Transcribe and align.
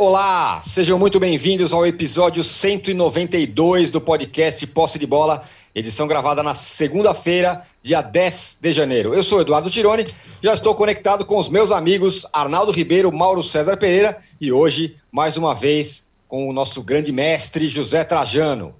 Olá, 0.00 0.62
sejam 0.62 0.96
muito 0.96 1.18
bem-vindos 1.18 1.72
ao 1.72 1.84
episódio 1.84 2.44
192 2.44 3.90
do 3.90 4.00
podcast 4.00 4.64
Posse 4.68 4.96
de 4.96 5.04
Bola, 5.08 5.42
edição 5.74 6.06
gravada 6.06 6.40
na 6.40 6.54
segunda-feira, 6.54 7.66
dia 7.82 8.00
10 8.00 8.58
de 8.62 8.70
janeiro. 8.70 9.12
Eu 9.12 9.24
sou 9.24 9.40
Eduardo 9.40 9.68
Tironi, 9.68 10.04
já 10.40 10.54
estou 10.54 10.72
conectado 10.76 11.26
com 11.26 11.36
os 11.36 11.48
meus 11.48 11.72
amigos 11.72 12.24
Arnaldo 12.32 12.70
Ribeiro, 12.70 13.10
Mauro 13.10 13.42
César 13.42 13.76
Pereira 13.76 14.22
e 14.40 14.52
hoje, 14.52 14.96
mais 15.10 15.36
uma 15.36 15.52
vez, 15.52 16.12
com 16.28 16.48
o 16.48 16.52
nosso 16.52 16.80
grande 16.80 17.10
mestre 17.10 17.68
José 17.68 18.04
Trajano. 18.04 18.76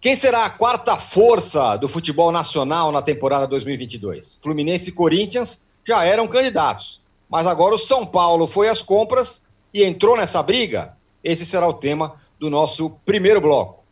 Quem 0.00 0.14
será 0.14 0.44
a 0.44 0.50
quarta 0.50 0.96
força 0.96 1.76
do 1.76 1.88
futebol 1.88 2.30
nacional 2.30 2.92
na 2.92 3.02
temporada 3.02 3.48
2022? 3.48 4.38
Fluminense 4.40 4.90
e 4.90 4.92
Corinthians 4.92 5.66
já 5.84 6.04
eram 6.04 6.28
candidatos, 6.28 7.00
mas 7.28 7.48
agora 7.48 7.74
o 7.74 7.78
São 7.78 8.06
Paulo 8.06 8.46
foi 8.46 8.68
às 8.68 8.80
compras 8.80 9.42
e 9.72 9.84
entrou 9.84 10.16
nessa 10.16 10.42
briga? 10.42 10.96
Esse 11.22 11.46
será 11.46 11.66
o 11.66 11.74
tema 11.74 12.20
do 12.38 12.50
nosso 12.50 12.90
primeiro 13.04 13.40
bloco. 13.40 13.82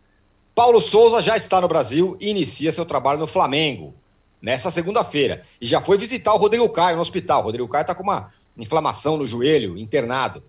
Paulo 0.55 0.81
Souza 0.81 1.21
já 1.21 1.37
está 1.37 1.61
no 1.61 1.69
Brasil 1.69 2.17
e 2.21 2.29
inicia 2.29 2.73
seu 2.73 2.85
trabalho 2.85 3.21
no 3.21 3.27
Flamengo 3.27 3.95
nessa 4.43 4.71
segunda-feira 4.71 5.43
e 5.61 5.67
já 5.67 5.81
foi 5.81 5.97
visitar 5.97 6.35
o 6.35 6.39
Rodrigo 6.39 6.69
Caio 6.69 6.97
no 6.97 7.03
hospital. 7.03 7.41
O 7.41 7.45
Rodrigo 7.45 7.69
Caio 7.69 7.83
está 7.83 7.95
com 7.95 8.03
uma 8.03 8.33
inflamação 8.57 9.17
no 9.17 9.25
joelho, 9.25 9.79
internado. 9.79 10.43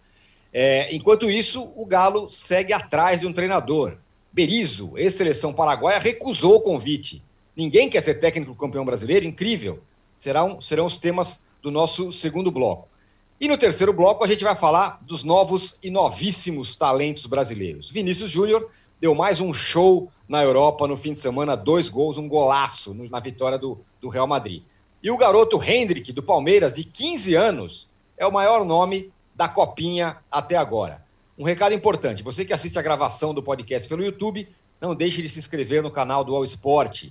É, 0.53 0.93
enquanto 0.93 1.29
isso, 1.29 1.71
o 1.75 1.85
Galo 1.85 2.29
segue 2.29 2.73
atrás 2.73 3.21
de 3.21 3.27
um 3.27 3.31
treinador. 3.31 3.97
Berizzo, 4.33 4.93
ex-seleção 4.97 5.53
paraguaia, 5.53 5.99
recusou 5.99 6.55
o 6.55 6.61
convite. 6.61 7.23
Ninguém 7.55 7.89
quer 7.89 8.01
ser 8.01 8.15
técnico 8.15 8.55
campeão 8.55 8.83
brasileiro? 8.83 9.25
Incrível. 9.25 9.81
Serão, 10.17 10.59
serão 10.59 10.85
os 10.85 10.97
temas 10.97 11.45
do 11.61 11.71
nosso 11.71 12.11
segundo 12.11 12.51
bloco. 12.51 12.87
E 13.41 13.47
no 13.47 13.57
terceiro 13.57 13.91
bloco 13.91 14.23
a 14.23 14.27
gente 14.27 14.43
vai 14.43 14.55
falar 14.55 14.99
dos 15.01 15.23
novos 15.23 15.75
e 15.81 15.89
novíssimos 15.89 16.75
talentos 16.75 17.25
brasileiros. 17.25 17.89
Vinícius 17.89 18.29
Júnior 18.29 18.69
deu 18.99 19.15
mais 19.15 19.41
um 19.41 19.51
show 19.51 20.11
na 20.29 20.43
Europa 20.43 20.87
no 20.87 20.95
fim 20.95 21.13
de 21.13 21.19
semana, 21.19 21.57
dois 21.57 21.89
gols, 21.89 22.19
um 22.19 22.27
golaço 22.27 22.93
na 22.93 23.19
vitória 23.19 23.57
do, 23.57 23.79
do 23.99 24.09
Real 24.09 24.27
Madrid. 24.27 24.61
E 25.01 25.09
o 25.09 25.17
garoto 25.17 25.59
Hendrick, 25.59 26.11
do 26.11 26.21
Palmeiras, 26.21 26.75
de 26.75 26.83
15 26.83 27.33
anos, 27.33 27.89
é 28.15 28.27
o 28.27 28.31
maior 28.31 28.63
nome 28.63 29.11
da 29.33 29.47
Copinha 29.49 30.17
até 30.29 30.55
agora. 30.55 31.03
Um 31.35 31.43
recado 31.43 31.73
importante: 31.73 32.21
você 32.21 32.45
que 32.45 32.53
assiste 32.53 32.77
a 32.77 32.83
gravação 32.83 33.33
do 33.33 33.41
podcast 33.41 33.89
pelo 33.89 34.03
YouTube, 34.03 34.47
não 34.79 34.93
deixe 34.93 35.19
de 35.19 35.29
se 35.29 35.39
inscrever 35.39 35.81
no 35.81 35.89
canal 35.89 36.23
do 36.23 36.35
All 36.35 36.45
Sport. 36.45 37.05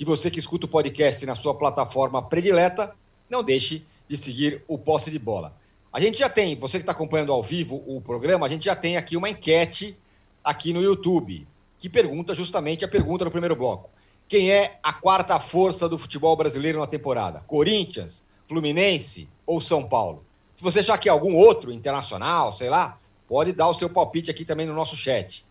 E 0.00 0.04
você 0.04 0.32
que 0.32 0.40
escuta 0.40 0.66
o 0.66 0.68
podcast 0.68 1.24
na 1.24 1.36
sua 1.36 1.54
plataforma 1.54 2.20
predileta, 2.20 2.92
não 3.30 3.40
deixe 3.40 3.86
de 4.08 4.16
seguir 4.16 4.64
o 4.66 4.76
Posse 4.76 5.12
de 5.12 5.18
Bola. 5.20 5.54
A 5.96 6.00
gente 6.00 6.18
já 6.18 6.28
tem, 6.28 6.54
você 6.54 6.76
que 6.76 6.82
está 6.82 6.92
acompanhando 6.92 7.32
ao 7.32 7.42
vivo 7.42 7.82
o 7.86 8.02
programa, 8.02 8.44
a 8.44 8.50
gente 8.50 8.66
já 8.66 8.76
tem 8.76 8.98
aqui 8.98 9.16
uma 9.16 9.30
enquete 9.30 9.96
aqui 10.44 10.70
no 10.70 10.82
YouTube, 10.82 11.48
que 11.78 11.88
pergunta 11.88 12.34
justamente 12.34 12.84
a 12.84 12.88
pergunta 12.88 13.24
no 13.24 13.30
primeiro 13.30 13.56
bloco. 13.56 13.88
Quem 14.28 14.52
é 14.52 14.78
a 14.82 14.92
quarta 14.92 15.40
força 15.40 15.88
do 15.88 15.98
futebol 15.98 16.36
brasileiro 16.36 16.78
na 16.78 16.86
temporada? 16.86 17.40
Corinthians, 17.46 18.22
Fluminense 18.46 19.26
ou 19.46 19.58
São 19.58 19.88
Paulo? 19.88 20.22
Se 20.54 20.62
você 20.62 20.80
achar 20.80 20.98
que 20.98 21.08
é 21.08 21.12
algum 21.12 21.34
outro 21.34 21.72
internacional, 21.72 22.52
sei 22.52 22.68
lá, 22.68 22.98
pode 23.26 23.54
dar 23.54 23.70
o 23.70 23.74
seu 23.74 23.88
palpite 23.88 24.30
aqui 24.30 24.44
também 24.44 24.66
no 24.66 24.74
nosso 24.74 24.94
chat. 24.94 25.46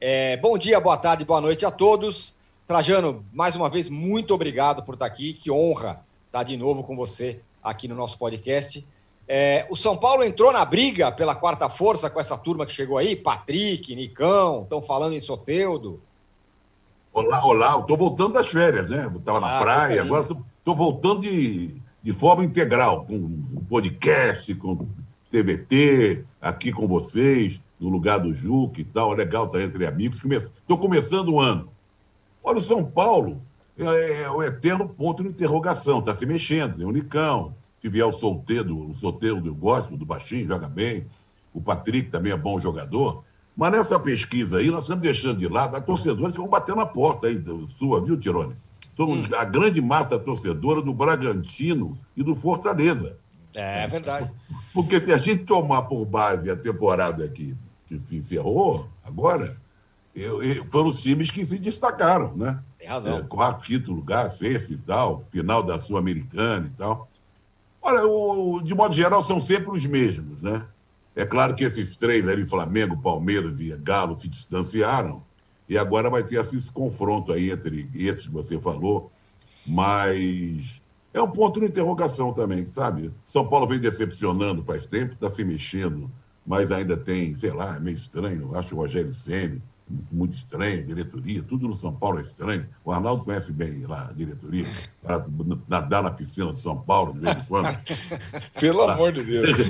É, 0.00 0.36
bom 0.36 0.56
dia, 0.56 0.78
boa 0.78 0.96
tarde, 0.96 1.24
boa 1.24 1.40
noite 1.40 1.66
a 1.66 1.72
todos. 1.72 2.34
Trajano, 2.68 3.26
mais 3.32 3.56
uma 3.56 3.68
vez, 3.68 3.88
muito 3.88 4.32
obrigado 4.32 4.84
por 4.84 4.94
estar 4.94 5.06
aqui. 5.06 5.32
Que 5.32 5.50
honra 5.50 6.06
estar 6.28 6.44
de 6.44 6.56
novo 6.56 6.84
com 6.84 6.94
você 6.94 7.40
aqui 7.60 7.88
no 7.88 7.96
nosso 7.96 8.16
podcast. 8.16 8.86
É, 9.28 9.66
o 9.70 9.76
São 9.76 9.96
Paulo 9.96 10.24
entrou 10.24 10.52
na 10.52 10.64
briga 10.64 11.10
pela 11.12 11.34
quarta 11.34 11.68
força 11.68 12.10
com 12.10 12.20
essa 12.20 12.36
turma 12.36 12.66
que 12.66 12.72
chegou 12.72 12.98
aí, 12.98 13.14
Patrick, 13.14 13.94
Nicão, 13.94 14.62
estão 14.62 14.82
falando 14.82 15.14
em 15.14 15.20
Soteudo. 15.20 16.00
Olá, 17.12 17.44
olá, 17.44 17.78
estou 17.78 17.96
voltando 17.96 18.32
das 18.32 18.48
férias, 18.48 18.88
né? 18.88 19.10
Estava 19.14 19.38
na 19.38 19.58
ah, 19.58 19.60
praia, 19.60 20.02
agora 20.02 20.22
estou 20.22 20.74
voltando 20.74 21.20
de, 21.20 21.74
de 22.02 22.12
forma 22.12 22.44
integral, 22.44 23.04
com 23.04 23.42
podcast, 23.68 24.52
com 24.54 24.88
TVT, 25.30 26.24
aqui 26.40 26.72
com 26.72 26.88
vocês, 26.88 27.60
no 27.78 27.88
lugar 27.88 28.18
do 28.18 28.34
Juque 28.34 28.80
e 28.80 28.84
tal. 28.84 29.12
É 29.12 29.16
legal 29.16 29.46
estar 29.46 29.62
entre 29.62 29.86
amigos. 29.86 30.22
Estou 30.24 30.78
começando 30.78 31.28
o 31.28 31.40
ano. 31.40 31.68
Olha, 32.42 32.58
o 32.58 32.62
São 32.62 32.84
Paulo 32.84 33.40
é, 33.78 34.22
é 34.22 34.30
o 34.30 34.42
eterno 34.42 34.88
ponto 34.88 35.22
de 35.22 35.28
interrogação, 35.28 36.00
está 36.00 36.14
se 36.14 36.26
mexendo, 36.26 36.76
tem 36.76 36.86
o 36.86 36.90
Nicão, 36.90 37.54
se 37.82 37.88
vier 37.88 38.06
o 38.06 38.12
solteiro, 38.12 38.90
o 38.90 38.94
solteiro 38.94 39.40
do 39.40 39.52
gosto, 39.52 39.96
do 39.96 40.06
baixinho, 40.06 40.46
joga 40.46 40.68
bem. 40.68 41.04
O 41.52 41.60
Patrick 41.60 42.10
também 42.10 42.32
é 42.32 42.36
bom 42.36 42.60
jogador. 42.60 43.24
Mas 43.56 43.72
nessa 43.72 43.98
pesquisa 43.98 44.58
aí, 44.58 44.70
nós 44.70 44.84
estamos 44.84 45.02
deixando 45.02 45.40
de 45.40 45.48
lado, 45.48 45.76
as 45.76 45.84
torcedores 45.84 46.36
vão 46.36 46.46
bater 46.46 46.76
na 46.76 46.86
porta 46.86 47.26
aí, 47.26 47.42
sua, 47.76 48.00
viu, 48.00 48.16
Tirone? 48.16 48.54
Somos 48.96 49.26
hum. 49.26 49.34
a 49.36 49.44
grande 49.44 49.80
massa 49.80 50.16
torcedora 50.16 50.80
do 50.80 50.94
Bragantino 50.94 51.98
e 52.16 52.22
do 52.22 52.36
Fortaleza. 52.36 53.18
É 53.54 53.86
verdade. 53.86 54.30
Porque 54.72 55.00
se 55.00 55.12
a 55.12 55.18
gente 55.18 55.44
tomar 55.44 55.82
por 55.82 56.04
base 56.06 56.48
a 56.48 56.56
temporada 56.56 57.24
aqui 57.24 57.54
que 57.86 57.98
se 57.98 58.16
encerrou, 58.16 58.88
agora, 59.04 59.56
eu, 60.14 60.42
eu, 60.42 60.64
foram 60.70 60.86
os 60.86 61.00
times 61.00 61.30
que 61.30 61.44
se 61.44 61.58
destacaram, 61.58 62.34
né? 62.34 62.62
Tem 62.78 62.88
razão. 62.88 63.18
É, 63.18 63.22
quarto, 63.22 63.64
quinto 63.64 63.92
lugar, 63.92 64.30
sexto 64.30 64.72
e 64.72 64.76
tal, 64.76 65.24
final 65.30 65.62
da 65.62 65.78
Sul-Americana 65.78 66.70
e 66.72 66.76
tal. 66.78 67.08
Olha, 67.82 68.06
o, 68.06 68.62
de 68.62 68.74
modo 68.74 68.94
geral, 68.94 69.24
são 69.24 69.40
sempre 69.40 69.70
os 69.70 69.84
mesmos, 69.84 70.40
né? 70.40 70.64
É 71.16 71.26
claro 71.26 71.54
que 71.54 71.64
esses 71.64 71.96
três 71.96 72.28
ali, 72.28 72.44
Flamengo, 72.44 72.96
Palmeiras 72.96 73.58
e 73.60 73.76
Galo, 73.76 74.18
se 74.18 74.28
distanciaram, 74.28 75.22
e 75.68 75.76
agora 75.76 76.08
vai 76.08 76.22
ter 76.22 76.38
esse 76.38 76.70
confronto 76.70 77.32
aí 77.32 77.50
entre 77.50 77.90
esses 77.94 78.26
que 78.26 78.32
você 78.32 78.58
falou, 78.60 79.10
mas 79.66 80.80
é 81.12 81.20
um 81.20 81.30
ponto 81.30 81.60
de 81.60 81.66
interrogação 81.66 82.32
também, 82.32 82.68
sabe? 82.72 83.12
São 83.26 83.46
Paulo 83.46 83.66
vem 83.66 83.78
decepcionando 83.78 84.62
faz 84.62 84.86
tempo, 84.86 85.14
está 85.14 85.28
se 85.28 85.44
mexendo, 85.44 86.10
mas 86.46 86.72
ainda 86.72 86.96
tem, 86.96 87.34
sei 87.36 87.52
lá, 87.52 87.76
é 87.76 87.80
meio 87.80 87.94
estranho, 87.94 88.54
acho 88.56 88.74
o 88.74 88.78
Rogério 88.78 89.12
Senna 89.12 89.60
muito 90.10 90.34
estranha, 90.34 90.82
diretoria, 90.82 91.42
tudo 91.42 91.68
no 91.68 91.76
São 91.76 91.92
Paulo 91.92 92.18
é 92.18 92.22
estranho. 92.22 92.66
O 92.84 92.92
Arnaldo 92.92 93.24
conhece 93.24 93.52
bem 93.52 93.84
lá 93.86 94.08
a 94.10 94.12
diretoria, 94.12 94.66
para 95.02 95.24
nadar 95.68 96.02
na 96.02 96.10
piscina 96.10 96.52
de 96.52 96.58
São 96.58 96.76
Paulo 96.76 97.12
de 97.12 97.20
vez 97.20 97.36
em 97.36 97.44
quando. 97.44 97.78
Pelo 98.58 98.82
amor 98.82 99.12
de 99.12 99.22
Deus. 99.22 99.48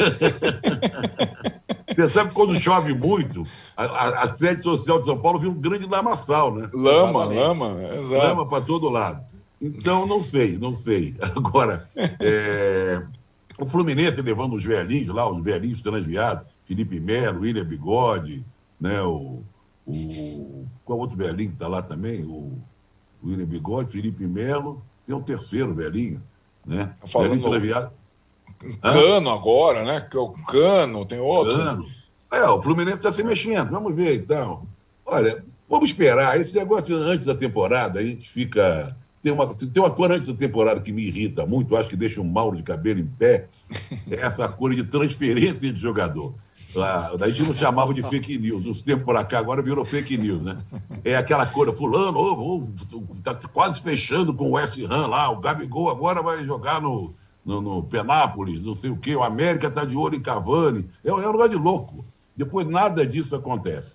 Você 1.95 2.07
sabe 2.09 2.31
que 2.31 2.35
quando 2.35 2.59
chove 2.59 2.95
muito, 2.95 3.47
a, 3.77 3.85
a, 3.85 4.23
a, 4.25 4.35
sede 4.35 4.63
social 4.63 4.99
de 4.99 5.05
São 5.05 5.19
Paulo 5.19 5.39
vira 5.39 5.53
um 5.53 5.61
grande 5.61 5.87
lamaçal, 5.87 6.55
né? 6.55 6.71
Lama, 6.73 7.25
lama, 7.25 7.79
exato. 7.97 8.15
Lama 8.15 8.49
para 8.49 8.65
todo 8.65 8.89
lado. 8.89 9.23
Então, 9.61 10.07
não 10.07 10.23
sei, 10.23 10.59
não 10.59 10.75
sei. 10.75 11.15
Agora, 11.37 11.89
é, 12.19 13.03
o 13.59 13.67
Fluminense 13.67 14.21
levando 14.23 14.57
os 14.57 14.65
velhinhos 14.65 15.15
lá, 15.15 15.31
os 15.31 15.45
velhinhos 15.45 15.81
transviados, 15.81 16.47
Felipe 16.65 16.99
Melo, 16.99 17.43
William 17.43 17.65
Bigode, 17.65 18.45
né, 18.81 19.03
o, 19.03 19.43
o, 19.87 20.67
qual 20.85 20.99
outro 20.99 21.17
velhinho 21.17 21.51
que 21.51 21.57
está 21.57 21.69
lá 21.69 21.83
também? 21.83 22.25
O, 22.25 22.59
o 23.23 23.29
William 23.29 23.47
Bigode, 23.47 23.91
Felipe 23.91 24.27
Melo, 24.27 24.83
tem 25.07 25.15
um 25.15 25.23
terceiro 25.23 25.75
velhinho, 25.75 26.23
né? 26.67 26.95
Falando 27.07 27.51
velhinho 27.51 27.91
Cano 28.81 29.31
Hã? 29.31 29.35
agora, 29.35 29.85
né? 29.85 30.01
Que 30.01 30.17
é 30.17 30.21
o 30.21 30.29
Cano, 30.31 31.05
tem 31.05 31.19
outro. 31.19 31.57
Cano. 31.57 31.87
É, 32.33 32.45
o 32.49 32.63
Fluminense 32.63 32.99
está 32.99 33.13
se 33.13 33.23
mexendo, 33.23 33.71
vamos 33.71 33.95
ver 33.95 34.17
então. 34.17 34.67
Olha, 35.05 35.45
vamos 35.69 35.91
esperar. 35.91 36.41
Esse 36.41 36.55
negócio 36.55 36.97
antes 36.97 37.27
da 37.27 37.35
temporada, 37.35 38.01
a 38.01 38.05
gente 38.05 38.29
fica. 38.29 38.97
Tem 39.23 39.33
uma, 39.33 39.55
tem 39.55 39.83
uma 39.83 39.91
cor 39.91 40.11
antes 40.11 40.27
da 40.27 40.35
temporada 40.35 40.81
que 40.81 40.91
me 40.91 41.03
irrita 41.07 41.47
muito, 41.47 41.77
acho 41.77 41.89
que 41.89 41.97
deixa 41.97 42.21
um 42.21 42.25
mal 42.25 42.53
de 42.53 42.63
cabelo 42.63 42.99
em 42.99 43.07
pé, 43.07 43.49
é 44.11 44.17
essa 44.27 44.49
cor 44.49 44.75
de 44.75 44.83
transferência 44.83 45.73
de 45.73 45.79
jogador. 45.79 46.35
Lá, 46.75 47.15
daí 47.17 47.31
a 47.31 47.35
gente 47.35 47.47
não 47.47 47.55
chamava 47.55 47.93
de 47.93 48.03
fake 48.03 48.39
news. 48.39 48.65
Uns 48.65 48.81
tempos 48.81 49.05
por 49.05 49.25
cá, 49.25 49.39
agora 49.39 49.63
virou 49.63 49.85
fake 49.85 50.17
news, 50.17 50.43
né? 50.43 50.63
É 51.05 51.17
aquela 51.17 51.47
coisa, 51.47 51.73
fulano, 51.73 52.19
oh, 52.19 52.69
oh, 52.93 53.17
tá 53.23 53.35
quase 53.35 53.81
fechando 53.81 54.33
com 54.33 54.51
o 54.51 54.53
West 54.53 54.79
Ham 54.79 55.07
lá, 55.07 55.29
o 55.31 55.41
Gabigol 55.41 55.91
agora 55.91 56.23
vai 56.23 56.45
jogar 56.45 56.81
no, 56.81 57.13
no, 57.45 57.61
no 57.61 57.83
Penápolis, 57.83 58.63
não 58.63 58.75
sei 58.75 58.91
o 58.91 58.97
quê, 58.97 59.15
o 59.15 59.23
América 59.23 59.67
está 59.67 59.85
de 59.85 59.97
olho 59.97 60.17
em 60.17 60.23
Cavani. 60.23 60.89
É, 61.05 61.11
é 61.11 61.13
um 61.13 61.33
lugar 61.33 61.49
de 61.49 61.57
louco. 61.57 62.05
Depois 62.37 62.67
nada 62.67 63.07
disso 63.07 63.35
acontece. 63.35 63.95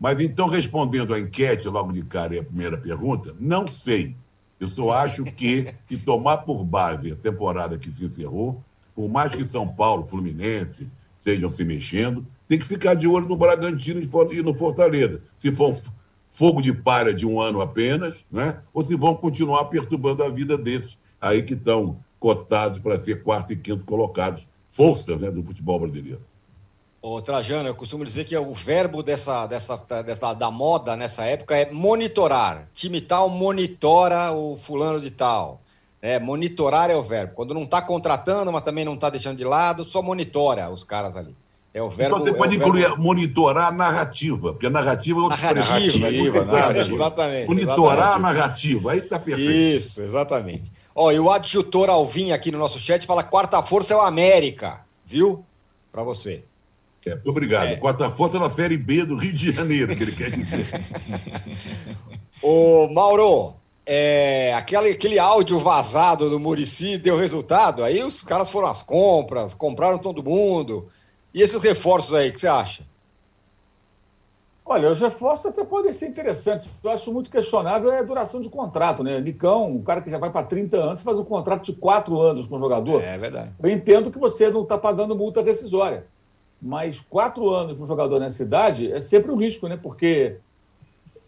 Mas 0.00 0.20
então, 0.20 0.48
respondendo 0.48 1.12
à 1.12 1.18
enquete 1.18 1.68
logo 1.68 1.92
de 1.92 2.02
cara 2.02 2.34
e 2.34 2.38
a 2.38 2.44
primeira 2.44 2.76
pergunta, 2.76 3.34
não 3.38 3.66
sei. 3.66 4.14
Eu 4.60 4.68
só 4.68 4.90
acho 4.90 5.24
que, 5.24 5.72
se 5.86 5.96
tomar 5.98 6.38
por 6.38 6.64
base 6.64 7.12
a 7.12 7.16
temporada 7.16 7.78
que 7.78 7.92
se 7.92 8.04
encerrou, 8.04 8.62
por 8.94 9.08
mais 9.08 9.32
que 9.32 9.44
São 9.44 9.68
Paulo, 9.68 10.06
Fluminense, 10.08 10.88
estejam 11.18 11.50
se 11.50 11.64
mexendo. 11.64 12.26
Tem 12.46 12.58
que 12.58 12.66
ficar 12.66 12.94
de 12.94 13.06
olho 13.06 13.28
no 13.28 13.36
Bragantino 13.36 14.00
e 14.00 14.42
no 14.42 14.54
Fortaleza. 14.54 15.20
Se 15.36 15.52
for 15.52 15.76
fogo 16.30 16.60
de 16.60 16.72
palha 16.72 17.12
de 17.12 17.26
um 17.26 17.40
ano 17.40 17.60
apenas, 17.60 18.24
né? 18.30 18.60
ou 18.72 18.84
se 18.84 18.94
vão 18.94 19.14
continuar 19.14 19.64
perturbando 19.64 20.22
a 20.22 20.28
vida 20.28 20.56
desses 20.56 20.96
aí 21.20 21.42
que 21.42 21.54
estão 21.54 21.98
cotados 22.18 22.78
para 22.78 22.98
ser 22.98 23.22
quarto 23.22 23.52
e 23.52 23.56
quinto 23.56 23.84
colocados, 23.84 24.46
forças 24.68 25.20
né, 25.20 25.30
do 25.30 25.42
futebol 25.42 25.80
brasileiro. 25.80 26.20
Ô, 27.00 27.22
Trajano, 27.22 27.68
eu 27.68 27.74
costumo 27.74 28.04
dizer 28.04 28.24
que 28.24 28.36
o 28.36 28.52
verbo 28.52 29.02
dessa, 29.02 29.46
dessa, 29.46 29.76
dessa, 30.02 30.34
da 30.34 30.50
moda 30.50 30.96
nessa 30.96 31.24
época 31.24 31.56
é 31.56 31.70
monitorar. 31.70 32.68
Time 32.74 33.00
tal 33.00 33.28
monitora 33.28 34.32
o 34.32 34.56
fulano 34.56 35.00
de 35.00 35.10
tal. 35.10 35.62
É, 36.00 36.18
monitorar 36.18 36.90
é 36.90 36.96
o 36.96 37.02
verbo. 37.02 37.34
Quando 37.34 37.54
não 37.54 37.62
está 37.62 37.82
contratando, 37.82 38.52
mas 38.52 38.62
também 38.62 38.84
não 38.84 38.94
está 38.94 39.10
deixando 39.10 39.36
de 39.36 39.44
lado, 39.44 39.88
só 39.88 40.00
monitora 40.00 40.70
os 40.70 40.84
caras 40.84 41.16
ali. 41.16 41.34
É 41.74 41.82
o 41.82 41.90
verbo. 41.90 42.16
Então 42.16 42.24
você 42.24 42.32
pode 42.32 42.54
é 42.54 42.58
incluir 42.58 42.82
verbo... 42.82 43.02
monitorar 43.02 43.66
a 43.66 43.72
narrativa, 43.72 44.52
porque 44.52 44.66
a 44.66 44.70
narrativa 44.70 45.18
é 45.18 45.22
outra 45.22 45.36
narrativa, 45.36 45.98
narrativa, 45.98 46.44
narrativa, 46.44 46.94
exatamente. 46.94 47.48
Monitorar 47.48 47.98
exatamente. 47.98 48.16
a 48.16 48.18
narrativa, 48.18 48.92
aí 48.92 48.98
está 48.98 49.18
perfeito. 49.18 49.50
Isso, 49.50 50.00
exatamente. 50.00 50.72
Ó, 50.94 51.12
e 51.12 51.18
o 51.20 51.30
adjutor 51.30 51.90
Alvin 51.90 52.32
aqui 52.32 52.50
no 52.50 52.58
nosso 52.58 52.78
chat 52.78 53.06
fala: 53.06 53.22
quarta 53.22 53.62
força 53.62 53.92
é 53.92 53.96
o 53.96 54.00
América, 54.00 54.80
viu? 55.04 55.44
Para 55.92 56.02
você. 56.02 56.42
É, 57.06 57.14
muito 57.14 57.30
obrigado. 57.30 57.68
É. 57.68 57.76
Quarta 57.76 58.10
força 58.10 58.38
na 58.38 58.50
Série 58.50 58.76
B 58.76 59.04
do 59.04 59.16
Rio 59.16 59.32
de 59.32 59.52
Janeiro, 59.52 59.94
que 59.94 60.02
ele 60.02 60.12
quer 60.12 60.30
dizer. 60.30 60.66
Ô, 62.42 62.88
Mauro, 62.92 63.54
é, 63.90 64.52
aquele, 64.52 64.90
aquele 64.90 65.18
áudio 65.18 65.58
vazado 65.58 66.28
do 66.28 66.38
Murici 66.38 66.98
deu 66.98 67.16
resultado? 67.16 67.82
Aí 67.82 68.04
os 68.04 68.22
caras 68.22 68.50
foram 68.50 68.68
às 68.68 68.82
compras, 68.82 69.54
compraram 69.54 69.96
todo 69.96 70.22
mundo. 70.22 70.90
E 71.32 71.40
esses 71.40 71.62
reforços 71.62 72.14
aí, 72.14 72.28
o 72.28 72.32
que 72.32 72.38
você 72.38 72.48
acha? 72.48 72.82
Olha, 74.62 74.90
os 74.90 75.00
reforços 75.00 75.46
até 75.46 75.64
podem 75.64 75.90
ser 75.90 76.06
interessantes. 76.06 76.68
Eu 76.84 76.90
acho 76.90 77.10
muito 77.10 77.30
questionável 77.30 77.90
é 77.90 78.00
a 78.00 78.02
duração 78.02 78.42
de 78.42 78.50
contrato, 78.50 79.02
né? 79.02 79.18
Nicão, 79.22 79.70
um 79.70 79.82
cara 79.82 80.02
que 80.02 80.10
já 80.10 80.18
vai 80.18 80.30
para 80.30 80.44
30 80.44 80.76
anos, 80.76 81.00
faz 81.00 81.18
um 81.18 81.24
contrato 81.24 81.64
de 81.64 81.72
4 81.72 82.20
anos 82.20 82.46
com 82.46 82.56
o 82.56 82.58
jogador. 82.58 83.02
É 83.02 83.16
verdade. 83.16 83.52
Eu 83.58 83.70
entendo 83.70 84.10
que 84.10 84.18
você 84.18 84.50
não 84.50 84.64
está 84.64 84.76
pagando 84.76 85.16
multa 85.16 85.40
rescisória. 85.40 86.04
Mas 86.60 87.00
4 87.00 87.48
anos 87.48 87.78
com 87.78 87.84
um 87.84 87.86
jogador 87.86 88.20
nessa 88.20 88.42
idade 88.42 88.92
é 88.92 89.00
sempre 89.00 89.32
um 89.32 89.36
risco, 89.36 89.66
né? 89.66 89.78
Porque 89.82 90.36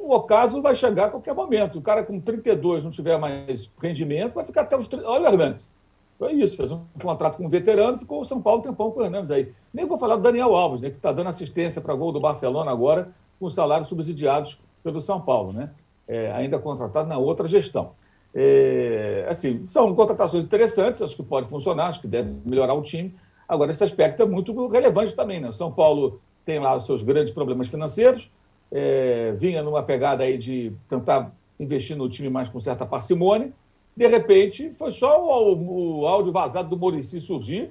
o 0.00 0.14
ocaso 0.14 0.61
vai 0.62 0.75
chegar 0.75 1.06
a 1.06 1.11
qualquer 1.11 1.35
momento. 1.35 1.79
O 1.79 1.82
cara 1.82 2.02
com 2.02 2.19
32 2.19 2.82
não 2.82 2.91
tiver 2.91 3.19
mais 3.19 3.70
rendimento, 3.81 4.35
vai 4.35 4.44
ficar 4.44 4.62
até 4.62 4.76
os 4.76 4.88
30. 4.88 5.06
Olha 5.06 5.29
o 5.29 5.32
Hernandes. 5.32 5.70
Foi 6.19 6.32
isso, 6.32 6.56
fez 6.56 6.70
um 6.70 6.82
contrato 7.00 7.37
com 7.38 7.47
um 7.47 7.49
veterano, 7.49 7.99
ficou 7.99 8.20
o 8.20 8.25
São 8.25 8.43
Paulo 8.43 8.61
tempão 8.61 8.91
com 8.91 9.00
o 9.00 9.05
Hernandes 9.05 9.31
aí. 9.31 9.52
Nem 9.73 9.87
vou 9.87 9.97
falar 9.97 10.17
do 10.17 10.23
Daniel 10.23 10.55
Alves, 10.55 10.81
né, 10.81 10.91
que 10.91 10.97
está 10.97 11.12
dando 11.12 11.29
assistência 11.29 11.81
para 11.81 11.94
gol 11.94 12.12
do 12.12 12.20
Barcelona 12.20 12.70
agora, 12.70 13.11
com 13.38 13.49
salários 13.49 13.88
subsidiados 13.88 14.61
pelo 14.82 15.00
São 15.00 15.20
Paulo, 15.20 15.52
né? 15.52 15.70
É, 16.06 16.31
ainda 16.32 16.58
contratado 16.58 17.08
na 17.08 17.17
outra 17.17 17.47
gestão. 17.47 17.93
É, 18.35 19.26
assim, 19.29 19.67
são 19.69 19.94
contratações 19.94 20.44
interessantes, 20.44 21.00
acho 21.00 21.17
que 21.17 21.23
pode 21.23 21.49
funcionar, 21.49 21.87
acho 21.87 22.00
que 22.00 22.08
deve 22.08 22.35
melhorar 22.44 22.75
o 22.75 22.82
time. 22.82 23.14
Agora, 23.49 23.70
esse 23.70 23.82
aspecto 23.82 24.23
é 24.23 24.26
muito 24.26 24.67
relevante 24.69 25.14
também, 25.14 25.41
né? 25.41 25.50
São 25.52 25.73
Paulo 25.73 26.20
tem 26.44 26.58
lá 26.58 26.76
os 26.76 26.85
seus 26.85 27.02
grandes 27.02 27.32
problemas 27.32 27.69
financeiros, 27.69 28.31
é, 28.70 29.32
vinha 29.37 29.62
numa 29.62 29.82
pegada 29.82 30.25
aí 30.25 30.38
de 30.38 30.72
tentar 30.88 31.32
investir 31.58 31.96
no 31.96 32.08
time 32.08 32.31
mais 32.31 32.49
com 32.49 32.61
certa 32.61 32.87
parcimônia. 32.87 33.52
De 33.96 34.06
repente, 34.06 34.72
foi 34.72 34.90
só 34.90 35.22
o, 35.22 36.00
o 36.00 36.06
áudio 36.06 36.32
vazado 36.32 36.69
do 36.70 36.78
Murici 36.78 37.20
surgir 37.20 37.70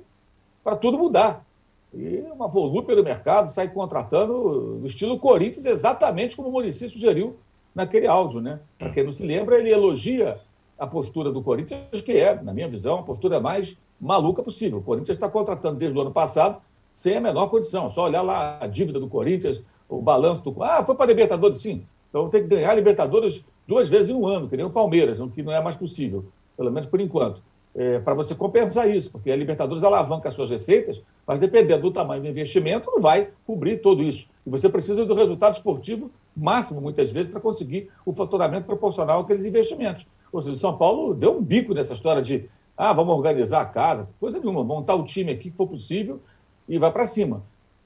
para 0.64 0.76
tudo 0.76 0.98
mudar. 0.98 1.46
E 1.94 2.24
uma 2.32 2.48
volúpia 2.48 2.96
do 2.96 3.04
mercado 3.04 3.50
sai 3.50 3.70
contratando 3.70 4.78
no 4.80 4.86
estilo 4.86 5.18
Corinthians, 5.18 5.66
exatamente 5.66 6.36
como 6.36 6.50
o 6.50 6.52
Murici 6.52 6.88
sugeriu 6.88 7.38
naquele 7.74 8.06
áudio. 8.06 8.42
Né? 8.42 8.60
Para 8.78 8.92
quem 8.92 9.04
não 9.04 9.12
se 9.12 9.26
lembra, 9.26 9.58
ele 9.58 9.72
elogia 9.72 10.40
a 10.78 10.86
postura 10.86 11.32
do 11.32 11.42
Corinthians, 11.42 12.02
que 12.02 12.14
é, 12.14 12.40
na 12.42 12.54
minha 12.54 12.68
visão, 12.68 13.00
a 13.00 13.04
postura 13.04 13.40
mais 13.40 13.78
maluca 14.00 14.44
possível. 14.44 14.80
O 14.80 14.84
Corinthians 14.84 15.18
está 15.18 15.28
contratando 15.28 15.78
desde 15.78 15.98
o 15.98 16.02
ano 16.02 16.12
passado 16.12 16.62
sem 16.94 17.18
a 17.18 17.22
menor 17.22 17.48
condição. 17.48 17.90
Só 17.90 18.06
olhar 18.06 18.22
lá 18.22 18.58
a 18.62 18.68
dívida 18.68 19.00
do 19.00 19.08
Corinthians, 19.08 19.64
o 19.90 20.02
balanço 20.02 20.44
do. 20.44 20.64
Ah, 20.64 20.84
foi 20.86 20.96
para 20.96 21.06
a 21.06 21.08
Libertadores, 21.08 21.60
sim. 21.60 21.84
Então 22.10 22.30
tem 22.30 22.44
que 22.44 22.48
ganhar 22.48 22.72
a 22.72 22.76
Libertadores 22.76 23.44
duas 23.68 23.90
vezes 23.90 24.12
em 24.12 24.14
um 24.14 24.28
ano, 24.28 24.48
que 24.48 24.56
nem 24.56 24.66
o 24.66 24.70
Palmeiras, 24.70 25.20
o 25.20 25.30
que 25.30 25.44
não 25.44 25.52
é 25.52 25.62
mais 25.62 25.76
possível, 25.76 26.26
pelo 26.56 26.72
menos 26.72 26.88
por 26.88 27.02
enquanto. 27.02 27.44
É, 27.76 28.00
para 28.00 28.16
você 28.16 28.34
compensar 28.34 28.90
isso, 28.90 29.12
porque 29.12 29.32
a 29.32 29.36
Libertadores 29.36 29.84
alavanca 29.84 30.28
as 30.28 30.34
suas 30.34 30.50
receitas, 30.50 31.00
mas 31.26 31.40
dependendo 31.40 31.84
do 31.84 31.92
tamanho 31.92 32.22
do 32.22 32.28
investimento, 32.28 32.90
não 32.92 33.02
vai 33.02 33.30
cobrir 33.46 33.78
tudo 33.78 34.02
isso. 34.02 34.28
E 34.46 34.50
você 34.50 34.68
precisa 34.68 35.06
do 35.06 35.14
resultado 35.14 35.54
esportivo 35.54 36.10
máximo, 36.36 36.82
muitas 36.82 37.12
vezes, 37.12 37.32
para 37.32 37.40
conseguir 37.40 37.90
o 38.06 38.14
faturamento 38.14 38.66
proporcional 38.66 39.22
àqueles 39.22 39.46
investimentos. 39.46 40.08
Ou 40.32 40.42
seja, 40.42 40.56
o 40.56 40.60
São 40.60 40.78
Paulo 40.78 41.14
deu 41.14 41.38
um 41.38 41.42
bico 41.42 41.74
nessa 41.74 41.94
história 41.94 42.22
de 42.22 42.50
ah, 42.76 42.94
vamos 42.94 43.14
organizar 43.14 43.62
a 43.62 43.66
casa, 43.66 44.08
coisa 44.20 44.40
nenhuma, 44.40 44.64
montar 44.64 44.96
o 44.96 45.04
time 45.04 45.32
aqui 45.32 45.52
que 45.52 45.58
for 45.58 45.68
possível 45.68 46.22
e 46.68 46.78
vai 46.78 46.92
para 46.92 47.06
cima. 47.06 47.44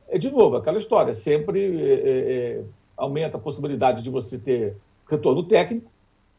É 0.07 0.17
de 0.17 0.29
novo 0.29 0.55
aquela 0.55 0.77
história, 0.77 1.15
sempre 1.15 1.81
é, 1.81 1.93
é, 1.93 2.63
aumenta 2.95 3.37
a 3.37 3.39
possibilidade 3.39 4.01
de 4.01 4.09
você 4.09 4.37
ter 4.37 4.75
retorno 5.09 5.43
técnico, 5.43 5.91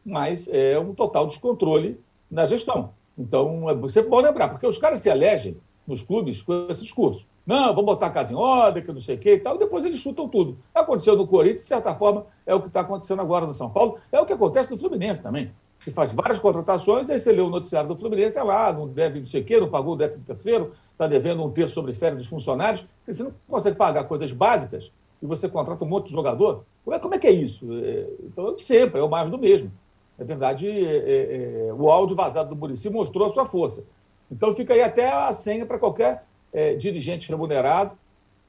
mas 0.05 0.47
é 0.47 0.77
um 0.79 0.93
total 0.93 1.27
descontrole 1.27 1.99
na 2.29 2.45
gestão. 2.45 2.91
Então, 3.17 3.69
é 3.69 3.87
sempre 3.87 4.09
bom 4.09 4.19
lembrar, 4.19 4.49
porque 4.49 4.67
os 4.67 4.77
caras 4.77 4.99
se 4.99 5.09
elegem 5.09 5.57
nos 5.87 6.01
clubes 6.01 6.41
com 6.41 6.67
esse 6.69 6.81
discurso. 6.81 7.27
Não, 7.45 7.67
vamos 7.67 7.85
botar 7.85 8.07
a 8.07 8.11
casa 8.11 8.33
em 8.33 8.35
ordem, 8.35 8.83
que 8.83 8.91
não 8.91 8.99
sei 8.99 9.15
o 9.15 9.19
quê 9.19 9.35
e 9.35 9.39
tal, 9.39 9.55
e 9.55 9.59
depois 9.59 9.85
eles 9.85 9.99
chutam 9.99 10.27
tudo. 10.27 10.57
Aconteceu 10.73 11.15
no 11.15 11.27
Corinthians, 11.27 11.61
de 11.61 11.67
certa 11.67 11.93
forma, 11.93 12.25
é 12.45 12.55
o 12.55 12.61
que 12.61 12.67
está 12.67 12.81
acontecendo 12.81 13.21
agora 13.21 13.45
no 13.45 13.53
São 13.53 13.69
Paulo, 13.69 13.99
é 14.11 14.19
o 14.19 14.25
que 14.25 14.33
acontece 14.33 14.71
no 14.71 14.77
Fluminense 14.77 15.21
também. 15.21 15.51
Que 15.85 15.91
faz 15.91 16.11
várias 16.11 16.39
contratações, 16.39 17.09
aí 17.09 17.17
você 17.17 17.31
lê 17.31 17.41
o 17.41 17.49
noticiário 17.49 17.87
do 17.87 17.95
Fluminense, 17.95 18.29
está 18.29 18.43
lá, 18.43 18.73
não 18.73 18.87
deve 18.87 19.19
não 19.19 19.27
sei 19.27 19.41
o 19.41 19.45
quê, 19.45 19.59
não 19.59 19.69
pagou 19.69 19.93
o 19.93 19.95
décimo 19.95 20.23
terceiro, 20.25 20.73
está 20.91 21.07
devendo 21.07 21.45
um 21.45 21.51
terço 21.51 21.73
sobre 21.73 21.93
férias 21.93 22.19
dos 22.19 22.27
funcionários, 22.27 22.85
você 23.07 23.23
não 23.23 23.31
consegue 23.47 23.77
pagar 23.77 24.03
coisas 24.05 24.33
básicas 24.33 24.91
e 25.21 25.25
você 25.25 25.47
contrata 25.47 25.85
um 25.85 25.87
monte 25.87 26.07
de 26.07 26.13
jogador. 26.13 26.65
Como 26.83 26.95
é, 26.95 26.99
como 26.99 27.15
é 27.15 27.19
que 27.19 27.27
é 27.27 27.31
isso? 27.31 27.67
É, 27.71 28.07
então, 28.23 28.57
sempre, 28.59 28.99
é 28.99 29.03
o 29.03 29.09
mais 29.09 29.29
do 29.29 29.37
mesmo. 29.37 29.71
Na 30.17 30.25
verdade, 30.25 30.67
é, 30.67 31.67
é, 31.67 31.73
o 31.73 31.89
áudio 31.89 32.15
vazado 32.15 32.49
do 32.49 32.55
Murici 32.55 32.89
mostrou 32.89 33.27
a 33.27 33.29
sua 33.29 33.45
força. 33.45 33.83
Então 34.31 34.53
fica 34.53 34.73
aí 34.73 34.81
até 34.81 35.07
a 35.11 35.31
senha 35.33 35.65
para 35.65 35.77
qualquer 35.77 36.25
é, 36.51 36.75
dirigente 36.75 37.29
remunerado 37.29 37.95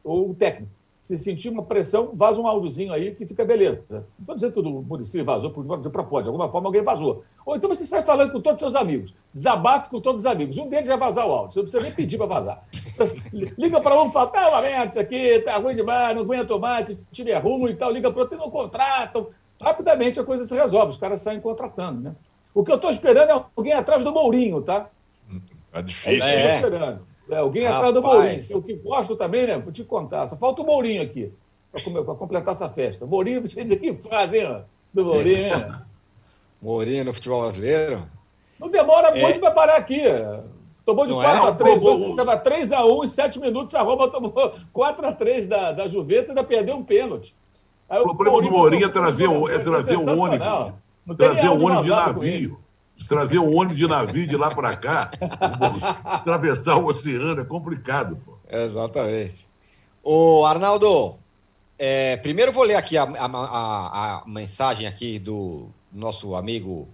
ou 0.02 0.34
técnico. 0.34 0.75
Se 1.06 1.16
sentir 1.16 1.48
uma 1.48 1.62
pressão, 1.62 2.10
vaza 2.12 2.40
um 2.40 2.48
áudiozinho 2.48 2.92
aí 2.92 3.14
que 3.14 3.24
fica 3.24 3.44
beleza. 3.44 3.80
Não 3.88 4.04
estou 4.18 4.34
dizendo 4.34 4.52
que 4.52 4.58
o 4.58 4.82
Murici 4.82 5.22
vazou 5.22 5.50
por 5.50 5.78
de 5.78 5.88
propósito, 5.88 6.24
de 6.24 6.28
alguma 6.30 6.48
forma 6.48 6.66
alguém 6.66 6.82
vazou. 6.82 7.22
Ou 7.46 7.54
então 7.54 7.70
você 7.70 7.86
sai 7.86 8.02
falando 8.02 8.32
com 8.32 8.40
todos 8.40 8.60
os 8.60 8.72
seus 8.72 8.74
amigos. 8.74 9.14
Desabafe 9.32 9.88
com 9.88 10.00
todos 10.00 10.22
os 10.22 10.26
amigos. 10.26 10.58
Um 10.58 10.68
deles 10.68 10.88
vai 10.88 10.98
vazar 10.98 11.24
o 11.26 11.30
áudio. 11.30 11.52
Você 11.52 11.58
não 11.60 11.64
precisa 11.64 11.84
nem 11.84 11.94
pedir 11.94 12.18
para 12.18 12.26
vazar. 12.26 12.64
Liga 13.56 13.80
para 13.80 14.02
um 14.02 14.08
e 14.08 14.12
fala, 14.12 14.26
tá 14.30 14.48
uma 14.48 14.60
merda 14.60 14.86
isso 14.88 14.98
aqui, 14.98 15.38
tá 15.38 15.56
ruim 15.56 15.76
demais, 15.76 16.16
não 16.16 16.22
aguento 16.24 16.58
mais, 16.58 16.90
esse 16.90 17.00
time 17.12 17.30
é 17.30 17.38
ruim 17.38 17.70
e 17.70 17.76
tal. 17.76 17.92
Liga 17.92 18.10
para 18.10 18.22
outro, 18.22 18.36
não 18.36 18.50
contratam 18.50 19.28
rapidamente 19.60 20.20
a 20.20 20.24
coisa 20.24 20.44
se 20.44 20.54
resolve, 20.54 20.90
os 20.90 20.98
caras 20.98 21.20
saem 21.20 21.40
contratando, 21.40 22.00
né? 22.00 22.14
O 22.54 22.64
que 22.64 22.70
eu 22.70 22.76
estou 22.76 22.90
esperando 22.90 23.30
é 23.30 23.44
alguém 23.54 23.72
atrás 23.72 24.02
do 24.02 24.12
Mourinho, 24.12 24.62
tá? 24.62 24.88
É 25.72 25.78
É 25.78 25.82
difícil. 25.82 26.38
É. 26.38 26.56
estou 26.56 26.70
esperando. 26.70 27.15
É, 27.28 27.36
alguém 27.38 27.64
Rapaz. 27.64 27.76
atrás 27.78 27.94
do 27.94 28.02
Mourinho. 28.02 28.58
O 28.58 28.62
que 28.62 28.74
gosto 28.74 29.16
também, 29.16 29.46
né? 29.46 29.58
Vou 29.58 29.72
te 29.72 29.82
contar. 29.84 30.28
Só 30.28 30.36
falta 30.36 30.62
o 30.62 30.66
Mourinho 30.66 31.02
aqui 31.02 31.32
para 31.72 31.80
completar 32.14 32.52
essa 32.54 32.68
festa. 32.68 33.04
Mourinho 33.04 33.48
fez 33.50 33.70
aqui 33.70 33.94
frase, 33.94 34.38
hein, 34.38 34.62
do 34.94 35.04
Mourinho. 35.04 35.80
Mourinho 36.62 37.04
no 37.04 37.12
futebol 37.14 37.42
brasileiro? 37.42 38.02
Não 38.60 38.70
demora 38.70 39.08
É. 39.08 39.20
muito, 39.20 39.40
vai 39.40 39.52
parar 39.52 39.76
aqui. 39.76 40.00
Tomou 40.84 41.04
de 41.04 41.12
Não 41.12 41.20
4 41.20 41.46
é? 41.46 41.48
a 41.50 41.52
3 41.52 41.82
Tomou. 41.82 42.10
Estava 42.10 42.36
3 42.36 42.72
a 42.72 42.84
1 42.84 43.04
em 43.04 43.06
7 43.08 43.40
minutos, 43.40 43.74
a 43.74 43.82
Roma 43.82 44.08
tomou 44.08 44.32
4 44.72 45.06
a 45.08 45.12
3 45.12 45.48
da, 45.48 45.72
da 45.72 45.88
Juventus 45.88 46.28
e 46.28 46.30
ainda 46.30 46.44
perdeu 46.44 46.76
um 46.76 46.84
pênalti. 46.84 47.34
Aí 47.88 48.00
O 48.00 48.14
problema 48.14 48.40
do 48.40 48.50
Mourinho 48.50 48.84
é 48.86 48.88
trazer 48.88 49.28
o- 49.28 49.48
é 49.48 49.58
trazer 49.58 49.96
o 49.96 50.02
ônibus. 50.08 50.46
Trazer 51.16 51.48
o 51.48 51.54
ônibus 51.54 51.82
de 51.84 51.90
vazado 51.90 52.14
com 52.14 52.24
ele. 52.24 52.32
navio. 52.48 52.58
Trazer 53.08 53.38
o 53.38 53.54
ônibus 53.54 53.76
de 53.76 53.86
navio 53.86 54.26
de 54.26 54.36
lá 54.36 54.50
para 54.54 54.76
cá. 54.76 55.10
Atravessar 56.04 56.76
o 56.76 56.86
oceano 56.86 57.40
é 57.40 57.44
complicado, 57.44 58.16
pô. 58.24 58.34
Exatamente. 58.50 59.46
Ô, 60.02 60.44
Arnaldo, 60.44 61.16
é, 61.78 62.16
primeiro 62.16 62.52
vou 62.52 62.64
ler 62.64 62.74
aqui 62.76 62.96
a, 62.96 63.04
a- 63.04 63.26
a- 63.26 64.22
mensagem 64.26 64.86
aqui 64.86 65.18
do 65.18 65.68
nosso 65.92 66.34
amigo 66.34 66.88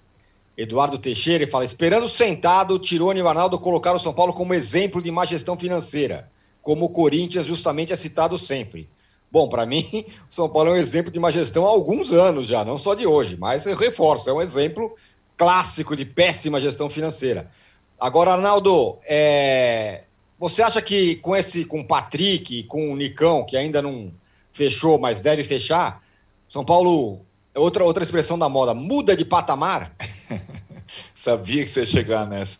Eduardo 0.56 0.99
Teixeira, 0.99 1.44
ele 1.44 1.50
fala, 1.50 1.64
esperando 1.64 2.06
sentado, 2.09 2.75
o 2.75 2.78
Tirone 2.78 3.21
e 3.21 3.23
o 3.23 3.28
Arnaldo 3.28 3.59
colocaram 3.59 3.97
o 3.97 4.00
São 4.00 4.12
Paulo 4.12 4.32
como 4.35 4.52
exemplo 4.54 5.00
de 5.00 5.11
má 5.11 5.25
gestão 5.25 5.56
financeira, 5.56 6.30
como 6.61 6.85
o 6.87 6.90
Corinthians 6.90 7.47
justamente 7.47 7.92
é 7.92 7.97
citado 7.97 8.37
sempre. 8.38 8.88
Bom, 9.30 9.49
para 9.49 9.64
mim, 9.64 10.04
o 10.30 10.35
São 10.35 10.49
Paulo 10.49 10.71
é 10.71 10.73
um 10.75 10.76
exemplo 10.76 11.11
de 11.11 11.18
má 11.18 11.30
gestão 11.30 11.64
há 11.66 11.71
alguns 11.71 12.12
anos 12.12 12.47
já, 12.47 12.64
não 12.64 12.76
só 12.76 12.94
de 12.94 13.06
hoje, 13.06 13.37
mas 13.38 13.64
eu 13.66 13.75
reforço, 13.76 14.28
é 14.28 14.32
um 14.32 14.42
exemplo 14.42 14.94
clássico 15.37 15.97
de 15.97 16.05
péssima 16.05 16.61
gestão 16.61 16.89
financeira. 16.89 17.51
Agora, 17.99 18.33
Arnaldo, 18.33 18.99
é, 19.05 20.05
você 20.39 20.62
acha 20.62 20.83
que 20.83 21.17
com 21.17 21.37
esse, 21.37 21.65
com 21.65 21.81
o 21.81 21.87
Patrick, 21.87 22.65
com 22.65 22.93
o 22.93 22.97
Nicão, 22.97 23.45
que 23.45 23.57
ainda 23.57 23.81
não 23.81 24.12
fechou, 24.53 24.99
mas 24.99 25.21
deve 25.21 25.45
fechar, 25.45 26.03
São 26.49 26.65
Paulo, 26.65 27.25
é 27.55 27.61
outra, 27.61 27.85
outra 27.85 28.03
expressão 28.03 28.39
da 28.39 28.49
moda, 28.49 28.75
muda 28.75 29.17
de 29.17 29.25
patamar? 29.25 29.95
Sabia 31.15 31.65
que 31.65 31.71
você 31.71 31.81
ia 31.81 31.87
chegar 31.87 32.27
nessa. 32.27 32.59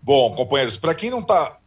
Bom, 0.00 0.32
companheiros, 0.34 0.76
para 0.76 0.94
quem 0.94 1.10
não 1.10 1.18
está 1.18 1.58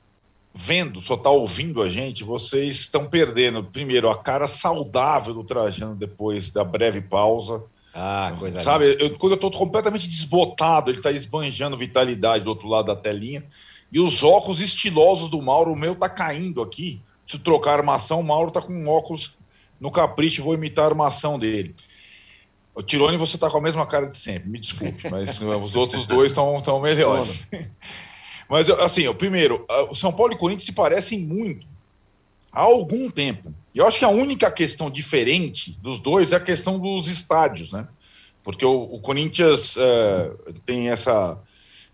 vendo, 0.53 1.01
só 1.01 1.15
está 1.15 1.29
ouvindo 1.29 1.81
a 1.81 1.89
gente, 1.89 2.23
vocês 2.23 2.75
estão 2.75 3.05
perdendo, 3.05 3.63
primeiro, 3.63 4.09
a 4.09 4.17
cara 4.17 4.47
saudável 4.47 5.33
do 5.33 5.43
Trajano 5.43 5.95
depois 5.95 6.51
da 6.51 6.63
breve 6.63 7.01
pausa. 7.01 7.63
Ah, 7.93 8.33
coisa 8.37 8.59
Sabe, 8.59 8.97
eu, 8.99 9.17
quando 9.17 9.33
eu 9.33 9.35
estou 9.35 9.51
completamente 9.51 10.07
desbotado, 10.07 10.91
ele 10.91 10.97
está 10.97 11.11
esbanjando 11.11 11.77
vitalidade 11.77 12.43
do 12.43 12.49
outro 12.49 12.67
lado 12.67 12.85
da 12.85 12.95
telinha. 12.95 13.43
E 13.91 13.99
os 13.99 14.23
óculos 14.23 14.61
estilosos 14.61 15.29
do 15.29 15.41
Mauro, 15.41 15.71
o 15.71 15.79
meu 15.79 15.95
tá 15.95 16.07
caindo 16.07 16.61
aqui. 16.61 17.01
Se 17.25 17.37
trocar 17.39 17.71
a 17.71 17.77
armação, 17.77 18.19
o 18.19 18.23
Mauro 18.23 18.51
tá 18.51 18.61
com 18.61 18.87
óculos 18.87 19.37
no 19.79 19.91
capricho, 19.91 20.43
vou 20.43 20.53
imitar 20.53 20.85
a 20.85 20.89
armação 20.89 21.39
dele. 21.39 21.75
O 22.75 22.83
Tirone, 22.83 23.17
você 23.17 23.37
tá 23.37 23.49
com 23.49 23.57
a 23.57 23.61
mesma 23.61 23.85
cara 23.85 24.07
de 24.07 24.17
sempre, 24.17 24.49
me 24.49 24.59
desculpe, 24.59 25.07
mas 25.09 25.41
os 25.41 25.75
outros 25.75 26.05
dois 26.05 26.31
estão 26.31 26.79
melhores. 26.79 27.47
mas, 28.47 28.69
assim, 28.69 29.07
o 29.07 29.15
primeiro, 29.15 29.65
o 29.89 29.95
São 29.95 30.11
Paulo 30.11 30.33
e 30.33 30.37
Corinthians 30.37 30.65
se 30.65 30.73
parecem 30.73 31.19
muito 31.19 31.67
há 32.51 32.61
algum 32.61 33.09
tempo. 33.09 33.53
E 33.73 33.79
eu 33.79 33.87
acho 33.87 33.99
que 33.99 34.05
a 34.05 34.09
única 34.09 34.49
questão 34.51 34.89
diferente 34.89 35.77
dos 35.81 35.99
dois 35.99 36.31
é 36.31 36.35
a 36.35 36.39
questão 36.39 36.79
dos 36.79 37.07
estádios, 37.07 37.71
né? 37.71 37.87
Porque 38.43 38.65
o, 38.65 38.81
o 38.83 38.99
Corinthians 38.99 39.75
uh, 39.75 40.53
tem 40.65 40.89
essa, 40.89 41.37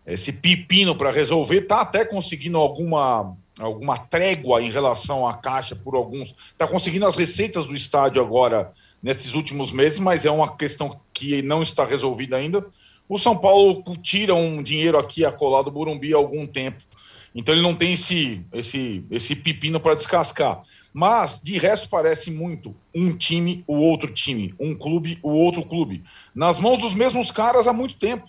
esse 0.06 0.32
pepino 0.32 0.96
para 0.96 1.12
resolver, 1.12 1.58
está 1.58 1.82
até 1.82 2.06
conseguindo 2.06 2.58
alguma, 2.58 3.36
alguma 3.60 3.98
trégua 3.98 4.62
em 4.62 4.70
relação 4.70 5.28
à 5.28 5.34
caixa 5.34 5.76
por 5.76 5.96
alguns. 5.96 6.34
Está 6.52 6.68
conseguindo 6.68 7.06
as 7.06 7.16
receitas 7.16 7.66
do 7.66 7.76
estádio 7.76 8.22
agora 8.22 8.72
nesses 9.02 9.34
últimos 9.34 9.72
meses, 9.72 10.00
mas 10.00 10.26
é 10.26 10.32
uma 10.32 10.56
questão 10.56 11.00
que 11.14 11.42
não 11.42 11.62
está 11.62 11.86
resolvida 11.86 12.38
ainda. 12.38 12.66
O 13.08 13.20
São 13.20 13.38
Paulo 13.38 13.84
tira 14.02 14.34
um 14.34 14.64
dinheiro 14.64 14.98
aqui 14.98 15.24
a 15.24 15.32
colar 15.32 15.62
do 15.62 15.72
Burumbi 15.72 16.14
há 16.14 16.18
algum 16.18 16.48
tempo. 16.48 16.84
Então 17.36 17.54
ele 17.54 17.62
não 17.62 17.75
tem 17.75 17.92
esse, 17.92 18.46
esse, 18.54 19.06
esse 19.12 19.36
pepino 19.36 19.77
para 19.77 19.94
descascar. 19.94 20.63
Mas, 20.94 21.42
de 21.44 21.58
resto, 21.58 21.89
parece 21.89 22.32
muito 22.32 22.74
um 22.96 23.13
time, 23.13 23.62
o 23.68 23.75
outro 23.75 24.13
time, 24.13 24.56
um 24.58 24.74
clube, 24.74 25.20
o 25.22 25.32
outro 25.32 25.65
clube. 25.65 26.01
Nas 26.34 26.58
mãos 26.58 26.80
dos 26.80 26.94
mesmos 26.94 27.30
caras 27.30 27.68
há 27.68 27.74
muito 27.74 27.96
tempo. 27.96 28.25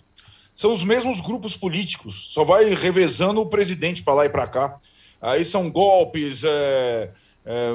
São 0.52 0.72
os 0.72 0.82
mesmos 0.82 1.20
grupos 1.20 1.56
políticos, 1.56 2.30
só 2.32 2.42
vai 2.42 2.74
revezando 2.74 3.40
o 3.40 3.46
presidente 3.46 4.02
para 4.02 4.14
lá 4.14 4.24
e 4.24 4.30
para 4.30 4.48
cá. 4.48 4.80
Aí 5.20 5.44
são 5.44 5.70
golpes. 5.70 6.42
É, 6.44 7.12
é, 7.48 7.70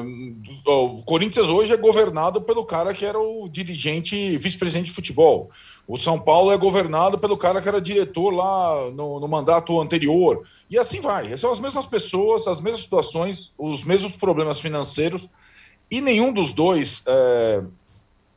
o 0.70 1.02
Corinthians 1.04 1.48
hoje 1.48 1.72
é 1.72 1.78
governado 1.78 2.42
pelo 2.42 2.66
cara 2.66 2.94
que 2.94 3.06
era 3.06 3.18
o 3.18 3.48
dirigente, 3.48 4.38
vice-presidente 4.38 4.88
de 4.88 4.92
futebol. 4.92 5.50
O 5.88 5.98
São 5.98 6.20
Paulo 6.20 6.52
é 6.52 6.58
governado 6.58 7.18
pelo 7.18 7.38
cara 7.38 7.62
que 7.62 7.70
era 7.70 7.80
diretor 7.80 8.32
lá 8.32 8.92
no, 8.92 9.18
no, 9.18 9.28
mandato 9.30 9.80
anterior. 9.80 10.46
E 10.70 10.78
assim 10.78 11.00
vai. 11.00 11.38
São 11.38 11.54
as 11.54 11.62
mesmas 11.62 11.86
pessoas, 11.86 12.48
as 12.48 12.60
mesmas 12.60 12.84
situações, 12.84 13.54
os 13.58 13.86
mesmos 13.86 14.18
problemas 14.18 14.60
financeiros. 14.60 15.30
E 15.90 16.02
nenhum 16.02 16.34
dos 16.34 16.52
dois, 16.52 17.02
é, 17.08 17.64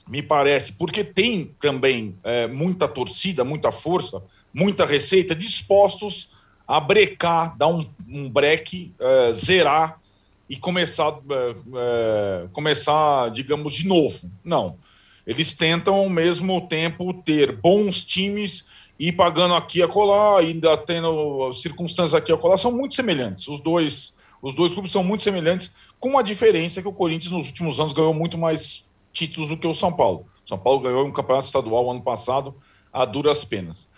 me 0.09 0.23
parece, 0.23 0.75
porque 0.75 1.03
tem 1.03 1.53
também 1.59 2.17
é, 2.23 2.47
muita 2.47 2.87
torcida, 2.87 3.43
muita 3.43 3.73
força, 3.73 4.23
muita 4.53 4.87
receita, 4.87 5.35
dispostos 5.35 6.31
a 6.67 6.79
brecar, 6.79 7.57
dar 7.57 7.67
um, 7.67 7.85
um 8.09 8.31
breque, 8.31 8.95
é, 9.01 9.33
zerar 9.33 10.01
e 10.49 10.57
começar, 10.57 11.19
é, 11.31 11.55
é, 11.75 12.49
começar, 12.53 13.31
digamos, 13.31 13.75
de 13.75 13.87
novo. 13.87 14.31
Não 14.45 14.79
eles 15.27 15.55
tentam 15.55 15.95
ao 15.95 16.09
mesmo 16.09 16.61
tempo 16.69 17.13
ter 17.15 17.53
bons 17.57 18.05
times 18.05 18.67
e 18.99 19.11
pagando 19.11 19.55
aqui 19.55 19.83
a 19.83 19.89
colar, 19.89 20.41
ainda 20.41 20.77
tendo 20.77 21.53
circunstâncias 21.55 22.15
aqui 22.15 22.33
a 22.33 22.37
colar, 22.37 22.59
são 22.59 22.71
muito 22.71 22.95
semelhantes. 22.95 23.49
Os 23.49 23.61
dois, 23.61 24.17
os 24.41 24.55
dois 24.55 24.73
clubes 24.73 24.93
são 24.93 25.03
muito 25.03 25.23
semelhantes, 25.23 25.75
com 25.99 26.19
a 26.19 26.23
diferença 26.23 26.83
que 26.83 26.89
o 26.89 26.93
Corinthians 26.93 27.33
nos 27.33 27.47
últimos 27.49 27.81
anos 27.81 27.93
ganhou 27.93 28.15
muito 28.15 28.39
mais 28.39 28.87
títulos 29.13 29.49
do 29.49 29.57
que 29.57 29.67
o 29.67 29.75
São 29.75 29.93
Paulo. 29.93 30.27
O 30.45 30.49
São 30.49 30.59
Paulo 30.59 30.81
ganhou 30.81 31.07
um 31.07 31.13
campeonato 31.13 31.47
estadual 31.47 31.91
ano 31.91 32.03
passado 32.03 32.55
a 32.93 33.05
duras 33.05 33.45
penas. 33.45 33.89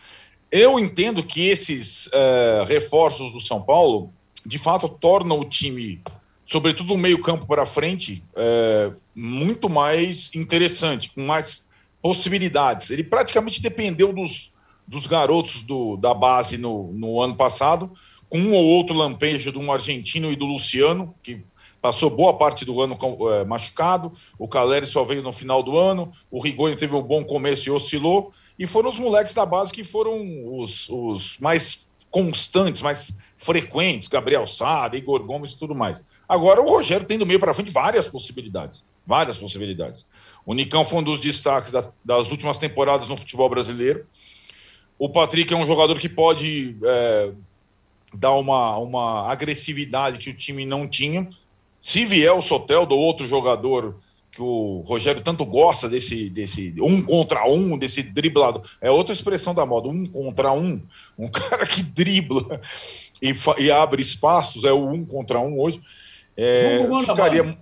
Eu 0.50 0.78
entendo 0.78 1.22
que 1.22 1.48
esses 1.48 2.08
é, 2.12 2.64
reforços 2.66 3.32
do 3.32 3.40
São 3.40 3.60
Paulo, 3.60 4.12
de 4.46 4.56
fato, 4.58 4.88
tornam 4.88 5.40
o 5.40 5.44
time 5.44 6.00
sobretudo 6.46 6.94
o 6.94 6.98
meio-campo 6.98 7.44
para 7.44 7.66
frente, 7.66 8.22
é, 8.36 8.92
muito 9.14 9.68
mais 9.68 10.30
interessante, 10.34 11.10
com 11.10 11.26
mais 11.26 11.66
possibilidades. 12.00 12.90
Ele 12.90 13.02
praticamente 13.02 13.60
dependeu 13.60 14.12
dos, 14.12 14.52
dos 14.86 15.06
garotos 15.06 15.64
do, 15.64 15.96
da 15.96 16.14
base 16.14 16.56
no, 16.56 16.92
no 16.92 17.20
ano 17.20 17.34
passado, 17.34 17.90
com 18.28 18.38
um 18.38 18.54
ou 18.54 18.64
outro 18.64 18.94
lampejo 18.94 19.50
de 19.50 19.58
um 19.58 19.72
argentino 19.72 20.30
e 20.30 20.36
do 20.36 20.46
Luciano, 20.46 21.12
que 21.20 21.42
passou 21.82 22.10
boa 22.10 22.36
parte 22.36 22.64
do 22.64 22.80
ano 22.80 22.96
é, 23.32 23.44
machucado, 23.44 24.12
o 24.38 24.46
Caleri 24.46 24.86
só 24.86 25.04
veio 25.04 25.22
no 25.22 25.32
final 25.32 25.62
do 25.64 25.76
ano, 25.76 26.12
o 26.30 26.40
Rigoni 26.40 26.76
teve 26.76 26.94
um 26.94 27.02
bom 27.02 27.24
começo 27.24 27.68
e 27.68 27.72
oscilou, 27.72 28.32
e 28.56 28.66
foram 28.66 28.88
os 28.88 28.98
moleques 28.98 29.34
da 29.34 29.44
base 29.44 29.72
que 29.72 29.82
foram 29.82 30.24
os, 30.58 30.88
os 30.88 31.38
mais 31.38 31.86
constantes, 32.10 32.82
mais 32.82 33.16
frequentes, 33.36 34.08
Gabriel 34.08 34.46
Sara, 34.46 34.96
Igor 34.96 35.22
Gomes 35.24 35.52
e 35.52 35.58
tudo 35.58 35.74
mais. 35.74 36.04
Agora 36.28 36.60
o 36.60 36.68
Rogério 36.68 37.06
tem 37.06 37.18
do 37.18 37.26
meio 37.26 37.38
para 37.38 37.54
frente 37.54 37.70
várias 37.70 38.08
possibilidades, 38.08 38.84
várias 39.06 39.36
possibilidades. 39.36 40.04
O 40.44 40.54
Nicão 40.54 40.84
foi 40.84 40.98
um 40.98 41.02
dos 41.02 41.20
destaques 41.20 41.70
das, 41.70 41.96
das, 42.04 42.30
últimas 42.30 42.58
temporadas 42.58 43.08
no 43.08 43.16
futebol 43.16 43.48
brasileiro. 43.48 44.06
O 44.98 45.08
Patrick 45.08 45.52
é 45.52 45.56
um 45.56 45.66
jogador 45.66 45.98
que 45.98 46.08
pode 46.08 46.76
é, 46.82 47.32
dar 48.14 48.32
uma, 48.32 48.76
uma 48.78 49.30
agressividade 49.30 50.18
que 50.18 50.30
o 50.30 50.34
time 50.34 50.64
não 50.64 50.88
tinha. 50.88 51.28
Se 51.80 52.04
vier 52.04 52.32
o 52.32 52.42
Sotel 52.42 52.86
do 52.86 52.96
outro 52.96 53.26
jogador 53.26 53.96
que 54.36 54.42
o 54.42 54.84
Rogério 54.86 55.22
tanto 55.22 55.46
gosta 55.46 55.88
desse, 55.88 56.28
desse 56.28 56.74
um 56.78 57.00
contra 57.00 57.48
um, 57.48 57.78
desse 57.78 58.02
driblado. 58.02 58.62
É 58.82 58.90
outra 58.90 59.14
expressão 59.14 59.54
da 59.54 59.64
moda, 59.64 59.88
um 59.88 60.04
contra 60.04 60.52
um. 60.52 60.82
Um 61.18 61.26
cara 61.32 61.64
que 61.66 61.82
dribla 61.82 62.60
e, 63.22 63.34
e 63.58 63.70
abre 63.70 64.02
espaços, 64.02 64.64
é 64.64 64.72
o 64.72 64.90
um 64.90 65.06
contra 65.06 65.40
um 65.40 65.58
hoje. 65.58 65.80
É, 66.36 66.86
mano 66.86 67.06
ficaria. 67.06 67.42
Mano. 67.42 67.58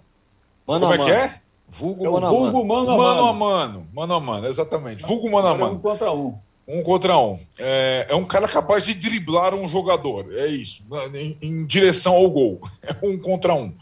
Como 0.67 0.93
é 0.93 0.99
que 0.99 1.11
é? 1.11 1.41
Vulgo, 1.69 2.07
é 2.07 2.11
mano, 2.11 2.29
vulgo 2.29 2.65
mano, 2.65 2.91
a 2.91 2.97
mano. 2.97 2.99
Mano 2.99 3.27
a 3.27 3.33
mano. 3.33 3.89
Mano 3.93 4.15
a 4.15 4.21
mano, 4.21 4.47
exatamente. 4.47 5.03
Vulgo 5.05 5.31
mano 5.31 5.49
a 5.49 5.55
mano. 5.55 5.75
Um 5.75 5.79
contra 5.79 6.13
um. 6.13 6.39
Um 6.67 6.83
contra 6.83 7.19
um. 7.19 7.39
É, 7.59 8.07
é, 8.09 8.15
um 8.15 8.25
cara 8.25 8.49
capaz 8.49 8.87
de 8.87 8.95
driblar 8.95 9.55
um 9.55 9.69
jogador. 9.69 10.33
É 10.33 10.47
isso. 10.47 10.83
Em, 11.15 11.37
em 11.43 11.67
direção 11.67 12.15
ao 12.15 12.31
gol. 12.31 12.61
É 12.83 13.07
um 13.07 13.19
contra 13.19 13.55
um 13.55 13.73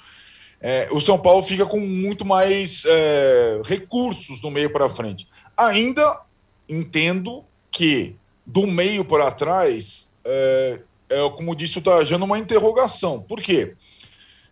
é, 0.63 0.89
o 0.93 1.01
São 1.01 1.19
Paulo 1.19 1.43
fica 1.43 1.67
com 1.67 1.81
muito 1.81 2.25
mais 2.25 2.85
é, 2.87 3.61
recursos 3.65 4.39
do 4.39 4.49
meio 4.49 4.71
para 4.71 4.89
frente. 4.89 5.27
Ainda 5.57 6.23
entendo 6.69 7.45
que 7.69 8.15
do 8.47 8.65
meio 8.67 9.05
para 9.05 9.31
trás, 9.33 10.09
é, 10.25 10.79
é, 11.11 11.31
como 11.31 11.57
disse 11.57 11.79
o 11.79 11.83
Trajano, 11.83 12.25
uma 12.25 12.39
interrogação. 12.39 13.21
Por 13.21 13.43
quê? 13.43 13.75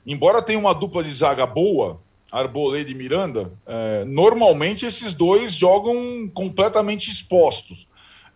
Embora 0.07 0.43
tenha 0.43 0.59
uma 0.59 0.75
dupla 0.75 1.03
de 1.03 1.11
zaga 1.11 1.47
boa, 1.47 2.01
Arboleda 2.33 2.91
e 2.91 2.95
Miranda, 2.95 3.53
é, 3.67 4.05
normalmente 4.05 4.87
esses 4.87 5.13
dois 5.15 5.55
jogam 5.55 6.29
completamente 6.33 7.11
expostos. 7.11 7.87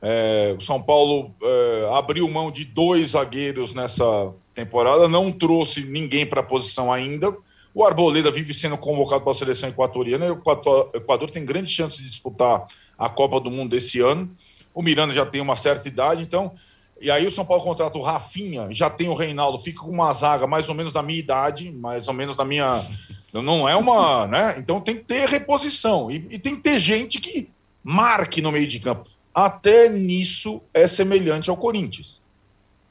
É, 0.03 0.55
o 0.59 0.61
São 0.61 0.83
Paulo 0.83 1.35
é, 1.43 1.91
abriu 1.95 2.29
mão 2.29 2.51
de 2.51 2.65
dois 2.65 3.13
zagueiros 3.13 3.73
nessa 3.73 4.33
temporada, 4.55 5.09
não 5.09 5.33
trouxe 5.33 5.85
ninguém 5.85 6.27
para 6.27 6.41
a 6.41 6.45
posição 6.45 6.93
ainda. 6.93 7.35
O 7.73 7.85
Arboleda 7.85 8.31
vive 8.31 8.53
sendo 8.53 8.77
convocado 8.77 9.23
para 9.23 9.33
a 9.33 9.35
seleção 9.35 9.69
equatoriana 9.69 10.33
o 10.33 10.91
Equador 10.95 11.31
tem 11.31 11.45
grande 11.45 11.71
chance 11.71 12.01
de 12.01 12.09
disputar 12.09 12.67
a 12.99 13.09
Copa 13.09 13.41
do 13.41 13.51
Mundo 13.51 13.71
desse 13.71 14.01
ano. 14.01 14.31
O 14.73 14.83
Miranda 14.83 15.13
já 15.13 15.25
tem 15.25 15.41
uma 15.41 15.57
certa 15.57 15.89
idade, 15.89 16.23
então. 16.23 16.53
E 17.05 17.11
aí 17.11 17.27
o 17.27 17.31
São 17.31 17.45
Paulo 17.45 17.63
contrata 17.63 17.99
o 17.99 18.03
Rafinha, 18.03 18.67
já 18.71 18.89
tem 18.89 19.11
o 19.11 19.15
Reinaldo, 19.15 19.63
fica 19.63 19.83
com 19.83 19.91
uma 19.91 20.11
zaga 20.15 20.47
mais 20.47 20.71
ou 20.71 20.75
menos 20.75 20.91
da 20.91 21.03
minha 21.03 21.19
idade, 21.19 21.71
mais 21.71 22.09
ou 22.09 22.15
menos 22.15 22.35
da 22.35 22.47
minha. 22.47 22.83
Não 23.31 23.69
é 23.69 23.77
uma. 23.77 24.27
né? 24.27 24.55
Então 24.57 24.81
tem 24.81 24.97
que 24.97 25.05
ter 25.05 25.29
reposição. 25.29 26.11
E, 26.11 26.27
e 26.31 26.39
tem 26.39 26.57
que 26.57 26.63
ter 26.63 26.81
gente 26.81 27.21
que 27.21 27.51
marque 27.83 28.41
no 28.41 28.51
meio 28.51 28.67
de 28.67 28.81
campo. 28.81 29.11
Até 29.35 29.91
nisso 29.91 30.63
é 30.73 30.89
semelhante 30.89 31.51
ao 31.51 31.59
Corinthians. 31.59 32.23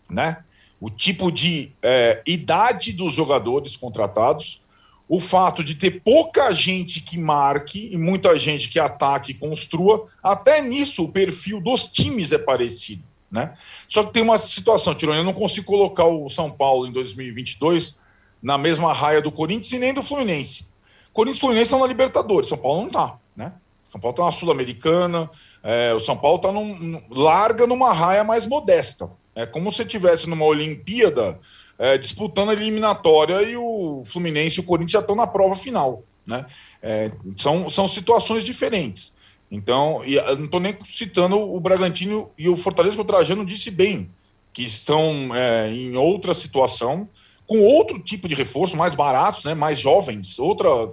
Né? 0.07 0.43
O 0.79 0.91
tipo 0.91 1.31
de 1.31 1.71
é, 1.81 2.21
idade 2.27 2.93
dos 2.93 3.13
jogadores 3.13 3.75
contratados 3.75 4.61
o 5.07 5.19
fato 5.19 5.63
de 5.63 5.75
ter 5.75 6.01
pouca 6.01 6.51
gente 6.53 7.01
que 7.01 7.17
marque 7.17 7.89
e 7.91 7.97
muita 7.97 8.37
gente 8.39 8.69
que 8.69 8.79
ataque 8.79 9.31
e 9.31 9.35
construa, 9.35 10.05
até 10.23 10.61
nisso 10.61 11.03
o 11.03 11.09
perfil 11.09 11.59
dos 11.59 11.87
times 11.87 12.31
é 12.31 12.37
parecido. 12.37 13.03
Né? 13.33 13.51
Só 13.87 14.03
que 14.03 14.13
tem 14.13 14.21
uma 14.21 14.37
situação, 14.37 14.93
Tironi, 14.93 15.17
eu 15.17 15.23
não 15.23 15.33
consigo 15.33 15.65
colocar 15.65 16.05
o 16.05 16.29
São 16.29 16.51
Paulo 16.51 16.85
em 16.85 16.91
2022 16.91 17.99
na 18.39 18.59
mesma 18.59 18.93
raia 18.93 19.23
do 19.23 19.31
Corinthians 19.31 19.73
e 19.73 19.79
nem 19.79 19.91
do 19.91 20.03
Fluminense. 20.03 20.67
Corinthians 21.11 21.37
e 21.37 21.39
Fluminense 21.39 21.63
estão 21.63 21.79
na 21.79 21.87
Libertadores, 21.87 22.47
São 22.47 22.59
Paulo 22.59 22.81
não 22.81 22.87
está. 22.87 23.17
Né? 23.35 23.51
São 23.89 23.99
Paulo 23.99 24.13
está 24.13 24.25
na 24.25 24.31
Sul-Americana, 24.31 25.31
é, 25.63 25.95
o 25.95 25.99
São 25.99 26.15
Paulo 26.15 26.35
está 26.35 26.51
num, 26.51 27.01
larga 27.09 27.65
numa 27.65 27.91
raia 27.91 28.23
mais 28.23 28.45
modesta. 28.45 29.09
É 29.33 29.47
como 29.47 29.73
se 29.73 29.83
tivesse 29.83 30.29
numa 30.29 30.45
Olimpíada 30.45 31.39
é, 31.79 31.97
disputando 31.97 32.49
a 32.49 32.53
eliminatória 32.53 33.41
e 33.41 33.57
o 33.57 34.03
Fluminense 34.05 34.57
e 34.57 34.59
o 34.59 34.63
Corinthians 34.63 34.91
já 34.91 34.99
estão 34.99 35.15
na 35.15 35.25
prova 35.25 35.55
final. 35.55 36.03
Né? 36.23 36.45
É, 36.83 37.11
são, 37.35 37.67
são 37.67 37.87
situações 37.87 38.43
diferentes. 38.43 39.11
Então, 39.53 40.03
eu 40.03 40.35
não 40.35 40.45
estou 40.45 40.59
nem 40.59 40.75
citando 40.83 41.39
o 41.39 41.59
Bragantino 41.59 42.31
e 42.35 42.49
o 42.49 42.57
Fortaleza, 42.57 42.95
que 42.95 43.01
o 43.03 43.05
Trajano 43.05 43.45
disse 43.45 43.69
bem, 43.69 44.09
que 44.51 44.63
estão 44.63 45.29
é, 45.35 45.71
em 45.71 45.95
outra 45.95 46.33
situação, 46.33 47.07
com 47.45 47.61
outro 47.61 47.99
tipo 47.99 48.27
de 48.27 48.33
reforço, 48.33 48.75
mais 48.75 48.95
baratos, 48.95 49.43
né, 49.43 49.53
mais 49.53 49.77
jovens, 49.77 50.39
outra, 50.39 50.89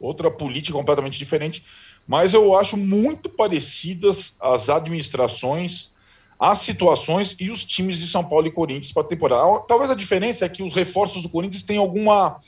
outra 0.00 0.28
política 0.28 0.76
completamente 0.76 1.16
diferente. 1.16 1.64
Mas 2.04 2.34
eu 2.34 2.56
acho 2.56 2.76
muito 2.76 3.28
parecidas 3.28 4.36
as 4.40 4.68
administrações, 4.68 5.94
as 6.36 6.58
situações 6.58 7.36
e 7.38 7.48
os 7.48 7.64
times 7.64 7.96
de 7.96 8.08
São 8.08 8.24
Paulo 8.24 8.48
e 8.48 8.50
Corinthians 8.50 8.90
para 8.90 9.02
a 9.02 9.06
temporada. 9.06 9.60
Talvez 9.68 9.88
a 9.88 9.94
diferença 9.94 10.44
é 10.44 10.48
que 10.48 10.64
os 10.64 10.74
reforços 10.74 11.22
do 11.22 11.28
Corinthians 11.28 11.62
têm 11.62 11.76
alguma 11.78 12.40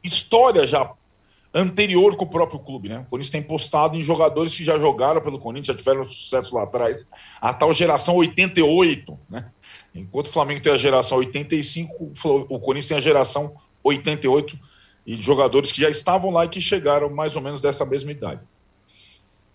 história 0.00 0.64
já 0.64 0.92
anterior 1.54 2.16
com 2.16 2.24
o 2.24 2.28
próprio 2.28 2.58
clube, 2.58 2.88
né? 2.88 3.00
O 3.00 3.04
Corinthians 3.10 3.30
tem 3.30 3.42
postado 3.42 3.96
em 3.96 4.02
jogadores 4.02 4.54
que 4.54 4.64
já 4.64 4.78
jogaram 4.78 5.20
pelo 5.20 5.38
Corinthians, 5.38 5.66
já 5.68 5.74
tiveram 5.74 6.02
sucesso 6.04 6.54
lá 6.54 6.62
atrás, 6.62 7.06
a 7.40 7.52
tal 7.52 7.74
geração 7.74 8.16
88, 8.16 9.18
né? 9.28 9.50
Enquanto 9.94 10.28
o 10.28 10.32
Flamengo 10.32 10.62
tem 10.62 10.72
a 10.72 10.78
geração 10.78 11.18
85, 11.18 12.12
o 12.24 12.58
Corinthians 12.58 12.88
tem 12.88 12.96
a 12.96 13.00
geração 13.00 13.54
88 13.84 14.58
e 15.06 15.16
jogadores 15.16 15.70
que 15.70 15.80
já 15.80 15.90
estavam 15.90 16.30
lá 16.30 16.44
e 16.44 16.48
que 16.48 16.60
chegaram 16.60 17.10
mais 17.10 17.36
ou 17.36 17.42
menos 17.42 17.60
dessa 17.60 17.84
mesma 17.84 18.12
idade. 18.12 18.40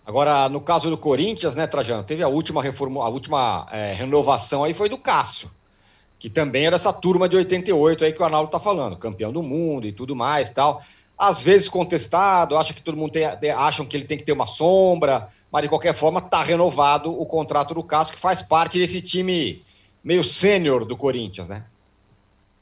Agora, 0.06 0.48
no 0.48 0.60
caso 0.60 0.88
do 0.88 0.96
Corinthians, 0.96 1.54
né, 1.54 1.66
Trajano, 1.66 2.02
teve 2.02 2.22
a 2.22 2.28
última 2.28 2.62
reforma, 2.62 3.04
a 3.04 3.08
última 3.08 3.66
é, 3.70 3.92
renovação 3.92 4.64
aí 4.64 4.72
foi 4.72 4.88
do 4.88 4.96
Cássio, 4.96 5.50
que 6.18 6.30
também 6.30 6.66
era 6.66 6.76
essa 6.76 6.92
turma 6.92 7.28
de 7.28 7.36
88 7.36 8.04
aí 8.04 8.12
que 8.12 8.22
o 8.22 8.24
Arnaldo 8.24 8.46
está 8.46 8.58
falando, 8.58 8.96
campeão 8.96 9.32
do 9.32 9.42
mundo 9.42 9.86
e 9.86 9.92
tudo 9.92 10.16
mais, 10.16 10.48
tal. 10.50 10.82
Às 11.18 11.42
vezes 11.42 11.68
contestado, 11.68 12.56
acha 12.56 12.72
que 12.72 12.82
todo 12.82 12.96
mundo 12.96 13.12
tem, 13.12 13.24
acham 13.50 13.84
que 13.84 13.96
ele 13.96 14.04
tem 14.04 14.16
que 14.16 14.24
ter 14.24 14.32
uma 14.32 14.46
sombra, 14.46 15.28
mas 15.50 15.62
de 15.62 15.68
qualquer 15.68 15.94
forma 15.94 16.20
está 16.20 16.42
renovado 16.42 17.10
o 17.10 17.26
contrato 17.26 17.74
do 17.74 17.82
Cássio, 17.82 18.14
que 18.14 18.20
faz 18.20 18.40
parte 18.40 18.78
desse 18.78 19.02
time 19.02 19.62
meio 20.04 20.22
sênior 20.22 20.84
do 20.84 20.96
Corinthians, 20.96 21.48
né? 21.48 21.64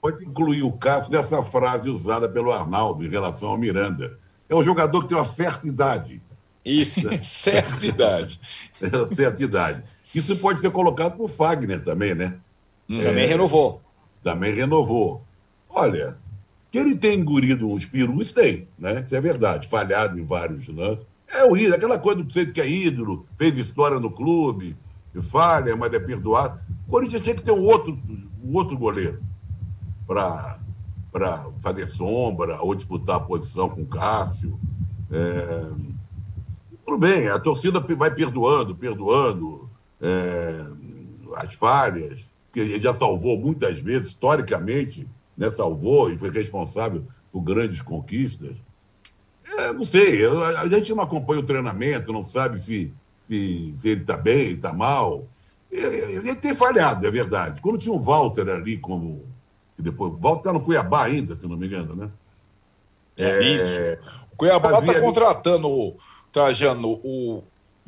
Pode 0.01 0.25
incluir 0.25 0.63
o 0.63 0.73
Cássio 0.73 1.13
nessa 1.13 1.43
frase 1.43 1.91
usada 1.91 2.29
pelo 2.29 2.53
Arnaldo 2.53 3.05
em 3.05 3.11
relação 3.11 3.49
ao 3.49 3.59
Miranda. 3.59 4.19
É 4.49 4.55
um 4.55 4.65
jogador 4.65 5.03
que 5.03 5.09
tem 5.09 5.17
uma 5.17 5.25
certa 5.25 5.67
idade. 5.67 6.23
Isso, 6.65 7.09
certa 7.23 7.85
idade. 7.85 8.41
É, 8.81 9.15
certa 9.15 9.43
idade. 9.43 9.83
Isso 10.15 10.37
pode 10.37 10.61
ser 10.61 10.71
colocado 10.71 11.17
por 11.17 11.29
Fagner 11.29 11.85
também, 11.85 12.15
né? 12.15 12.35
Hum, 12.89 13.01
também 13.01 13.25
é, 13.25 13.27
renovou. 13.27 13.83
Também 14.23 14.55
renovou. 14.55 15.23
Olha, 15.69 16.17
que 16.71 16.79
ele 16.79 16.97
tem 16.97 17.21
engolido 17.21 17.71
uns 17.71 17.87
perus, 17.87 18.33
tem, 18.33 18.69
né? 18.79 19.03
Isso 19.05 19.15
é 19.15 19.21
verdade. 19.21 19.69
Falhado 19.69 20.19
em 20.19 20.25
vários 20.25 20.69
lances. 20.69 21.07
É 21.29 21.45
o 21.45 21.57
ídolo, 21.57 21.75
aquela 21.75 21.99
coisa 21.99 22.23
do 22.23 22.33
jeito 22.33 22.53
que 22.53 22.61
é 22.61 22.69
ídolo, 22.69 23.27
fez 23.37 23.57
história 23.59 23.99
no 23.99 24.11
clube, 24.11 24.77
falha, 25.23 25.77
mas 25.77 25.93
é 25.93 25.99
perdoado. 25.99 26.61
O 26.87 26.91
Corinthians 26.91 27.23
tinha 27.23 27.35
que 27.35 27.43
ter 27.43 27.53
um 27.53 27.65
outro, 27.65 27.99
um 28.45 28.55
outro 28.55 28.77
goleiro 28.79 29.21
para 30.07 30.59
fazer 31.61 31.87
sombra 31.87 32.61
ou 32.61 32.75
disputar 32.75 33.17
a 33.17 33.21
posição 33.21 33.69
com 33.69 33.83
o 33.83 33.87
Cássio. 33.87 34.59
É... 35.11 35.71
Tudo 36.85 36.99
bem, 36.99 37.29
a 37.29 37.39
torcida 37.39 37.81
vai 37.81 38.15
perdoando, 38.15 38.77
perdoando 38.77 39.69
é... 40.01 40.67
as 41.37 41.55
falhas, 41.55 42.31
que 42.53 42.61
ele 42.61 42.81
já 42.81 42.93
salvou 42.93 43.37
muitas 43.37 43.81
vezes, 43.81 44.09
historicamente, 44.09 45.09
né? 45.37 45.51
salvou 45.51 46.11
e 46.11 46.19
foi 46.19 46.31
responsável 46.31 47.05
por 47.33 47.41
grandes 47.41 47.83
conquistas. 47.83 48.57
É, 49.59 49.73
não 49.73 49.85
sei, 49.85 50.27
a 50.27 50.69
gente 50.69 50.93
não 50.95 51.03
acompanha 51.03 51.41
o 51.41 51.47
treinamento, 51.47 52.13
não 52.13 52.23
sabe 52.23 52.59
se, 52.59 52.93
se, 53.29 53.75
se 53.81 53.89
ele 53.89 54.01
está 54.01 54.17
bem, 54.17 54.53
está 54.53 54.73
mal. 54.73 55.27
Ele 55.71 56.35
tem 56.35 56.55
falhado, 56.55 57.07
é 57.07 57.11
verdade. 57.11 57.61
Quando 57.61 57.79
tinha 57.79 57.95
o 57.95 58.01
Walter 58.01 58.49
ali 58.49 58.79
como. 58.79 59.25
Depois, 59.79 60.13
o 60.13 60.17
Walter 60.17 60.39
está 60.41 60.53
no 60.53 60.61
Cuiabá 60.61 61.05
ainda, 61.05 61.37
se 61.37 61.47
não 61.47 61.57
me 61.57 61.67
engano, 61.67 61.95
né? 61.95 62.11
É, 63.19 63.25
é 63.25 63.43
isso. 63.43 63.79
O 64.33 64.37
Cuiabá 64.37 64.79
está 64.79 65.01
contratando, 65.01 65.97
Trajano, 66.33 67.01
o 67.05 67.43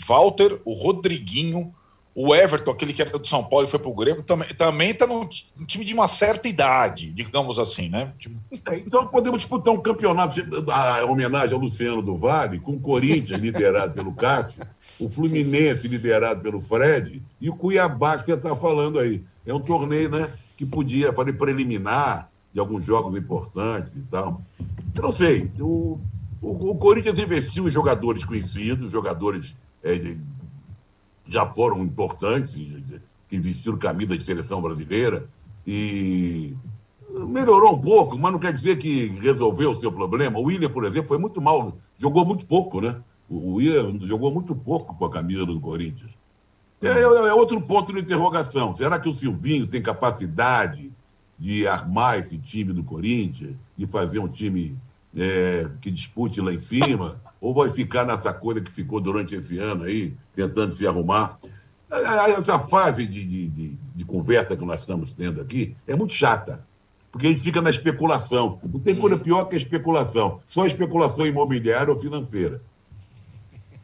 Walter, 0.07 0.61
o 0.65 0.75
Rodriguinho, 0.75 1.75
o 2.21 2.35
Everton, 2.35 2.73
aquele 2.73 2.93
que 2.93 3.01
era 3.01 3.17
do 3.17 3.29
São 3.29 3.45
Paulo 3.45 3.65
e 3.65 3.71
foi 3.71 3.79
para 3.79 3.89
o 3.89 3.95
Grêmio, 3.95 4.25
também, 4.25 4.49
também 4.49 4.91
está 4.91 5.07
num 5.07 5.25
time 5.69 5.85
de 5.85 5.95
uma 5.95 6.09
certa 6.09 6.49
idade, 6.49 7.13
digamos 7.13 7.61
assim, 7.61 7.89
né? 7.89 8.11
É, 8.69 8.79
então 8.79 9.07
podemos 9.07 9.39
disputar 9.39 9.73
um 9.73 9.79
campeonato, 9.79 10.41
a 10.69 11.05
homenagem 11.05 11.55
ao 11.55 11.61
Luciano 11.61 12.03
do 12.03 12.17
Vale, 12.17 12.59
com 12.59 12.73
o 12.73 12.81
Corinthians 12.81 13.39
liderado 13.39 13.95
pelo 13.95 14.13
Cássio, 14.13 14.67
o 14.99 15.09
Fluminense 15.09 15.87
liderado 15.87 16.41
pelo 16.43 16.61
Fred 16.61 17.23
e 17.41 17.49
o 17.49 17.55
Cuiabá 17.55 18.19
que 18.19 18.25
você 18.25 18.33
está 18.33 18.57
falando 18.57 18.99
aí. 18.99 19.23
É 19.47 19.55
um 19.55 19.61
torneio, 19.61 20.09
né? 20.09 20.29
Que 20.57 20.67
podia 20.67 21.13
fazer 21.13 21.35
preliminar 21.35 22.29
de 22.53 22.59
alguns 22.59 22.85
jogos 22.85 23.17
importantes 23.17 23.95
e 23.95 24.03
tal. 24.11 24.43
Eu 24.97 25.03
não 25.05 25.13
sei. 25.13 25.53
O, 25.61 26.01
o, 26.43 26.71
o 26.71 26.75
Corinthians 26.75 27.21
investiu 27.21 27.69
em 27.69 27.71
jogadores 27.71 28.25
conhecidos, 28.25 28.91
jogadores 28.91 29.55
é, 29.85 30.17
já 31.29 31.47
foram 31.47 31.83
importantes, 31.83 32.55
que 33.29 33.39
vestiram 33.39 33.77
camisa 33.77 34.17
de 34.17 34.25
seleção 34.25 34.63
brasileira, 34.63 35.29
e 35.67 36.57
melhorou 37.11 37.75
um 37.75 37.81
pouco, 37.81 38.19
mas 38.19 38.33
não 38.33 38.39
quer 38.39 38.53
dizer 38.53 38.79
que 38.79 39.09
resolveu 39.21 39.73
o 39.73 39.75
seu 39.75 39.93
problema. 39.93 40.39
O 40.39 40.45
William, 40.45 40.71
por 40.71 40.85
exemplo, 40.85 41.09
foi 41.09 41.19
muito 41.19 41.41
mal, 41.41 41.77
jogou 41.99 42.25
muito 42.25 42.47
pouco, 42.47 42.81
né? 42.81 42.97
O 43.29 43.55
William 43.55 43.99
jogou 44.01 44.33
muito 44.33 44.55
pouco 44.55 44.95
com 44.95 45.05
a 45.05 45.11
camisa 45.11 45.45
do 45.45 45.61
Corinthians. 45.61 46.11
É, 46.81 46.89
é, 46.89 47.03
é 47.03 47.35
outro 47.35 47.61
ponto 47.61 47.93
de 47.93 48.01
interrogação. 48.01 48.75
Será 48.75 48.99
que 48.99 49.09
o 49.09 49.15
Silvinho 49.15 49.67
tem 49.67 49.83
capacidade 49.83 50.91
de 51.39 51.67
armar 51.67 52.19
esse 52.19 52.39
time 52.39 52.73
do 52.73 52.83
Corinthians, 52.83 53.55
de 53.77 53.87
fazer 53.87 54.19
um 54.19 54.29
time 54.29 54.77
é, 55.19 55.69
que 55.81 55.91
dispute 55.91 56.41
lá 56.41 56.53
em 56.53 56.59
cima? 56.59 57.21
ou 57.41 57.55
vai 57.55 57.71
ficar 57.71 58.05
nessa 58.05 58.33
coisa 58.33 58.61
que 58.61 58.71
ficou 58.71 59.01
durante 59.01 59.35
esse 59.35 59.59
ano 59.59 59.85
aí, 59.85 60.15
tentando 60.35 60.73
se 60.73 60.87
arrumar? 60.87 61.39
Essa 62.37 62.59
fase 62.59 63.07
de, 63.07 63.25
de, 63.25 63.49
de, 63.49 63.79
de 63.95 64.05
conversa 64.05 64.57
que 64.57 64.65
nós 64.65 64.81
estamos 64.81 65.13
tendo 65.13 65.41
aqui 65.41 65.75
é 65.87 65.95
muito 65.95 66.13
chata, 66.13 66.65
porque 67.11 67.27
a 67.27 67.31
gente 67.31 67.43
fica 67.43 67.63
na 67.63 67.71
especulação. 67.71 68.59
Não 68.63 68.81
tem 68.81 68.95
coisa 68.95 69.17
pior 69.17 69.45
que 69.45 69.55
a 69.55 69.59
especulação, 69.59 70.41
só 70.47 70.67
especulação 70.67 71.27
imobiliária 71.27 71.93
ou 71.93 71.99
financeira. 71.99 72.61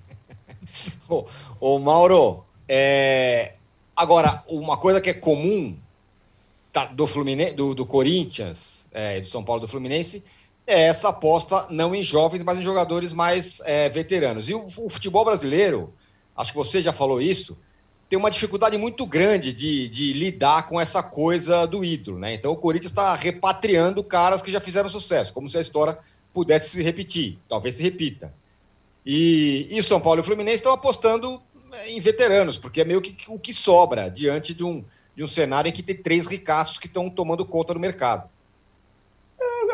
ô, 1.08 1.26
ô, 1.58 1.78
Mauro, 1.78 2.44
é... 2.68 3.54
agora, 3.96 4.44
uma 4.48 4.76
coisa 4.76 5.00
que 5.00 5.08
é 5.08 5.14
comum 5.14 5.78
tá, 6.72 6.86
do, 6.86 7.06
Fluminense, 7.06 7.54
do, 7.54 7.74
do 7.74 7.86
Corinthians, 7.86 8.86
é, 8.92 9.20
do 9.20 9.28
São 9.28 9.42
Paulo 9.42 9.62
do 9.62 9.68
Fluminense, 9.68 10.22
é 10.66 10.84
essa 10.84 11.10
aposta 11.10 11.66
não 11.70 11.94
em 11.94 12.02
jovens, 12.02 12.42
mas 12.42 12.58
em 12.58 12.62
jogadores 12.62 13.12
mais 13.12 13.60
é, 13.64 13.88
veteranos. 13.88 14.48
E 14.48 14.54
o, 14.54 14.64
o, 14.64 14.88
futebol 14.88 15.24
brasileiro, 15.24 15.92
acho 16.36 16.52
que 16.52 16.58
você 16.58 16.80
já 16.80 16.92
falou 16.92 17.20
isso, 17.20 17.58
tem 18.08 18.18
uma 18.18 18.30
dificuldade 18.30 18.76
muito 18.78 19.06
grande 19.06 19.52
de, 19.52 19.88
de 19.88 20.12
lidar 20.12 20.68
com 20.68 20.80
essa 20.80 21.02
coisa 21.02 21.66
do 21.66 21.84
ídolo, 21.84 22.18
né? 22.18 22.34
Então 22.34 22.52
o 22.52 22.56
Corinthians 22.56 22.92
está 22.92 23.14
repatriando 23.14 24.02
caras 24.02 24.40
que 24.40 24.50
já 24.50 24.60
fizeram 24.60 24.88
sucesso, 24.88 25.32
como 25.32 25.48
se 25.48 25.58
a 25.58 25.60
história 25.60 25.98
pudesse 26.32 26.70
se 26.70 26.82
repetir, 26.82 27.38
talvez 27.48 27.76
se 27.76 27.82
repita. 27.82 28.32
E, 29.04 29.68
e 29.70 29.78
o 29.78 29.84
São 29.84 30.00
Paulo 30.00 30.20
e 30.20 30.22
o 30.22 30.24
Fluminense 30.24 30.56
estão 30.56 30.72
apostando 30.72 31.40
é, 31.72 31.90
em 31.92 32.00
veteranos, 32.00 32.56
porque 32.56 32.80
é 32.80 32.84
meio 32.84 33.02
que 33.02 33.16
o 33.28 33.38
que 33.38 33.52
sobra 33.52 34.08
diante 34.08 34.54
de 34.54 34.64
um, 34.64 34.82
de 35.14 35.22
um 35.22 35.26
cenário 35.26 35.68
em 35.68 35.72
que 35.72 35.82
tem 35.82 35.96
três 35.96 36.26
ricaços 36.26 36.78
que 36.78 36.86
estão 36.86 37.10
tomando 37.10 37.44
conta 37.44 37.74
do 37.74 37.80
mercado 37.80 38.28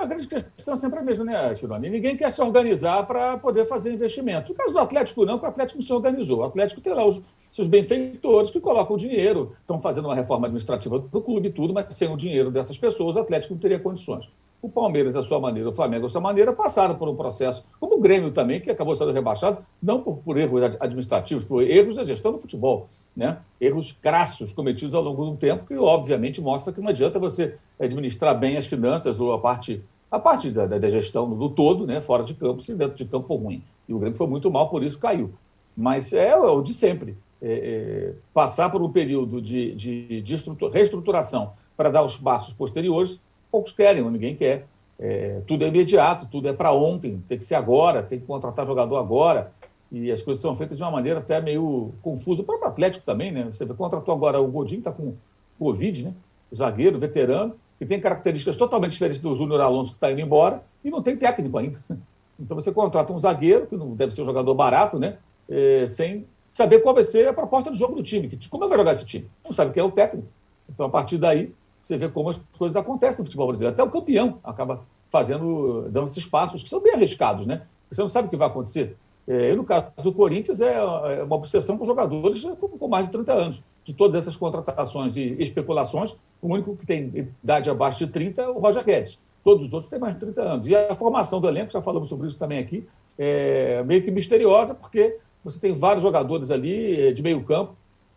a 0.00 0.06
grande 0.06 0.26
questão 0.26 0.74
é 0.74 0.76
sempre 0.76 0.98
a 0.98 1.02
mesma, 1.02 1.24
né, 1.24 1.54
Tironi? 1.54 1.90
Ninguém 1.90 2.16
quer 2.16 2.30
se 2.32 2.40
organizar 2.40 3.06
para 3.06 3.36
poder 3.38 3.66
fazer 3.66 3.92
investimento. 3.92 4.52
No 4.52 4.58
caso 4.58 4.72
do 4.72 4.78
Atlético, 4.78 5.24
não, 5.24 5.34
porque 5.34 5.46
o 5.46 5.50
Atlético 5.50 5.78
não 5.78 5.86
se 5.86 5.92
organizou. 5.92 6.38
O 6.38 6.44
Atlético 6.44 6.80
tem 6.80 6.92
lá 6.94 7.06
os 7.06 7.22
seus 7.50 7.66
benfeitores 7.66 8.50
que 8.50 8.60
colocam 8.60 8.96
o 8.96 8.98
dinheiro, 8.98 9.54
estão 9.60 9.80
fazendo 9.80 10.06
uma 10.06 10.14
reforma 10.14 10.46
administrativa 10.46 10.98
do 10.98 11.20
clube 11.20 11.48
e 11.48 11.52
tudo, 11.52 11.74
mas 11.74 11.94
sem 11.94 12.08
o 12.08 12.16
dinheiro 12.16 12.50
dessas 12.50 12.78
pessoas, 12.78 13.16
o 13.16 13.20
Atlético 13.20 13.54
não 13.54 13.60
teria 13.60 13.78
condições. 13.78 14.30
O 14.62 14.68
Palmeiras, 14.68 15.14
da 15.14 15.22
sua 15.22 15.40
maneira, 15.40 15.68
o 15.68 15.72
Flamengo, 15.72 16.02
da 16.02 16.10
sua 16.10 16.20
maneira, 16.20 16.52
passaram 16.52 16.94
por 16.94 17.08
um 17.08 17.16
processo, 17.16 17.64
como 17.78 17.96
o 17.96 18.00
Grêmio 18.00 18.30
também, 18.30 18.60
que 18.60 18.70
acabou 18.70 18.94
sendo 18.94 19.10
rebaixado, 19.10 19.64
não 19.82 20.02
por, 20.02 20.18
por 20.18 20.36
erros 20.36 20.76
administrativos, 20.78 21.44
por 21.44 21.62
erros 21.62 21.96
da 21.96 22.04
gestão 22.04 22.32
do 22.32 22.38
futebol 22.38 22.88
né? 23.16 23.38
erros 23.60 23.92
crassos 23.92 24.52
cometidos 24.52 24.94
ao 24.94 25.02
longo 25.02 25.24
do 25.24 25.36
tempo, 25.36 25.66
que 25.66 25.76
obviamente 25.76 26.40
mostra 26.40 26.72
que 26.72 26.80
não 26.80 26.88
adianta 26.88 27.18
você 27.18 27.56
administrar 27.78 28.38
bem 28.38 28.56
as 28.56 28.66
finanças 28.66 29.20
ou 29.20 29.32
a 29.32 29.38
parte, 29.38 29.82
a 30.10 30.18
parte 30.18 30.50
da, 30.50 30.66
da 30.66 30.88
gestão 30.88 31.28
do 31.28 31.48
todo, 31.48 31.86
né? 31.86 32.00
fora 32.00 32.24
de 32.24 32.34
campo, 32.34 32.62
se 32.62 32.74
dentro 32.74 32.96
de 32.96 33.04
campo 33.04 33.26
for 33.26 33.36
ruim. 33.36 33.62
E 33.88 33.94
o 33.94 33.98
Grêmio 33.98 34.16
foi 34.16 34.26
muito 34.26 34.50
mal, 34.50 34.68
por 34.68 34.82
isso 34.82 34.98
caiu. 34.98 35.32
Mas 35.76 36.12
é, 36.12 36.28
é 36.28 36.36
o 36.36 36.62
de 36.62 36.74
sempre. 36.74 37.16
é, 37.42 37.52
é, 37.52 38.12
passar 38.34 38.70
por 38.70 38.82
um 38.82 38.90
período 38.90 39.40
de, 39.40 39.74
de, 39.74 40.20
de 40.20 40.36
reestruturação 40.72 41.52
para 41.76 41.90
dar 41.90 42.04
os 42.04 42.16
passos 42.16 42.52
posteriores, 42.52 43.20
poucos 43.50 43.72
querem, 43.72 44.02
ou 44.02 44.10
ninguém 44.10 44.36
quer. 44.36 44.66
É, 44.98 45.40
tudo 45.46 45.64
é 45.64 45.68
imediato, 45.68 46.26
tudo 46.30 46.48
é 46.48 46.52
para 46.52 46.72
ontem, 46.72 47.22
tem 47.26 47.38
que 47.38 47.44
ser 47.44 47.54
agora, 47.54 48.02
tem 48.02 48.20
que 48.20 48.26
contratar 48.26 48.66
jogador 48.66 48.98
agora. 48.98 49.50
E 49.90 50.10
as 50.10 50.22
coisas 50.22 50.40
são 50.40 50.54
feitas 50.54 50.76
de 50.76 50.84
uma 50.84 50.90
maneira 50.90 51.18
até 51.18 51.40
meio 51.40 51.92
confusa. 52.00 52.42
O 52.42 52.44
próprio 52.44 52.68
Atlético 52.68 53.04
também, 53.04 53.32
né? 53.32 53.48
Você 53.52 53.66
contratou 53.66 54.14
agora 54.14 54.40
o 54.40 54.46
Godinho, 54.46 54.78
está 54.78 54.92
com 54.92 55.14
Covid, 55.58 56.04
né? 56.04 56.14
O 56.50 56.56
zagueiro, 56.56 56.98
veterano, 56.98 57.54
que 57.78 57.86
tem 57.86 58.00
características 58.00 58.56
totalmente 58.56 58.92
diferentes 58.92 59.20
do 59.20 59.34
Júnior 59.34 59.60
Alonso, 59.60 59.90
que 59.90 59.96
está 59.96 60.12
indo 60.12 60.20
embora, 60.20 60.62
e 60.84 60.90
não 60.90 61.02
tem 61.02 61.16
técnico 61.16 61.58
ainda. 61.58 61.82
Então 62.42 62.54
você 62.58 62.72
contrata 62.72 63.12
um 63.12 63.20
zagueiro, 63.20 63.66
que 63.66 63.76
não 63.76 63.94
deve 63.94 64.14
ser 64.14 64.22
um 64.22 64.24
jogador 64.24 64.54
barato, 64.54 64.98
né? 64.98 65.18
É, 65.46 65.86
sem 65.86 66.24
saber 66.50 66.80
qual 66.80 66.94
vai 66.94 67.04
ser 67.04 67.28
a 67.28 67.34
proposta 67.34 67.70
de 67.70 67.78
jogo 67.78 67.94
do 67.94 68.02
time. 68.02 68.38
Como 68.48 68.66
vai 68.66 68.78
jogar 68.78 68.92
esse 68.92 69.04
time? 69.04 69.28
Não 69.44 69.52
sabe 69.52 69.74
quem 69.74 69.82
é 69.82 69.84
o 69.84 69.90
técnico. 69.90 70.26
Então, 70.66 70.86
a 70.86 70.88
partir 70.88 71.18
daí, 71.18 71.52
você 71.82 71.96
vê 71.96 72.08
como 72.08 72.30
as 72.30 72.40
coisas 72.58 72.76
acontecem 72.76 73.18
no 73.18 73.24
futebol 73.24 73.48
brasileiro. 73.48 73.74
Até 73.74 73.82
o 73.82 73.90
campeão 73.90 74.38
acaba 74.42 74.82
fazendo, 75.10 75.88
dando 75.90 76.06
esses 76.06 76.24
passos, 76.24 76.62
que 76.62 76.68
são 76.68 76.80
bem 76.80 76.94
arriscados, 76.94 77.46
né? 77.46 77.62
Você 77.90 78.00
não 78.00 78.08
sabe 78.08 78.28
o 78.28 78.30
que 78.30 78.36
vai 78.36 78.48
acontecer. 78.48 78.96
É, 79.28 79.52
e 79.52 79.56
no 79.56 79.64
caso 79.64 79.86
do 80.02 80.12
Corinthians, 80.12 80.60
é, 80.60 80.74
é 80.74 81.22
uma 81.22 81.36
obsessão 81.36 81.78
com 81.78 81.84
jogadores 81.84 82.42
com 82.58 82.88
mais 82.88 83.06
de 83.06 83.12
30 83.12 83.32
anos. 83.32 83.62
De 83.84 83.94
todas 83.94 84.22
essas 84.22 84.36
contratações 84.36 85.16
e 85.16 85.36
especulações, 85.42 86.14
o 86.40 86.48
único 86.48 86.76
que 86.76 86.86
tem 86.86 87.28
idade 87.42 87.70
abaixo 87.70 88.04
de 88.04 88.12
30 88.12 88.42
é 88.42 88.48
o 88.48 88.58
Roger 88.58 88.84
Guedes. 88.84 89.18
Todos 89.42 89.66
os 89.66 89.72
outros 89.72 89.90
têm 89.90 89.98
mais 89.98 90.14
de 90.14 90.20
30 90.20 90.42
anos. 90.42 90.68
E 90.68 90.74
a 90.74 90.94
formação 90.94 91.40
do 91.40 91.48
elenco, 91.48 91.72
já 91.72 91.80
falamos 91.80 92.08
sobre 92.08 92.28
isso 92.28 92.38
também 92.38 92.58
aqui, 92.58 92.86
é 93.18 93.82
meio 93.84 94.02
que 94.02 94.10
misteriosa, 94.10 94.74
porque 94.74 95.16
você 95.42 95.58
tem 95.58 95.72
vários 95.72 96.02
jogadores 96.02 96.50
ali 96.50 97.08
é, 97.08 97.12
de 97.12 97.22
meio 97.22 97.42
campo, 97.44 97.74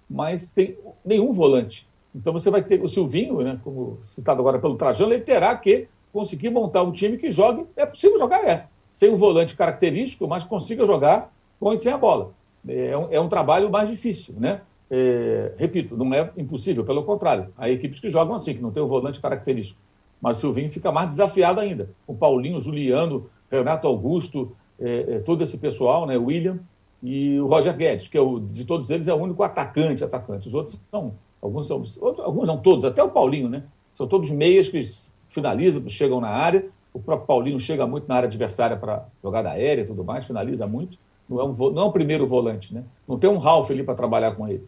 mas 0.10 0.50
tem 0.50 0.78
nenhum 1.04 1.32
volante. 1.32 1.88
Então 2.14 2.32
você 2.32 2.50
vai 2.50 2.62
ter 2.62 2.82
o 2.82 2.88
Silvinho, 2.88 3.42
né, 3.42 3.60
como 3.64 4.00
citado 4.10 4.40
agora 4.40 4.60
pelo 4.60 4.76
Trajano, 4.76 5.14
ele 5.14 5.24
terá 5.24 5.56
que 5.56 5.88
conseguir 6.12 6.50
montar 6.50 6.84
um 6.84 6.92
time 6.92 7.18
que 7.18 7.32
jogue. 7.32 7.66
É 7.76 7.86
possível 7.86 8.20
jogar, 8.20 8.46
é. 8.46 8.68
Sem 8.94 9.12
um 9.12 9.16
volante 9.16 9.56
característico, 9.56 10.28
mas 10.28 10.44
consiga 10.44 10.86
jogar 10.86 11.34
com 11.60 11.74
e 11.74 11.78
sem 11.78 11.92
a 11.92 11.98
bola. 11.98 12.32
É 12.68 12.98
um, 12.98 13.08
é 13.12 13.20
um 13.20 13.28
trabalho 13.28 13.70
mais 13.70 13.90
difícil, 13.90 14.36
né? 14.38 14.62
É, 14.90 15.54
repito, 15.58 15.98
não 15.98 16.14
é 16.14 16.32
impossível, 16.38 16.84
pelo 16.86 17.04
contrário. 17.04 17.48
Há 17.58 17.70
equipes 17.70 18.00
que 18.00 18.10
jogam 18.10 18.36
assim, 18.36 18.54
que 18.54 18.62
não 18.62 18.72
tem 18.72 18.84
o 18.84 18.88
volante 18.88 19.20
característico. 19.20 19.80
Mas 20.22 20.38
o 20.38 20.42
Silvinho 20.42 20.70
fica 20.70 20.92
mais 20.92 21.10
desafiado 21.10 21.60
ainda. 21.60 21.90
O 22.08 22.14
Paulinho, 22.14 22.62
Juliano, 22.62 23.30
Renato 23.50 23.88
Augusto, 23.88 24.56
é, 24.80 25.16
é, 25.16 25.20
todo 25.20 25.44
esse 25.44 25.58
pessoal, 25.58 26.06
né? 26.06 26.18
William 26.18 26.60
e 27.02 27.40
o 27.40 27.48
Roger 27.48 27.76
Guedes, 27.76 28.08
que 28.08 28.18
é 28.18 28.22
o, 28.22 28.40
de 28.40 28.64
todos 28.66 28.90
eles 28.90 29.08
é 29.08 29.14
o 29.14 29.18
único 29.18 29.44
atacante, 29.44 30.04
atacante. 30.04 30.48
Os 30.48 30.54
outros 30.54 30.80
são, 30.90 31.14
alguns 31.42 31.68
são, 31.68 31.84
outros, 32.00 32.20
alguns 32.20 32.48
não 32.48 32.58
todos, 32.58 32.86
até 32.86 33.04
o 33.04 33.10
Paulinho, 33.10 33.50
né? 33.50 33.64
São 33.94 34.08
todos 34.08 34.32
meias 34.32 34.70
que 34.70 34.80
finalizam, 35.26 35.88
chegam 35.90 36.22
na 36.22 36.30
área. 36.30 36.66
O 36.94 37.00
próprio 37.00 37.26
Paulinho 37.26 37.60
chega 37.60 37.88
muito 37.88 38.08
na 38.08 38.16
área 38.16 38.28
adversária 38.28 38.78
para 38.78 39.06
jogada 39.22 39.50
aérea 39.50 39.82
e 39.82 39.86
tudo 39.86 40.04
mais, 40.04 40.26
finaliza 40.26 40.68
muito. 40.68 40.98
Não 41.28 41.40
é, 41.40 41.44
um, 41.44 41.72
não 41.72 41.84
é 41.84 41.86
o 41.86 41.92
primeiro 41.92 42.28
volante, 42.28 42.74
né? 42.74 42.84
Não 43.08 43.18
tem 43.18 43.30
um 43.30 43.38
Ralf 43.38 43.72
ali 43.72 43.84
para 43.84 43.96
trabalhar 43.96 44.36
com 44.36 44.48
ele. 44.48 44.68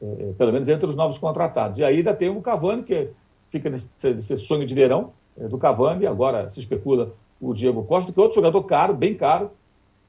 É, 0.00 0.06
é, 0.06 0.32
pelo 0.32 0.52
menos 0.52 0.68
entre 0.68 0.88
os 0.88 0.96
novos 0.96 1.18
contratados. 1.18 1.78
E 1.78 1.84
aí 1.84 1.98
ainda 1.98 2.14
tem 2.14 2.28
o 2.28 2.40
Cavani, 2.40 2.82
que 2.82 3.10
fica 3.48 3.70
nesse, 3.70 3.88
nesse 4.02 4.36
sonho 4.36 4.66
de 4.66 4.74
verão 4.74 5.12
é, 5.38 5.48
do 5.48 5.58
Cavani, 5.58 6.04
e 6.04 6.06
agora 6.06 6.48
se 6.50 6.60
especula 6.60 7.12
o 7.40 7.52
Diego 7.52 7.82
Costa, 7.84 8.12
que 8.12 8.18
é 8.18 8.22
outro 8.22 8.36
jogador 8.36 8.62
caro, 8.64 8.94
bem 8.94 9.14
caro, 9.14 9.50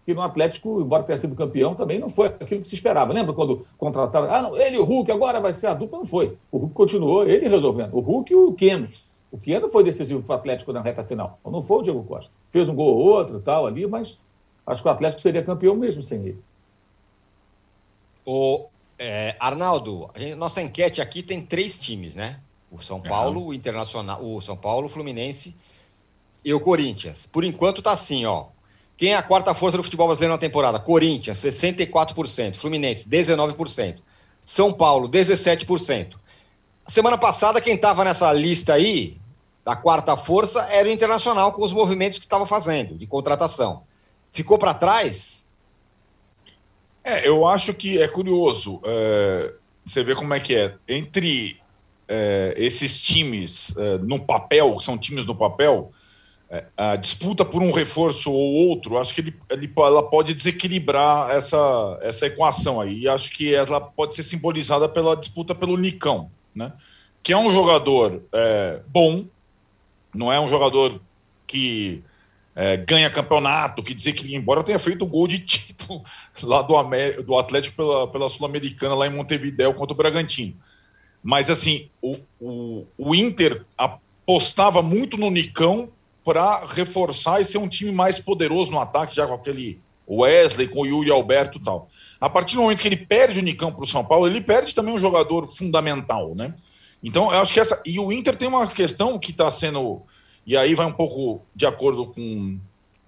que 0.06 0.13
no 0.13 0.21
Atlético, 0.21 0.80
embora 0.80 1.03
tenha 1.03 1.17
sido 1.17 1.36
campeão, 1.36 1.75
também 1.75 1.99
não 1.99 2.10
foi 2.10 2.27
aquilo 2.27 2.62
que 2.62 2.67
se 2.67 2.75
esperava. 2.75 3.12
Lembra 3.12 3.34
quando 3.34 3.65
contrataram? 3.77 4.34
Ah, 4.34 4.41
não, 4.41 4.58
ele 4.58 4.77
e 4.77 4.80
o 4.80 4.86
Hulk 4.86 5.12
agora 5.12 5.39
vai 5.41 5.53
ser 5.53 5.67
a 5.67 5.73
dupla? 5.73 5.99
Não 5.99 6.06
foi. 6.06 6.38
O 6.49 6.58
Hulk 6.58 6.73
continuou, 6.73 7.27
ele 7.27 7.49
resolvendo. 7.49 7.93
O 7.93 7.99
Hulk 7.99 8.32
e 8.32 8.36
o 8.36 8.53
Keno. 8.53 8.88
O 9.31 9.37
Keno 9.37 9.67
foi 9.67 9.83
decisivo 9.83 10.23
para 10.23 10.35
o 10.35 10.39
Atlético 10.39 10.71
na 10.71 10.81
reta 10.81 11.03
final. 11.03 11.39
Não 11.45 11.61
foi 11.61 11.79
o 11.79 11.81
Diego 11.81 12.03
Costa. 12.03 12.31
Fez 12.49 12.69
um 12.69 12.75
gol 12.75 12.95
ou 12.95 13.05
outro 13.05 13.39
tal 13.39 13.67
ali, 13.67 13.85
mas 13.85 14.17
acho 14.65 14.81
que 14.81 14.87
o 14.87 14.91
Atlético 14.91 15.21
seria 15.21 15.43
campeão 15.43 15.75
mesmo 15.75 16.01
sem 16.01 16.19
ele. 16.19 16.39
O 18.25 18.67
é, 18.97 19.35
Arnaldo, 19.39 20.09
gente, 20.15 20.35
nossa 20.35 20.61
enquete 20.61 21.01
aqui 21.01 21.21
tem 21.21 21.41
três 21.41 21.77
times, 21.77 22.15
né? 22.15 22.39
O 22.71 22.81
São 22.81 23.01
Paulo, 23.01 23.45
o 23.45 23.53
Internacional, 23.53 24.23
o 24.23 24.41
São 24.41 24.57
Paulo, 24.57 24.87
o 24.87 24.89
Fluminense 24.89 25.55
e 26.43 26.53
o 26.53 26.59
Corinthians. 26.59 27.25
Por 27.25 27.43
enquanto 27.43 27.81
tá 27.81 27.91
assim, 27.91 28.25
ó. 28.25 28.47
Quem 28.97 29.13
é 29.13 29.15
a 29.15 29.21
quarta 29.21 29.53
força 29.53 29.77
do 29.77 29.83
futebol 29.83 30.07
brasileiro 30.07 30.33
na 30.33 30.39
temporada? 30.39 30.79
Corinthians, 30.79 31.37
64%. 31.37 32.55
Fluminense, 32.55 33.07
19%. 33.07 33.99
São 34.43 34.73
Paulo, 34.73 35.07
17%. 35.07 36.15
Semana 36.88 37.17
passada, 37.17 37.60
quem 37.60 37.76
estava 37.76 38.04
nessa 38.04 38.32
lista 38.32 38.73
aí, 38.73 39.17
da 39.65 39.76
quarta 39.76 40.15
força, 40.15 40.62
era 40.71 40.88
o 40.88 40.91
Internacional, 40.91 41.52
com 41.52 41.62
os 41.63 41.73
movimentos 41.73 42.17
que 42.19 42.26
estava 42.26 42.45
fazendo, 42.45 42.97
de 42.97 43.06
contratação. 43.06 43.84
Ficou 44.32 44.58
para 44.58 44.73
trás? 44.73 45.45
É, 47.04 47.28
eu 47.28 47.45
acho 47.45 47.73
que 47.73 48.02
é 48.02 48.08
curioso. 48.08 48.82
É, 48.86 49.54
você 49.86 50.04
vê 50.04 50.15
como 50.15 50.34
é 50.34 50.39
que 50.39 50.56
é. 50.56 50.76
Entre 50.88 51.60
é, 52.08 52.54
esses 52.58 53.02
times 53.02 53.76
é, 53.78 53.97
no 53.97 54.19
papel, 54.19 54.80
são 54.80 54.97
times 54.97 55.26
no 55.26 55.36
papel, 55.36 55.91
é, 56.50 56.63
a 56.78 56.95
disputa 56.95 57.43
por 57.43 57.62
um 57.62 57.71
reforço 57.71 58.32
ou 58.32 58.69
outro, 58.69 58.97
acho 58.97 59.13
que 59.13 59.19
ele, 59.19 59.36
ele, 59.50 59.71
ela 59.76 60.10
pode 60.10 60.34
desequilibrar 60.34 61.32
essa, 61.32 62.00
essa 62.02 62.26
equação 62.26 62.80
aí. 62.80 63.02
E 63.02 63.10
acho 63.10 63.32
que 63.32 63.54
ela 63.54 63.82
pode 63.82 64.15
ser 64.15 64.23
simbolizada 64.23 64.88
pela 64.88 65.15
disputa 65.15 65.54
pelo 65.54 65.78
Nicão, 65.78 66.32
né? 66.55 66.73
que 67.27 67.33
é 67.33 67.38
um 67.38 67.51
jogador 67.51 68.23
é, 68.31 68.79
bom, 68.88 69.25
não 70.15 70.31
é 70.31 70.39
um 70.39 70.47
jogador 70.47 71.01
que 71.45 72.01
é, 72.55 72.77
ganha 72.77 73.10
campeonato, 73.10 73.83
que 73.83 73.93
desequilibra, 73.93 74.39
embora 74.39 74.63
tenha 74.63 74.79
feito 74.79 75.05
gol 75.05 75.27
de 75.27 75.39
título 75.39 76.03
lá 76.41 76.62
do, 76.62 76.73
do 77.23 77.38
Atlético 77.38 77.75
pela, 77.75 78.07
pela 78.07 78.29
Sul-Americana, 78.29 78.95
lá 78.95 79.07
em 79.07 79.12
Montevideo 79.12 79.73
contra 79.73 79.93
o 79.93 79.97
Bragantino. 79.97 80.55
Mas, 81.21 81.49
assim, 81.49 81.89
o, 82.01 82.17
o, 82.39 82.88
o 82.97 83.13
Inter 83.13 83.65
apostava 83.77 84.81
muito 84.81 85.17
no 85.17 85.29
Nicão 85.29 85.89
para 86.23 86.65
reforçar 86.65 87.41
e 87.41 87.45
ser 87.45 87.57
um 87.57 87.67
time 87.67 87.91
mais 87.91 88.19
poderoso 88.19 88.71
no 88.71 88.79
ataque, 88.79 89.15
já 89.15 89.27
com 89.27 89.33
aquele 89.33 89.79
Wesley, 90.10 90.67
com 90.67 90.82
o 90.82 90.86
Yuri 90.86 91.12
Alberto 91.12 91.58
e 91.58 91.62
tal. 91.62 91.89
A 92.20 92.30
partir 92.30 92.56
do 92.56 92.62
momento 92.62 92.82
que 92.82 92.88
ele 92.88 92.98
perde 92.98 93.39
o 93.39 93.43
Nicão 93.43 93.72
para 93.72 93.84
o 93.84 93.88
São 93.88 94.04
Paulo, 94.04 94.28
ele 94.28 94.41
perde 94.41 94.74
também 94.74 94.93
um 94.93 95.00
jogador 95.00 95.48
fundamental, 95.48 96.34
né? 96.34 96.54
Então, 97.04 97.32
eu 97.32 97.39
acho 97.39 97.54
que 97.54 97.60
essa. 97.60 97.82
E 97.86 98.00
o 98.00 98.12
Inter 98.12 98.36
tem 98.36 98.48
uma 98.48 98.67
questão 98.67 99.20
que 99.20 99.32
está 99.32 99.52
sendo. 99.52 100.02
E 100.46 100.56
aí 100.56 100.74
vai 100.74 100.86
um 100.86 100.93
pouco 100.93 101.46
de 101.54 101.65
acordo 101.65 102.08
com, 102.08 102.58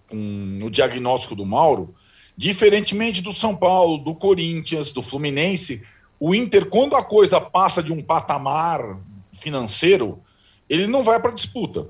com 0.08 0.60
o 0.64 0.70
diagnóstico 0.70 1.36
do 1.36 1.46
Mauro. 1.46 1.96
Diferentemente 2.36 3.22
do 3.22 3.34
São 3.34 3.56
Paulo, 3.56 3.98
do 3.98 4.14
Corinthians, 4.16 4.92
do 4.92 5.02
Fluminense, 5.02 5.82
o 6.20 6.36
Inter, 6.36 6.70
quando 6.70 6.96
a 6.96 7.04
coisa 7.04 7.40
passa 7.42 7.82
de 7.82 7.92
um 7.92 8.02
patamar 8.02 9.00
financeiro, 9.34 10.22
ele 10.70 10.88
não 10.88 11.04
vai 11.04 11.20
para 11.22 11.32
disputa 11.32 11.88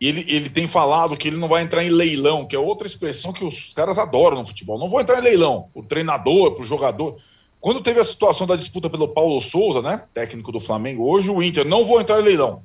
ele, 0.00 0.24
ele 0.28 0.48
tem 0.48 0.66
falado 0.66 1.16
que 1.16 1.28
ele 1.28 1.36
não 1.36 1.48
vai 1.48 1.62
entrar 1.62 1.84
em 1.84 1.90
leilão, 1.90 2.46
que 2.46 2.56
é 2.56 2.58
outra 2.58 2.86
expressão 2.86 3.32
que 3.32 3.44
os 3.44 3.72
caras 3.74 3.98
adoram 3.98 4.38
no 4.38 4.46
futebol. 4.46 4.78
Não 4.78 4.88
vou 4.88 5.00
entrar 5.00 5.18
em 5.18 5.22
leilão, 5.22 5.68
o 5.74 5.82
treinador, 5.82 6.52
para 6.52 6.62
o 6.62 6.66
jogador. 6.66 7.16
Quando 7.60 7.82
teve 7.82 8.00
a 8.00 8.04
situação 8.04 8.46
da 8.46 8.56
disputa 8.56 8.88
pelo 8.88 9.08
Paulo 9.08 9.38
Souza, 9.40 9.82
né, 9.82 10.04
técnico 10.14 10.50
do 10.50 10.60
Flamengo, 10.60 11.04
hoje 11.04 11.28
o 11.28 11.42
Inter 11.42 11.66
não 11.66 11.84
vou 11.84 12.00
entrar 12.00 12.18
em 12.18 12.24
leilão. 12.24 12.62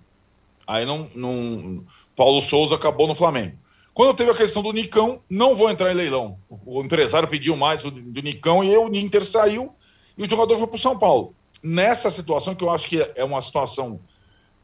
Aí 0.65 0.85
não, 0.85 1.09
não 1.13 1.83
Paulo 2.15 2.41
Souza 2.41 2.75
acabou 2.75 3.05
no 3.07 3.13
Flamengo. 3.13 3.57
Quando 3.93 4.15
teve 4.15 4.31
a 4.31 4.35
questão 4.35 4.63
do 4.63 4.71
Nicão, 4.71 5.21
não 5.29 5.55
vou 5.55 5.69
entrar 5.69 5.91
em 5.91 5.95
leilão. 5.95 6.37
O, 6.65 6.81
empresário 6.81 7.27
pediu 7.27 7.55
mais 7.55 7.81
do, 7.81 7.91
do 7.91 8.21
Nicão 8.21 8.63
e 8.63 8.75
o 8.77 8.93
Inter 8.95 9.23
saiu 9.23 9.73
e 10.17 10.23
o 10.23 10.29
jogador 10.29 10.57
foi 10.57 10.67
para 10.67 10.75
o 10.75 10.79
São 10.79 10.97
Paulo. 10.97 11.33
Nessa 11.61 12.09
situação, 12.09 12.55
que 12.55 12.63
eu 12.63 12.69
acho 12.69 12.87
que 12.87 13.01
é 13.15 13.23
uma 13.23 13.41
situação 13.41 13.99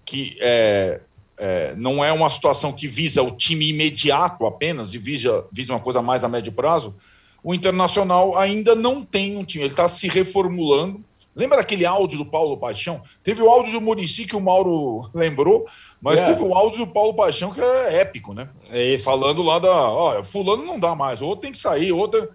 que 0.05 0.37
é, 0.41 1.01
é, 1.43 1.73
não 1.75 2.05
é 2.05 2.13
uma 2.13 2.29
situação 2.29 2.71
que 2.71 2.85
visa 2.85 3.23
o 3.23 3.31
time 3.31 3.67
imediato 3.67 4.45
apenas 4.45 4.93
e 4.93 4.99
visa, 4.99 5.43
visa 5.51 5.73
uma 5.73 5.79
coisa 5.79 5.99
mais 5.99 6.23
a 6.23 6.29
médio 6.29 6.51
prazo, 6.51 6.95
o 7.43 7.51
Internacional 7.51 8.37
ainda 8.37 8.75
não 8.75 9.03
tem 9.03 9.35
um 9.35 9.43
time, 9.43 9.63
ele 9.63 9.73
está 9.73 9.89
se 9.89 10.07
reformulando. 10.07 11.03
Lembra 11.35 11.57
daquele 11.57 11.83
áudio 11.83 12.19
do 12.19 12.25
Paulo 12.25 12.57
Paixão? 12.57 13.01
Teve 13.23 13.41
o 13.41 13.49
áudio 13.49 13.71
do 13.71 13.81
Murici 13.81 14.25
que 14.25 14.35
o 14.35 14.39
Mauro 14.39 15.09
lembrou, 15.15 15.65
mas 15.99 16.21
é. 16.21 16.27
teve 16.27 16.43
o 16.43 16.53
áudio 16.53 16.85
do 16.85 16.91
Paulo 16.91 17.15
Paixão 17.15 17.51
que 17.51 17.59
é 17.59 18.01
épico, 18.01 18.35
né? 18.35 18.47
É 18.69 18.93
isso. 18.93 19.03
Falando 19.03 19.41
lá 19.41 19.57
da. 19.57 19.89
Ó, 19.89 20.23
fulano 20.23 20.63
não 20.63 20.79
dá 20.79 20.93
mais, 20.93 21.23
outro 21.23 21.41
tem 21.41 21.51
que 21.51 21.57
sair, 21.57 21.91
outro. 21.91 22.29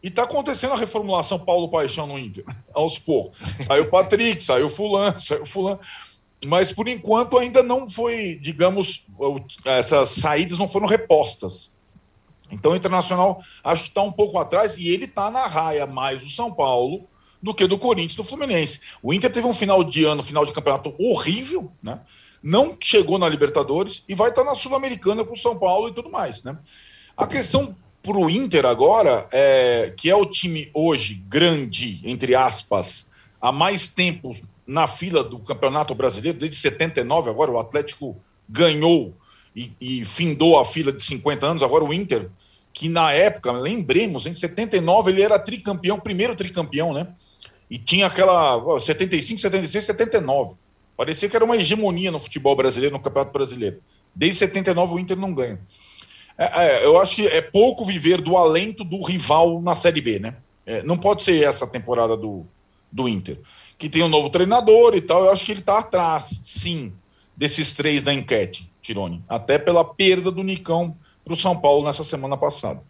E 0.00 0.08
está 0.08 0.22
acontecendo 0.22 0.74
a 0.74 0.76
reformulação 0.76 1.38
Paulo 1.38 1.68
Paixão 1.68 2.06
no 2.06 2.16
Inter, 2.16 2.44
aos 2.72 2.96
poucos. 2.96 3.38
Saiu 3.66 3.84
o 3.84 3.90
Patrick, 3.90 4.44
saiu 4.44 4.66
o 4.66 4.70
Fulano, 4.70 5.18
saiu 5.18 5.42
o 5.42 5.46
Fulano 5.46 5.80
mas 6.46 6.72
por 6.72 6.88
enquanto 6.88 7.38
ainda 7.38 7.62
não 7.62 7.88
foi, 7.88 8.38
digamos, 8.40 9.06
essas 9.64 10.10
saídas 10.10 10.58
não 10.58 10.68
foram 10.68 10.86
repostas. 10.86 11.72
Então 12.50 12.72
o 12.72 12.76
Internacional 12.76 13.42
acho 13.64 13.84
que 13.84 13.88
está 13.88 14.02
um 14.02 14.12
pouco 14.12 14.38
atrás 14.38 14.76
e 14.76 14.88
ele 14.88 15.06
está 15.06 15.30
na 15.30 15.46
raia 15.46 15.86
mais 15.86 16.20
do 16.20 16.28
São 16.28 16.52
Paulo 16.52 17.08
do 17.42 17.54
que 17.54 17.66
do 17.66 17.78
Corinthians 17.78 18.14
do 18.14 18.24
Fluminense. 18.24 18.80
O 19.02 19.12
Inter 19.12 19.32
teve 19.32 19.46
um 19.46 19.54
final 19.54 19.82
de 19.82 20.04
ano, 20.04 20.22
final 20.22 20.44
de 20.44 20.52
campeonato 20.52 20.94
horrível, 20.98 21.72
né? 21.82 22.00
Não 22.42 22.76
chegou 22.80 23.18
na 23.18 23.28
Libertadores 23.28 24.04
e 24.08 24.14
vai 24.14 24.30
estar 24.30 24.44
na 24.44 24.54
Sul-Americana 24.54 25.24
com 25.24 25.32
o 25.32 25.38
São 25.38 25.58
Paulo 25.58 25.88
e 25.88 25.94
tudo 25.94 26.10
mais, 26.10 26.42
né? 26.42 26.58
A 27.16 27.26
questão 27.26 27.76
para 28.02 28.16
o 28.16 28.28
Inter 28.28 28.66
agora, 28.66 29.28
é, 29.32 29.94
que 29.96 30.10
é 30.10 30.16
o 30.16 30.26
time 30.26 30.70
hoje 30.74 31.14
grande, 31.14 32.00
entre 32.04 32.34
aspas, 32.34 33.10
há 33.40 33.52
mais 33.52 33.88
tempo 33.88 34.34
na 34.66 34.86
fila 34.86 35.24
do 35.24 35.38
Campeonato 35.38 35.94
Brasileiro, 35.94 36.38
desde 36.38 36.56
79, 36.56 37.30
agora 37.30 37.50
o 37.50 37.58
Atlético 37.58 38.16
ganhou 38.48 39.14
e, 39.54 39.72
e 39.80 40.04
findou 40.04 40.58
a 40.58 40.64
fila 40.64 40.92
de 40.92 41.02
50 41.02 41.46
anos, 41.46 41.62
agora 41.62 41.84
o 41.84 41.92
Inter, 41.92 42.30
que 42.72 42.88
na 42.88 43.12
época, 43.12 43.52
lembremos, 43.52 44.26
em 44.26 44.32
79 44.32 45.10
ele 45.10 45.22
era 45.22 45.38
tricampeão, 45.38 46.00
primeiro 46.00 46.34
tricampeão, 46.34 46.92
né? 46.92 47.08
E 47.70 47.78
tinha 47.78 48.06
aquela 48.06 48.80
75, 48.80 49.40
76, 49.40 49.84
79. 49.84 50.54
Parecia 50.96 51.28
que 51.28 51.36
era 51.36 51.44
uma 51.44 51.56
hegemonia 51.56 52.10
no 52.10 52.20
futebol 52.20 52.54
brasileiro, 52.54 52.94
no 52.94 53.02
Campeonato 53.02 53.32
Brasileiro. 53.32 53.80
Desde 54.14 54.38
79 54.38 54.94
o 54.94 54.98
Inter 54.98 55.16
não 55.16 55.34
ganha. 55.34 55.58
É, 56.36 56.66
é, 56.66 56.84
eu 56.84 56.98
acho 56.98 57.16
que 57.16 57.26
é 57.26 57.40
pouco 57.40 57.84
viver 57.84 58.20
do 58.20 58.36
alento 58.36 58.84
do 58.84 59.02
rival 59.02 59.60
na 59.60 59.74
Série 59.74 60.00
B, 60.00 60.18
né? 60.18 60.36
É, 60.64 60.82
não 60.82 60.96
pode 60.96 61.22
ser 61.22 61.42
essa 61.42 61.66
temporada 61.66 62.16
do, 62.16 62.46
do 62.90 63.08
Inter. 63.08 63.38
Que 63.82 63.88
tem 63.88 64.04
um 64.04 64.08
novo 64.08 64.30
treinador 64.30 64.94
e 64.94 65.00
tal. 65.00 65.24
Eu 65.24 65.32
acho 65.32 65.44
que 65.44 65.50
ele 65.50 65.58
está 65.58 65.80
atrás, 65.80 66.30
sim, 66.44 66.92
desses 67.36 67.74
três 67.74 68.00
da 68.00 68.14
enquete, 68.14 68.70
Tirone. 68.80 69.20
Até 69.28 69.58
pela 69.58 69.84
perda 69.84 70.30
do 70.30 70.44
Nicão 70.44 70.96
para 71.24 71.34
o 71.34 71.36
São 71.36 71.56
Paulo 71.56 71.84
nessa 71.84 72.04
semana 72.04 72.36
passada. 72.36 72.80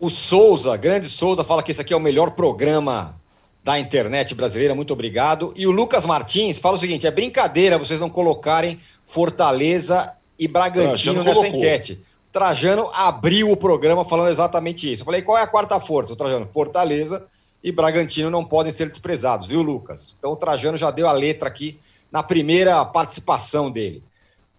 O 0.00 0.08
Souza, 0.08 0.74
grande 0.78 1.06
Souza, 1.06 1.44
fala 1.44 1.62
que 1.62 1.70
esse 1.70 1.82
aqui 1.82 1.92
é 1.92 1.96
o 1.98 2.00
melhor 2.00 2.30
programa 2.30 3.20
da 3.62 3.78
internet 3.78 4.34
brasileira. 4.34 4.74
Muito 4.74 4.94
obrigado. 4.94 5.52
E 5.54 5.66
o 5.66 5.70
Lucas 5.70 6.06
Martins 6.06 6.58
fala 6.58 6.76
o 6.76 6.80
seguinte: 6.80 7.06
é 7.06 7.10
brincadeira 7.10 7.76
vocês 7.76 8.00
não 8.00 8.08
colocarem 8.08 8.80
Fortaleza 9.04 10.14
e 10.38 10.48
Bragantino 10.48 11.22
nessa 11.22 11.40
colocou. 11.40 11.58
enquete. 11.58 12.00
Trajano 12.32 12.90
abriu 12.94 13.50
o 13.50 13.56
programa 13.56 14.02
falando 14.02 14.30
exatamente 14.30 14.90
isso. 14.90 15.02
Eu 15.02 15.04
falei, 15.04 15.20
qual 15.20 15.36
é 15.36 15.42
a 15.42 15.46
quarta 15.46 15.78
força? 15.78 16.14
O 16.14 16.16
Trajano, 16.16 16.46
Fortaleza 16.46 17.26
e 17.62 17.72
Bragantino 17.72 18.30
não 18.30 18.44
podem 18.44 18.72
ser 18.72 18.88
desprezados, 18.88 19.48
viu, 19.48 19.62
Lucas? 19.62 20.14
Então 20.18 20.32
o 20.32 20.36
Trajano 20.36 20.76
já 20.76 20.90
deu 20.90 21.08
a 21.08 21.12
letra 21.12 21.48
aqui 21.48 21.78
na 22.10 22.22
primeira 22.22 22.84
participação 22.84 23.70
dele. 23.70 24.02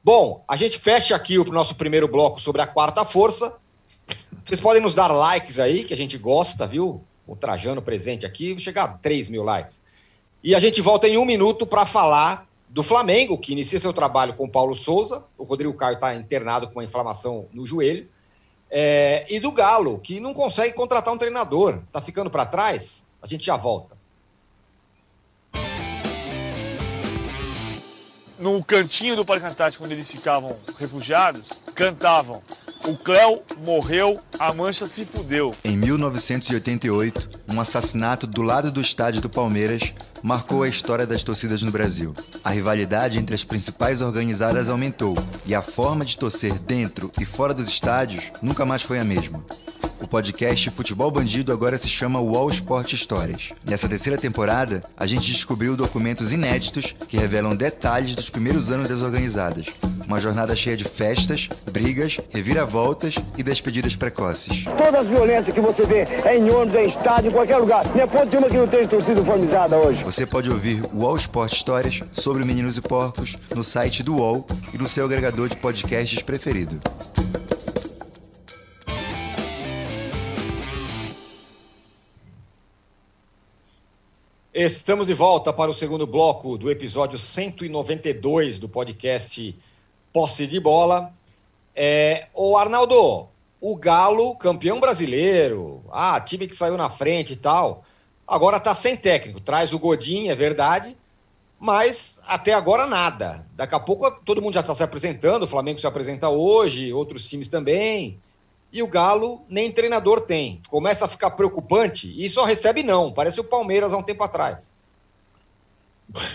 Bom, 0.04 0.44
a 0.48 0.56
gente 0.56 0.80
fecha 0.80 1.16
aqui 1.16 1.38
o 1.38 1.44
nosso 1.46 1.76
primeiro 1.76 2.08
bloco 2.08 2.40
sobre 2.40 2.62
a 2.62 2.68
quarta 2.68 3.04
força. 3.04 3.58
Vocês 4.44 4.62
podem 4.62 4.82
nos 4.82 4.94
dar 4.94 5.08
likes 5.08 5.60
aí, 5.60 5.84
que 5.84 5.94
a 5.94 5.98
gente 5.98 6.18
gosta, 6.18 6.66
viu? 6.66 7.04
O 7.26 7.36
Trajano 7.36 7.82
presente 7.82 8.26
aqui, 8.26 8.54
vou 8.54 8.60
chegar 8.60 8.84
a 8.84 8.98
3 8.98 9.28
mil 9.28 9.44
likes. 9.44 9.82
E 10.44 10.56
a 10.56 10.60
gente 10.60 10.82
volta 10.82 11.08
em 11.08 11.18
um 11.18 11.26
minuto 11.26 11.66
para 11.66 11.86
falar 11.86 12.48
do 12.70 12.84
Flamengo, 12.84 13.38
que 13.38 13.52
inicia 13.52 13.80
seu 13.80 13.92
trabalho 13.92 14.34
com 14.34 14.46
o 14.46 14.50
Paulo 14.50 14.76
Souza. 14.76 15.26
O 15.38 15.44
Rodrigo 15.44 15.74
Caio 15.74 15.96
está 15.96 16.16
internado 16.16 16.68
com 16.68 16.80
uma 16.80 16.86
inflamação 16.86 17.48
no 17.52 17.66
joelho. 17.66 18.08
É, 18.70 19.26
e 19.30 19.40
do 19.40 19.52
Galo, 19.52 20.00
que 20.00 20.20
não 20.20 20.34
consegue 20.34 20.74
contratar 20.74 21.14
um 21.14 21.18
treinador. 21.18 21.80
Está 21.88 22.02
ficando 22.02 22.30
para 22.30 22.46
trás? 22.46 23.04
A 23.22 23.28
gente 23.28 23.46
já 23.46 23.56
volta. 23.56 23.98
No 28.38 28.64
cantinho 28.64 29.16
do 29.16 29.26
Parque 29.26 29.46
Antártico, 29.46 29.84
onde 29.84 29.94
eles 29.94 30.12
ficavam 30.12 30.56
refugiados, 30.78 31.50
cantavam 31.74 32.44
o 32.88 32.96
Cléo 32.96 33.42
morreu, 33.66 34.18
a 34.40 34.54
mancha 34.54 34.88
se 34.88 35.04
fudeu. 35.04 35.54
Em 35.62 35.76
1988, 35.76 37.42
um 37.46 37.60
assassinato 37.60 38.26
do 38.26 38.42
lado 38.42 38.72
do 38.72 38.80
estádio 38.80 39.22
do 39.22 39.30
Palmeiras 39.30 39.94
marcou 40.24 40.64
a 40.64 40.70
história 40.70 41.06
das 41.06 41.24
torcidas 41.24 41.62
no 41.62 41.72
Brasil. 41.72 42.14
A 42.44 42.50
rivalidade 42.50 43.20
entre 43.20 43.36
as 43.36 43.44
principais 43.44 44.02
organizadas 44.02 44.70
aumentou 44.70 45.16
e 45.46 45.54
a 45.54 45.62
forma 45.62 46.06
de 46.06 46.18
torcer 46.18 46.54
dentro 46.60 47.12
e 47.20 47.26
fora 47.26 47.54
dos 47.54 47.68
estádios 47.68 48.32
nunca 48.42 48.66
mais 48.66 48.82
foi 48.82 49.00
a 49.00 49.04
mesma. 49.04 49.44
O 50.00 50.08
podcast 50.08 50.70
Futebol 50.70 51.10
Bandido 51.10 51.52
agora 51.52 51.78
se 51.78 51.90
chama 51.90 52.22
Wall 52.22 52.50
Sport 52.52 52.94
Histórias. 52.94 53.52
Nessa 53.66 53.90
terceira 53.90 54.18
temporada, 54.18 54.84
a 54.96 55.08
gente 55.08 55.32
descobriu 55.32 55.76
documentos 55.76 56.32
inéditos 56.32 56.96
que 57.08 57.18
revelam 57.18 57.56
detalhes 57.56 58.16
dos 58.16 58.30
primeiros 58.30 58.70
anos 58.70 58.88
das 58.88 59.02
organizadas. 59.02 59.66
Uma 60.08 60.22
jornada 60.22 60.56
cheia 60.56 60.78
de 60.78 60.86
festas, 60.86 61.50
brigas, 61.72 62.20
reviravoltas 62.30 63.16
e 63.38 63.44
despedidas 63.44 63.96
precoces. 63.96 64.64
Todas 64.78 65.02
as 65.02 65.08
violências 65.08 65.54
que 65.54 65.60
você 65.60 65.86
vê 65.86 66.08
é 66.24 66.38
em 66.38 66.50
ônibus, 66.50 66.76
é 66.76 66.86
em 66.86 66.90
estádio, 66.90 67.30
em 67.30 67.34
qualquer 67.34 67.58
lugar. 67.58 67.84
Não 67.94 68.02
é 68.02 68.08
ponto 68.08 68.28
de 68.28 68.38
uma 68.38 68.48
que 68.48 68.56
não 68.58 68.68
tem 68.68 68.88
torcida 68.88 69.22
formizada 69.22 69.76
hoje. 69.78 70.02
Você 70.08 70.26
pode 70.26 70.50
ouvir 70.50 70.82
o 70.94 71.00
Wall 71.00 71.18
Sport 71.18 71.52
Histórias 71.52 72.02
sobre 72.14 72.46
Meninos 72.46 72.78
e 72.78 72.82
Porcos 72.82 73.36
no 73.54 73.62
site 73.62 74.02
do 74.02 74.16
UOL 74.16 74.48
e 74.74 74.78
no 74.78 74.88
seu 74.88 75.04
agregador 75.04 75.50
de 75.50 75.58
podcasts 75.58 76.22
preferido. 76.22 76.80
Estamos 84.54 85.08
de 85.08 85.14
volta 85.14 85.52
para 85.52 85.70
o 85.70 85.74
segundo 85.74 86.08
bloco 86.08 86.58
do 86.58 86.72
episódio 86.72 87.20
192 87.20 88.58
do 88.58 88.70
podcast 88.70 89.60
Posse 90.14 90.48
de 90.48 90.58
Bola. 90.58 91.14
É, 91.76 92.28
o 92.34 92.56
Arnaldo, 92.56 93.28
o 93.60 93.76
Galo, 93.76 94.38
campeão 94.38 94.80
brasileiro, 94.80 95.84
ah, 95.92 96.18
time 96.22 96.48
que 96.48 96.56
saiu 96.56 96.78
na 96.78 96.90
frente 96.90 97.34
e 97.34 97.36
tal, 97.36 97.84
agora 98.28 98.58
está 98.58 98.76
sem 98.76 98.96
técnico. 98.96 99.40
Traz 99.40 99.74
o 99.74 99.80
Godin, 99.80 100.30
é 100.30 100.36
verdade, 100.36 100.98
mas 101.60 102.22
até 102.28 102.54
agora 102.54 102.86
nada. 102.86 103.46
Daqui 103.54 103.76
a 103.76 103.80
pouco 103.80 104.10
todo 104.24 104.42
mundo 104.42 104.54
já 104.54 104.62
está 104.62 104.76
se 104.76 104.84
apresentando, 104.84 105.44
o 105.44 105.48
Flamengo 105.48 105.80
se 105.80 105.88
apresenta 105.88 106.30
hoje, 106.30 106.92
outros 106.92 107.28
times 107.28 107.48
também 107.48 108.20
e 108.72 108.84
o 108.84 108.88
Galo 108.88 109.42
nem 109.50 109.72
treinador 109.72 110.22
tem. 110.22 110.62
Começa 110.70 111.06
a 111.06 111.08
ficar 111.08 111.32
preocupante 111.32 112.14
e 112.16 112.30
só 112.30 112.44
recebe 112.44 112.84
não. 112.84 113.12
Parece 113.12 113.40
o 113.40 113.44
Palmeiras 113.44 113.94
há 113.94 113.98
um 113.98 114.04
tempo 114.04 114.24
atrás. 114.24 114.76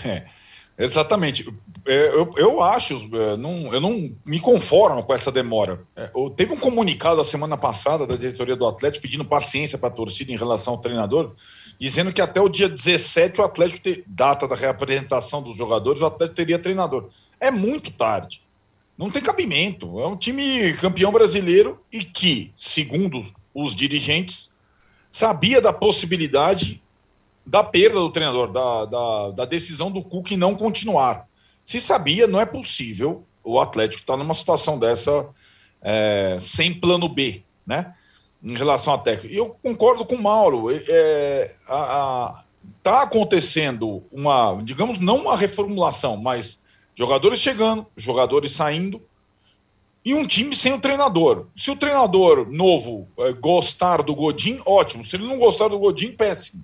É, 0.05 0.25
exatamente. 0.77 1.47
É, 1.85 2.07
eu, 2.09 2.31
eu 2.37 2.61
acho, 2.61 3.09
é, 3.13 3.37
não, 3.37 3.73
eu 3.73 3.81
não 3.81 4.15
me 4.25 4.39
conformo 4.39 5.03
com 5.03 5.13
essa 5.13 5.31
demora. 5.31 5.81
É, 5.95 6.09
teve 6.35 6.53
um 6.53 6.59
comunicado 6.59 7.19
a 7.19 7.25
semana 7.25 7.57
passada 7.57 8.05
da 8.05 8.15
diretoria 8.15 8.55
do 8.55 8.67
Atlético 8.67 9.03
pedindo 9.03 9.25
paciência 9.25 9.77
para 9.77 9.89
a 9.89 9.91
torcida 9.91 10.31
em 10.31 10.37
relação 10.37 10.73
ao 10.73 10.81
treinador, 10.81 11.33
dizendo 11.79 12.13
que 12.13 12.21
até 12.21 12.39
o 12.41 12.49
dia 12.49 12.69
17 12.69 13.41
o 13.41 13.43
Atlético, 13.43 13.81
ter, 13.81 14.03
data 14.07 14.47
da 14.47 14.55
reapresentação 14.55 15.41
dos 15.41 15.57
jogadores, 15.57 16.01
o 16.01 16.05
Atlético 16.05 16.35
teria 16.35 16.59
treinador. 16.59 17.09
É 17.39 17.51
muito 17.51 17.91
tarde 17.91 18.43
não 18.97 19.09
tem 19.09 19.21
cabimento. 19.21 19.99
É 19.99 20.07
um 20.07 20.15
time 20.15 20.73
campeão 20.73 21.11
brasileiro 21.11 21.79
e 21.91 22.03
que, 22.03 22.53
segundo 22.55 23.23
os 23.53 23.75
dirigentes, 23.75 24.55
sabia 25.09 25.61
da 25.61 25.73
possibilidade 25.73 26.81
da 27.45 27.63
perda 27.63 27.99
do 27.99 28.11
treinador, 28.11 28.51
da, 28.51 28.85
da, 28.85 29.31
da 29.31 29.45
decisão 29.45 29.91
do 29.91 30.01
Cook 30.01 30.31
não 30.31 30.55
continuar. 30.55 31.27
Se 31.63 31.79
sabia, 31.79 32.27
não 32.27 32.39
é 32.39 32.45
possível 32.45 33.23
o 33.43 33.59
Atlético 33.59 34.01
estar 34.01 34.17
numa 34.17 34.33
situação 34.33 34.77
dessa 34.77 35.27
é, 35.81 36.37
sem 36.39 36.73
plano 36.73 37.09
B, 37.09 37.43
né? 37.65 37.93
Em 38.41 38.55
relação 38.55 38.93
à 38.93 38.97
técnica. 38.97 39.33
E 39.33 39.37
eu 39.37 39.55
concordo 39.61 40.05
com 40.05 40.15
o 40.15 40.21
Mauro. 40.21 40.67
É, 40.71 41.55
a, 41.67 41.75
a, 41.75 42.43
tá 42.81 43.01
acontecendo 43.03 44.03
uma, 44.11 44.59
digamos, 44.63 44.99
não 44.99 45.17
uma 45.17 45.37
reformulação, 45.37 46.17
mas 46.17 46.61
Jogadores 46.95 47.39
chegando, 47.39 47.87
jogadores 47.97 48.51
saindo. 48.51 49.01
E 50.05 50.13
um 50.13 50.27
time 50.27 50.55
sem 50.55 50.73
o 50.73 50.79
treinador. 50.79 51.47
Se 51.55 51.71
o 51.71 51.75
treinador 51.75 52.47
novo 52.51 53.07
é, 53.17 53.31
gostar 53.31 54.03
do 54.03 54.13
Godin, 54.13 54.59
ótimo. 54.65 55.03
Se 55.03 55.15
ele 55.15 55.25
não 55.25 55.39
gostar 55.39 55.69
do 55.69 55.79
Godin, 55.79 56.11
péssimo. 56.11 56.63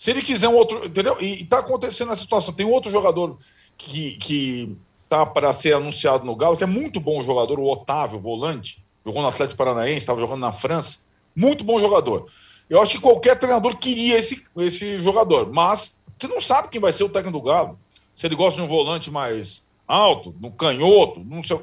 Se 0.00 0.10
ele 0.10 0.22
quiser 0.22 0.48
um 0.48 0.54
outro. 0.54 0.86
Entendeu? 0.86 1.18
E 1.20 1.42
está 1.42 1.58
acontecendo 1.58 2.10
essa 2.10 2.22
situação. 2.22 2.54
Tem 2.54 2.64
outro 2.64 2.90
jogador 2.90 3.36
que, 3.76 4.12
que 4.16 4.74
tá 5.06 5.26
para 5.26 5.52
ser 5.52 5.74
anunciado 5.74 6.24
no 6.24 6.34
Galo, 6.34 6.56
que 6.56 6.64
é 6.64 6.66
muito 6.66 6.98
bom 6.98 7.22
jogador, 7.22 7.60
o 7.60 7.70
Otávio, 7.70 8.18
volante. 8.18 8.82
Jogou 9.04 9.20
no 9.20 9.28
Atlético 9.28 9.58
Paranaense, 9.58 9.98
estava 9.98 10.18
jogando 10.18 10.40
na 10.40 10.52
França. 10.52 11.00
Muito 11.36 11.64
bom 11.64 11.78
jogador. 11.78 12.30
Eu 12.70 12.80
acho 12.80 12.94
que 12.94 13.02
qualquer 13.02 13.38
treinador 13.38 13.76
queria 13.76 14.18
esse, 14.18 14.42
esse 14.56 15.02
jogador, 15.02 15.52
mas 15.52 16.00
você 16.18 16.26
não 16.28 16.40
sabe 16.40 16.70
quem 16.70 16.80
vai 16.80 16.94
ser 16.94 17.04
o 17.04 17.08
técnico 17.10 17.38
do 17.38 17.44
Galo 17.44 17.78
se 18.16 18.26
ele 18.26 18.36
gosta 18.36 18.58
de 18.58 18.66
um 18.66 18.68
volante 18.68 19.10
mais 19.10 19.62
alto, 19.86 20.34
no 20.40 20.50
canhoto, 20.50 21.22
não 21.22 21.42
sei. 21.42 21.60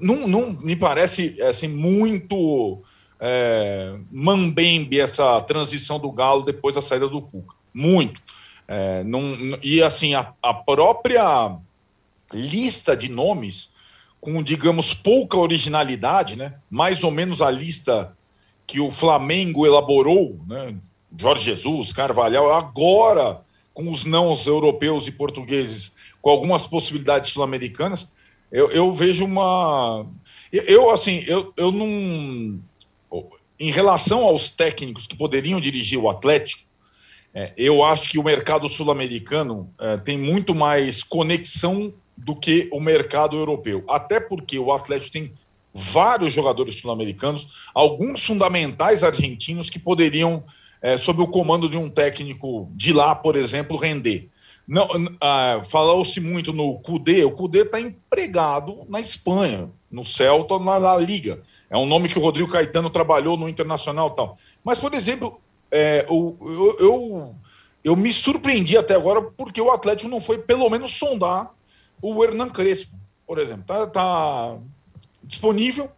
Não, 0.00 0.26
não 0.26 0.50
me 0.50 0.74
parece 0.74 1.40
assim 1.42 1.68
muito 1.68 2.82
é, 3.24 3.94
mambembe 4.10 4.98
essa 4.98 5.40
transição 5.42 6.00
do 6.00 6.10
Galo 6.10 6.44
depois 6.44 6.74
da 6.74 6.82
saída 6.82 7.08
do 7.08 7.22
Cuca. 7.22 7.54
Muito. 7.72 8.20
É, 8.66 9.04
e 9.62 9.80
assim, 9.80 10.14
a, 10.14 10.32
a 10.42 10.52
própria 10.52 11.56
lista 12.34 12.96
de 12.96 13.08
nomes, 13.08 13.72
com, 14.20 14.42
digamos, 14.42 14.92
pouca 14.92 15.36
originalidade, 15.36 16.36
né? 16.36 16.54
mais 16.68 17.04
ou 17.04 17.12
menos 17.12 17.40
a 17.40 17.50
lista 17.50 18.12
que 18.66 18.80
o 18.80 18.90
Flamengo 18.90 19.66
elaborou, 19.66 20.40
né? 20.46 20.74
Jorge 21.16 21.44
Jesus, 21.44 21.92
Carvalhal, 21.92 22.52
agora 22.52 23.42
com 23.74 23.90
os 23.90 24.04
não 24.04 24.36
europeus 24.46 25.06
e 25.06 25.12
portugueses, 25.12 25.94
com 26.20 26.30
algumas 26.30 26.66
possibilidades 26.66 27.30
sul-americanas, 27.30 28.14
eu, 28.50 28.70
eu, 28.70 28.92
vejo 28.92 29.24
uma. 29.24 30.06
Eu, 30.52 30.90
assim, 30.90 31.24
eu, 31.26 31.52
eu 31.56 31.72
não. 31.72 32.60
Em 33.58 33.70
relação 33.70 34.24
aos 34.24 34.50
técnicos 34.50 35.06
que 35.06 35.16
poderiam 35.16 35.60
dirigir 35.60 35.98
o 35.98 36.08
Atlético, 36.08 36.62
é, 37.34 37.52
eu 37.56 37.82
acho 37.84 38.10
que 38.10 38.18
o 38.18 38.24
mercado 38.24 38.68
sul-americano 38.68 39.72
é, 39.80 39.96
tem 39.96 40.18
muito 40.18 40.54
mais 40.54 41.02
conexão 41.02 41.92
do 42.16 42.36
que 42.36 42.68
o 42.72 42.80
mercado 42.80 43.36
europeu. 43.36 43.84
Até 43.88 44.20
porque 44.20 44.58
o 44.58 44.72
Atlético 44.72 45.12
tem 45.12 45.32
vários 45.72 46.32
jogadores 46.32 46.76
sul-americanos, 46.76 47.70
alguns 47.74 48.22
fundamentais 48.22 49.02
argentinos 49.02 49.70
que 49.70 49.78
poderiam, 49.78 50.44
é, 50.82 50.98
sob 50.98 51.22
o 51.22 51.26
comando 51.26 51.68
de 51.68 51.76
um 51.76 51.88
técnico 51.88 52.70
de 52.74 52.92
lá, 52.92 53.14
por 53.14 53.36
exemplo, 53.36 53.76
render. 53.76 54.28
Não, 54.66 54.86
ah, 55.20 55.60
Falou-se 55.68 56.20
muito 56.20 56.52
no 56.52 56.78
Cudê, 56.80 57.24
o 57.24 57.32
Cudê 57.32 57.62
está 57.62 57.80
empregado 57.80 58.86
na 58.88 59.00
Espanha, 59.00 59.70
no 59.92 60.02
Celta, 60.02 60.58
na, 60.58 60.80
na, 60.80 60.96
Liga. 60.96 61.42
É 61.68 61.76
um 61.76 61.86
nome 61.86 62.08
que 62.08 62.18
o 62.18 62.22
Rodrigo 62.22 62.50
Caetano 62.50 62.88
trabalhou 62.88 63.36
no 63.36 63.48
Internacional 63.48 64.10
tal. 64.10 64.38
Mas, 64.64 64.78
por 64.78 64.94
exemplo, 64.94 65.38
é, 65.70 66.06
eu, 66.08 66.36
eu, 66.40 66.76
eu, 66.80 67.34
eu 67.84 67.96
me 67.96 68.10
surpreendi 68.10 68.76
até 68.78 68.94
agora 68.94 69.20
porque 69.22 69.60
o 69.60 69.70
Atlético 69.70 70.08
não 70.08 70.20
foi, 70.20 70.38
pelo 70.38 70.68
menos, 70.70 70.92
sondar 70.92 71.54
o 72.00 72.24
Hernan 72.24 72.48
Crespo, 72.48 72.96
por 73.26 73.38
exemplo. 73.38 73.62
Está 73.62 73.86
tá 73.86 74.56
disponível, 75.22 75.92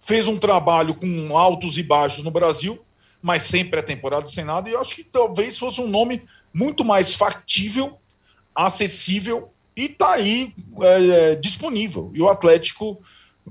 fez 0.00 0.26
um 0.26 0.38
trabalho 0.38 0.94
com 0.94 1.36
altos 1.36 1.76
e 1.76 1.82
baixos 1.82 2.24
no 2.24 2.30
Brasil, 2.30 2.82
mas 3.20 3.42
sempre 3.42 3.80
é 3.80 3.82
temporada 3.82 4.26
sem 4.28 4.44
nada, 4.44 4.68
e 4.68 4.72
eu 4.72 4.80
acho 4.80 4.94
que 4.94 5.04
talvez 5.04 5.58
fosse 5.58 5.80
um 5.80 5.88
nome 5.88 6.22
muito 6.52 6.84
mais 6.84 7.12
factível, 7.12 7.98
acessível 8.54 9.52
e 9.76 9.84
está 9.84 10.14
aí 10.14 10.54
é, 10.80 11.08
é, 11.08 11.34
disponível. 11.34 12.10
E 12.14 12.22
o 12.22 12.28
Atlético, 12.28 13.00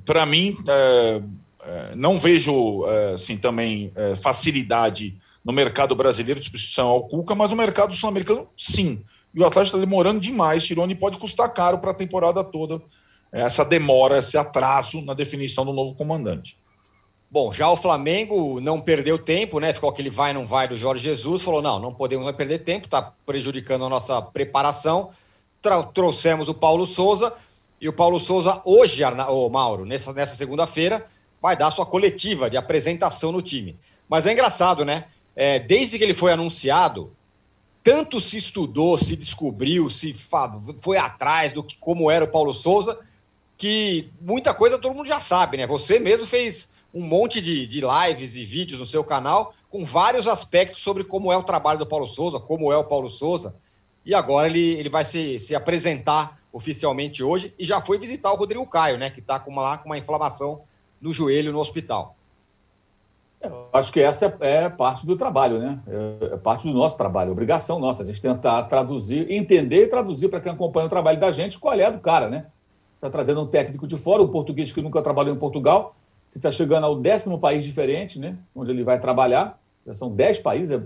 para 0.04 0.26
mim, 0.26 0.58
é, 0.68 1.22
é, 1.64 1.96
não 1.96 2.18
vejo 2.18 2.86
é, 2.88 3.14
assim, 3.14 3.38
também 3.38 3.94
facilidade 4.22 5.18
no 5.44 5.54
mercado 5.54 5.96
brasileiro 5.96 6.40
de 6.40 6.48
substituição 6.48 6.88
ao 6.88 7.08
Cuca, 7.08 7.36
mas 7.36 7.52
no 7.52 7.58
mercado 7.58 7.94
sul-americano, 7.94 8.50
sim. 8.58 9.04
E 9.34 9.40
o 9.40 9.46
Atlético 9.46 9.78
está 9.78 9.86
demorando 9.86 10.20
demais, 10.20 10.66
Tirone, 10.66 10.96
pode 10.96 11.18
custar 11.18 11.54
caro 11.54 11.78
para 11.78 11.92
a 11.92 11.94
temporada 11.94 12.44
toda 12.44 12.82
essa 13.32 13.66
demora, 13.66 14.20
esse 14.20 14.38
atraso 14.38 15.02
na 15.02 15.14
definição 15.14 15.66
do 15.66 15.74
novo 15.74 15.94
comandante. 15.94 16.58
Bom, 17.30 17.52
já 17.52 17.70
o 17.70 17.76
Flamengo 17.76 18.62
não 18.62 18.80
perdeu 18.80 19.20
tempo, 19.20 19.60
né? 19.60 19.74
Ficou 19.74 19.90
aquele 19.90 20.10
vai 20.10 20.32
não 20.32 20.48
vai 20.48 20.70
do 20.70 20.76
Jorge 20.76 21.04
Jesus, 21.04 21.42
falou: 21.42 21.62
não, 21.62 21.78
não 21.78 21.94
podemos 21.94 22.32
perder 22.32 22.60
tempo, 22.60 22.86
está 22.86 23.14
prejudicando 23.26 23.84
a 23.84 23.90
nossa 23.90 24.22
preparação. 24.22 25.12
Trouxemos 25.94 26.48
o 26.48 26.54
Paulo 26.54 26.86
Souza, 26.86 27.34
e 27.80 27.90
o 27.90 27.94
Paulo 27.94 28.20
Souza, 28.20 28.62
hoje, 28.66 29.04
o 29.04 29.50
Mauro, 29.50 29.86
nessa, 29.86 30.14
nessa 30.14 30.36
segunda-feira, 30.36 31.06
vai 31.42 31.56
dar 31.56 31.72
sua 31.72 31.86
coletiva 31.86 32.50
de 32.50 32.58
apresentação 32.58 33.32
no 33.32 33.42
time. 33.42 33.78
Mas 34.08 34.26
é 34.26 34.34
engraçado, 34.34 34.86
né? 34.86 35.06
É, 35.36 35.60
desde 35.60 35.98
que 35.98 36.04
ele 36.04 36.14
foi 36.14 36.32
anunciado, 36.32 37.12
tanto 37.84 38.20
se 38.22 38.38
estudou, 38.38 38.98
se 38.98 39.16
descobriu, 39.16 39.90
se 39.90 40.16
foi 40.78 40.98
atrás 40.98 41.54
do 41.54 41.64
que 41.64 41.78
como 41.78 42.10
era 42.10 42.26
o 42.26 42.28
Paulo 42.28 42.54
Souza, 42.54 42.98
que 43.58 44.10
muita 44.20 44.54
coisa 44.54 44.80
todo 44.80 44.96
mundo 44.96 45.08
já 45.08 45.20
sabe, 45.20 45.58
né? 45.58 45.68
Você 45.68 46.00
mesmo 46.00 46.26
fez 46.26 46.74
um 46.94 47.02
monte 47.02 47.42
de, 47.42 47.68
de 47.68 47.82
lives 47.82 48.38
e 48.38 48.46
vídeos 48.46 48.80
no 48.80 48.86
seu 48.86 49.04
canal 49.04 49.54
com 49.70 49.86
vários 49.86 50.28
aspectos 50.28 50.82
sobre 50.82 51.04
como 51.04 51.32
é 51.32 51.38
o 51.38 51.44
trabalho 51.44 51.78
do 51.78 51.86
Paulo 51.86 52.08
Souza, 52.08 52.40
como 52.40 52.72
é 52.72 52.78
o 52.78 52.86
Paulo 52.86 53.10
Souza. 53.10 53.56
E 54.06 54.14
agora 54.14 54.48
ele, 54.48 54.74
ele 54.74 54.90
vai 54.90 55.04
se, 55.04 55.40
se 55.40 55.56
apresentar 55.56 56.40
oficialmente 56.54 57.24
hoje 57.24 57.54
e 57.58 57.66
já 57.66 57.82
foi 57.82 57.98
visitar 57.98 58.32
o 58.32 58.36
Rodrigo 58.36 58.66
Caio, 58.68 58.98
né? 58.98 59.10
Que 59.10 59.20
está 59.20 59.40
com 59.40 59.52
uma, 59.52 59.78
com 59.78 59.90
uma 59.90 59.98
inflamação 59.98 60.62
no 61.02 61.12
joelho 61.12 61.52
no 61.52 61.60
hospital. 61.60 62.16
Eu 63.42 63.68
acho 63.74 63.92
que 63.92 64.00
essa 64.00 64.38
é, 64.40 64.64
é 64.64 64.70
parte 64.70 65.06
do 65.06 65.16
trabalho, 65.16 65.60
né? 65.60 65.80
É, 65.88 66.34
é 66.36 66.38
parte 66.38 66.68
do 66.68 66.74
nosso 66.74 66.98
trabalho, 66.98 67.32
obrigação 67.32 67.80
nossa, 67.80 68.04
a 68.04 68.06
gente 68.06 68.22
tentar 68.22 68.64
traduzir, 68.64 69.30
entender 69.32 69.84
e 69.84 69.88
traduzir 69.88 70.30
para 70.30 70.40
quem 70.40 70.52
acompanha 70.52 70.88
o 70.88 70.90
trabalho 70.90 71.20
da 71.20 71.32
gente 71.32 71.60
qual 71.60 71.74
é 71.74 71.92
do 71.92 72.00
cara, 72.00 72.30
né? 72.30 72.46
está 72.96 73.10
trazendo 73.10 73.42
um 73.42 73.48
técnico 73.48 73.88
de 73.88 73.98
fora, 73.98 74.24
um 74.24 74.28
português 74.28 74.72
que 74.72 74.82
nunca 74.82 75.02
trabalhou 75.02 75.36
em 75.36 75.38
Portugal, 75.40 75.96
que 76.32 76.38
está 76.38 76.52
chegando 76.52 76.86
ao 76.86 77.00
décimo 77.00 77.40
país 77.40 77.64
diferente, 77.64 78.20
né, 78.20 78.38
onde 78.54 78.72
ele 78.72 78.84
vai 78.84 79.00
trabalhar. 79.00 79.60
Já 79.86 79.94
são 79.94 80.10
dez 80.10 80.40
países, 80.40 80.72
é 80.72 80.82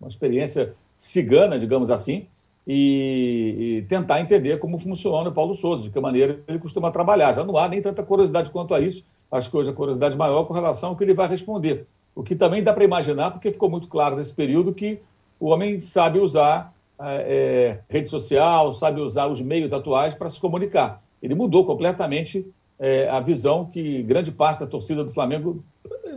uma 0.00 0.08
experiência 0.08 0.74
cigana, 0.96 1.58
digamos 1.58 1.90
assim, 1.90 2.26
e, 2.72 3.78
e, 3.78 3.82
tentar 3.88 4.20
entender 4.20 4.58
como 4.58 4.78
funciona 4.78 5.28
o 5.28 5.32
Paulo 5.32 5.54
Souza, 5.54 5.84
de 5.84 5.90
que 5.90 5.98
maneira 5.98 6.40
ele 6.46 6.58
costuma 6.58 6.90
trabalhar. 6.90 7.32
Já 7.32 7.44
não 7.44 7.56
há 7.56 7.68
nem 7.68 7.82
tanta 7.82 8.02
curiosidade 8.02 8.50
quanto 8.50 8.74
a 8.74 8.80
isso, 8.80 9.04
acho 9.30 9.50
que 9.50 9.56
hoje 9.56 9.70
a 9.70 9.72
curiosidade 9.72 10.16
maior 10.16 10.44
com 10.44 10.54
relação 10.54 10.90
ao 10.90 10.96
que 10.96 11.04
ele 11.04 11.14
vai 11.14 11.28
responder. 11.28 11.86
O 12.14 12.22
que 12.22 12.36
também 12.36 12.62
dá 12.62 12.72
para 12.72 12.84
imaginar, 12.84 13.30
porque 13.30 13.50
ficou 13.50 13.70
muito 13.70 13.88
claro 13.88 14.16
nesse 14.16 14.34
período 14.34 14.74
que 14.74 15.00
o 15.38 15.48
homem 15.48 15.80
sabe 15.80 16.18
usar 16.18 16.74
é, 16.98 17.78
rede 17.88 18.08
social, 18.08 18.74
sabe 18.74 19.00
usar 19.00 19.26
os 19.26 19.40
meios 19.40 19.72
atuais 19.72 20.14
para 20.14 20.28
se 20.28 20.38
comunicar 20.38 21.02
ele 21.22 21.34
mudou 21.34 21.64
completamente 21.66 22.46
é, 22.78 23.08
a 23.08 23.20
visão 23.20 23.66
que 23.66 24.02
grande 24.02 24.32
parte 24.32 24.60
da 24.60 24.66
torcida 24.66 25.04
do 25.04 25.10
Flamengo 25.10 25.62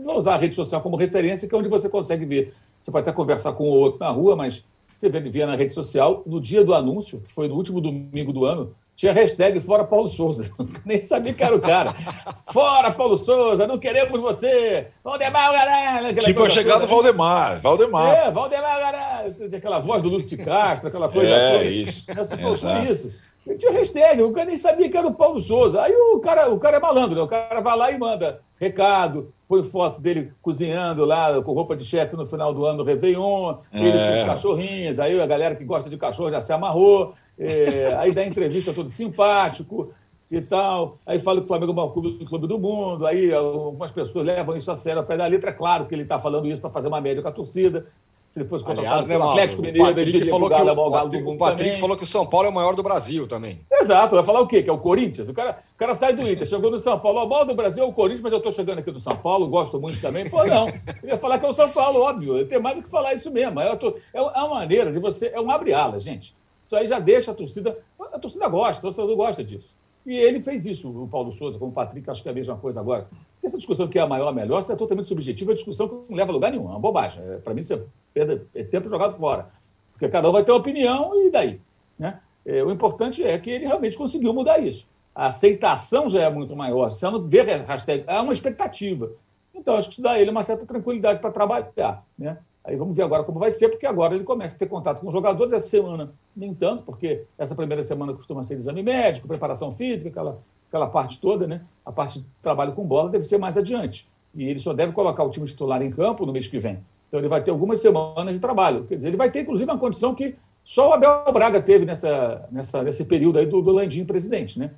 vai 0.03 0.15
usar 0.15 0.35
a 0.35 0.37
rede 0.37 0.55
social 0.55 0.81
como 0.81 0.95
referência, 0.95 1.47
que 1.47 1.53
é 1.53 1.57
onde 1.57 1.69
você 1.69 1.89
consegue 1.89 2.25
ver. 2.25 2.53
Você 2.81 2.91
pode 2.91 3.07
até 3.07 3.15
conversar 3.15 3.53
com 3.53 3.63
o 3.63 3.67
outro 3.77 3.99
na 3.99 4.09
rua, 4.09 4.35
mas 4.35 4.65
você 5.11 5.19
via 5.29 5.47
na 5.47 5.55
rede 5.55 5.73
social, 5.73 6.23
no 6.25 6.39
dia 6.39 6.63
do 6.63 6.73
anúncio, 6.73 7.21
que 7.21 7.33
foi 7.33 7.47
no 7.47 7.55
último 7.55 7.79
domingo 7.79 8.33
do 8.33 8.45
ano, 8.45 8.75
tinha 8.95 9.11
hashtag 9.11 9.59
Fora 9.59 9.83
Paulo 9.83 10.07
Souza. 10.07 10.51
Nem 10.85 11.01
sabia 11.01 11.33
que 11.33 11.43
era 11.43 11.55
o 11.55 11.59
cara. 11.59 11.93
Fora 12.51 12.91
Paulo 12.91 13.17
Souza, 13.17 13.65
não 13.65 13.79
queremos 13.79 14.19
você. 14.19 14.87
Valdemar 15.03 15.51
Garalho. 15.51 16.15
Tipo 16.19 16.43
a 16.43 16.49
chegada 16.49 16.81
do 16.81 16.87
Valdemar. 16.87 17.59
Valdemar. 17.59 18.15
É, 18.15 18.31
Valdemar 18.31 18.79
Garalho. 18.79 19.55
Aquela 19.55 19.79
voz 19.79 20.01
do 20.01 20.09
Lúcio 20.09 20.29
de 20.29 20.37
Castro, 20.37 20.89
aquela 20.89 21.09
coisa 21.09 21.31
é, 21.31 21.51
toda. 21.51 21.63
Isso. 21.69 22.05
Essa, 22.07 22.37
foi 22.37 22.91
isso. 22.91 23.11
E 23.45 23.55
tinha 23.55 23.71
hashtag, 23.71 24.21
o 24.21 24.31
cara 24.31 24.47
nem 24.47 24.55
sabia 24.55 24.89
que 24.89 24.97
era 24.97 25.07
o 25.07 25.13
Paulo 25.13 25.39
Souza. 25.39 25.81
Aí 25.81 25.93
o 25.93 26.19
cara, 26.19 26.49
o 26.49 26.59
cara 26.59 26.77
é 26.77 26.79
malandro, 26.79 27.15
né? 27.15 27.21
o 27.21 27.27
cara 27.27 27.59
vai 27.59 27.77
lá 27.77 27.91
e 27.91 27.97
manda 27.97 28.41
recado, 28.63 29.33
põe 29.47 29.63
foto 29.63 29.99
dele 29.99 30.31
cozinhando 30.41 31.03
lá 31.03 31.41
com 31.41 31.51
roupa 31.51 31.75
de 31.75 31.83
chefe 31.83 32.15
no 32.15 32.25
final 32.25 32.53
do 32.53 32.65
ano 32.65 32.77
do 32.77 32.83
Réveillon, 32.83 33.57
é. 33.71 33.79
ele 33.79 33.97
com 33.97 34.21
os 34.21 34.27
cachorrinhos, 34.27 34.99
aí 34.99 35.19
a 35.19 35.27
galera 35.27 35.55
que 35.55 35.65
gosta 35.65 35.89
de 35.89 35.97
cachorro 35.97 36.31
já 36.31 36.41
se 36.41 36.53
amarrou, 36.53 37.13
é, 37.37 37.93
aí 37.97 38.13
dá 38.13 38.25
entrevista 38.25 38.73
todo 38.73 38.89
simpático 38.89 39.91
e 40.31 40.41
tal, 40.41 40.97
aí 41.05 41.19
fala 41.19 41.39
que 41.39 41.45
o 41.45 41.47
Flamengo 41.47 41.71
é 41.71 41.73
o 41.73 41.75
maior 41.75 41.89
clube, 41.89 42.25
clube 42.25 42.47
do 42.47 42.57
mundo, 42.57 43.05
aí 43.05 43.33
algumas 43.33 43.91
pessoas 43.91 44.25
levam 44.25 44.55
isso 44.55 44.71
a 44.71 44.75
sério 44.75 44.99
ao 44.99 45.05
pé 45.05 45.17
da 45.17 45.27
letra, 45.27 45.49
é 45.49 45.53
claro 45.53 45.85
que 45.85 45.93
ele 45.93 46.03
está 46.03 46.17
falando 46.17 46.47
isso 46.47 46.61
para 46.61 46.69
fazer 46.69 46.87
uma 46.87 47.01
média 47.01 47.21
com 47.21 47.29
a 47.29 47.33
torcida, 47.33 47.85
se 48.33 48.39
ele 48.39 48.49
fosse 48.49 48.65
contratado 48.65 49.07
pelo 49.07 49.29
Atlético 49.29 49.61
Mineiro, 49.61 49.83
o 49.83 49.93
Patrick, 49.93 50.27
falou 50.27 50.49
que, 50.49 50.55
o, 50.55 50.71
o, 50.71 50.91
Patrick, 50.91 51.27
o 51.27 51.37
Patrick 51.37 51.79
falou 51.79 51.95
que 51.95 52.03
o 52.03 52.07
São 52.07 52.25
Paulo 52.25 52.47
é 52.47 52.49
o 52.49 52.53
maior 52.53 52.75
do 52.75 52.81
Brasil 52.81 53.27
também. 53.27 53.61
Exato, 53.71 54.15
vai 54.15 54.25
falar 54.25 54.39
o 54.39 54.47
quê? 54.47 54.63
Que 54.63 54.71
é 54.71 54.73
o 54.73 54.79
Corinthians? 54.79 55.29
O 55.29 55.35
cara, 55.35 55.59
o 55.75 55.77
cara 55.77 55.93
sai 55.93 56.15
do 56.15 56.27
Inter, 56.27 56.47
chegou 56.47 56.71
no 56.71 56.79
São 56.79 56.99
Paulo, 56.99 57.23
o 57.23 57.29
maior 57.29 57.45
do 57.45 57.53
Brasil 57.53 57.83
é 57.83 57.87
o 57.87 57.93
Corinthians, 57.93 58.21
mas 58.21 58.31
eu 58.31 58.39
estou 58.39 58.51
chegando 58.51 58.79
aqui 58.79 58.89
do 58.89 58.99
São 58.99 59.15
Paulo, 59.15 59.47
gosto 59.47 59.79
muito 59.79 60.01
também. 60.01 60.27
Pô, 60.27 60.43
não. 60.45 60.67
Eu 61.03 61.09
ia 61.09 61.17
falar 61.17 61.37
que 61.37 61.45
é 61.45 61.47
o 61.47 61.53
São 61.53 61.69
Paulo, 61.69 62.01
óbvio. 62.01 62.43
Tem 62.47 62.59
mais 62.59 62.75
do 62.75 62.83
que 62.83 62.89
falar 62.89 63.13
isso 63.13 63.29
mesmo. 63.29 63.59
É, 63.59 63.75
tô, 63.75 63.95
é 64.11 64.19
uma 64.19 64.55
maneira 64.55 64.91
de 64.91 64.97
você. 64.97 65.27
É 65.31 65.39
um 65.39 65.51
abre-ala, 65.51 65.99
gente. 65.99 66.35
Isso 66.63 66.75
aí 66.75 66.87
já 66.87 66.97
deixa 66.97 67.29
a 67.29 67.35
torcida. 67.35 67.77
A 68.11 68.17
torcida 68.17 68.47
gosta, 68.47 68.79
a 68.79 68.91
torcida 68.91 69.15
gosta 69.15 69.43
disso. 69.43 69.75
E 70.07 70.15
ele 70.15 70.41
fez 70.41 70.65
isso, 70.65 70.89
o 70.89 71.07
Paulo 71.07 71.31
Souza, 71.31 71.59
como 71.59 71.69
o 71.69 71.73
Patrick, 71.73 72.09
acho 72.09 72.23
que 72.23 72.29
é 72.29 72.31
a 72.31 72.35
mesma 72.35 72.57
coisa 72.57 72.79
agora. 72.79 73.07
Essa 73.43 73.57
discussão 73.57 73.87
que 73.87 73.99
é 73.99 74.01
a 74.01 74.07
maior, 74.07 74.29
a 74.29 74.31
melhor, 74.31 74.61
isso 74.61 74.71
é 74.71 74.75
totalmente 74.75 75.09
subjetiva, 75.09 75.51
é 75.51 75.55
discussão 75.55 75.87
que 75.87 75.95
não 76.09 76.17
leva 76.17 76.31
a 76.31 76.33
lugar 76.33 76.51
nenhum, 76.51 76.65
é 76.65 76.69
uma 76.69 76.79
bobagem. 76.79 77.21
É, 77.23 77.37
Para 77.37 77.53
mim, 77.53 77.61
isso 77.61 77.73
é, 77.73 77.81
perda, 78.13 78.45
é 78.55 78.63
tempo 78.63 78.89
jogado 78.89 79.13
fora. 79.15 79.49
Porque 79.91 80.07
cada 80.07 80.29
um 80.29 80.31
vai 80.31 80.43
ter 80.43 80.51
uma 80.51 80.59
opinião 80.59 81.11
e 81.25 81.29
daí? 81.29 81.59
Né? 81.99 82.19
É, 82.45 82.63
o 82.63 82.71
importante 82.71 83.23
é 83.23 83.37
que 83.37 83.49
ele 83.49 83.65
realmente 83.65 83.97
conseguiu 83.97 84.33
mudar 84.33 84.59
isso. 84.59 84.87
A 85.13 85.27
aceitação 85.27 86.09
já 86.09 86.21
é 86.21 86.29
muito 86.29 86.55
maior. 86.55 86.91
Você 86.91 87.07
não 87.09 87.21
vê 87.21 87.41
hashtag, 87.41 88.03
há 88.07 88.21
uma 88.21 88.33
expectativa. 88.33 89.11
Então, 89.53 89.75
acho 89.75 89.89
que 89.89 89.95
isso 89.95 90.01
dá 90.01 90.11
a 90.11 90.19
ele 90.19 90.31
uma 90.31 90.41
certa 90.41 90.65
tranquilidade 90.65 91.19
para 91.19 91.31
trabalhar. 91.31 92.03
Né? 92.17 92.37
Aí 92.63 92.75
vamos 92.77 92.95
ver 92.95 93.03
agora 93.03 93.23
como 93.23 93.39
vai 93.39 93.51
ser, 93.51 93.69
porque 93.69 93.85
agora 93.85 94.15
ele 94.15 94.23
começa 94.23 94.55
a 94.55 94.59
ter 94.59 94.67
contato 94.67 95.01
com 95.01 95.07
os 95.07 95.13
jogadores 95.13 95.51
essa 95.51 95.67
semana, 95.67 96.13
nem 96.35 96.53
tanto, 96.53 96.83
porque 96.83 97.25
essa 97.37 97.53
primeira 97.53 97.83
semana 97.83 98.13
costuma 98.13 98.43
ser 98.45 98.55
exame 98.55 98.81
médico, 98.81 99.27
preparação 99.27 99.71
física, 99.71 100.09
aquela, 100.09 100.41
aquela 100.73 100.87
parte 100.87 101.21
toda, 101.21 101.45
né? 101.45 101.61
A 101.85 101.91
parte 101.91 102.19
de 102.19 102.25
trabalho 102.41 102.73
com 102.73 102.83
bola 102.83 103.07
deve 103.11 103.23
ser 103.23 103.37
mais 103.37 103.59
adiante. 103.59 104.07
E 104.33 104.43
ele 104.43 104.59
só 104.59 104.73
deve 104.73 104.91
colocar 104.91 105.23
o 105.23 105.29
time 105.29 105.45
titular 105.45 105.79
em 105.83 105.91
campo 105.91 106.25
no 106.25 106.33
mês 106.33 106.47
que 106.47 106.57
vem. 106.57 106.79
Então 107.07 107.19
ele 107.19 107.27
vai 107.27 107.43
ter 107.43 107.51
algumas 107.51 107.79
semanas 107.79 108.33
de 108.33 108.39
trabalho. 108.39 108.85
Quer 108.85 108.95
dizer, 108.95 109.09
ele 109.09 109.17
vai 109.17 109.29
ter, 109.29 109.41
inclusive, 109.41 109.69
uma 109.69 109.77
condição 109.77 110.15
que 110.15 110.35
só 110.63 110.89
o 110.89 110.93
Abel 110.93 111.23
Braga 111.31 111.61
teve 111.61 111.85
nessa, 111.85 112.47
nessa, 112.51 112.81
nesse 112.81 113.05
período 113.05 113.37
aí 113.37 113.45
do, 113.45 113.61
do 113.61 113.71
Landim 113.71 114.03
presidente, 114.03 114.57
né? 114.57 114.71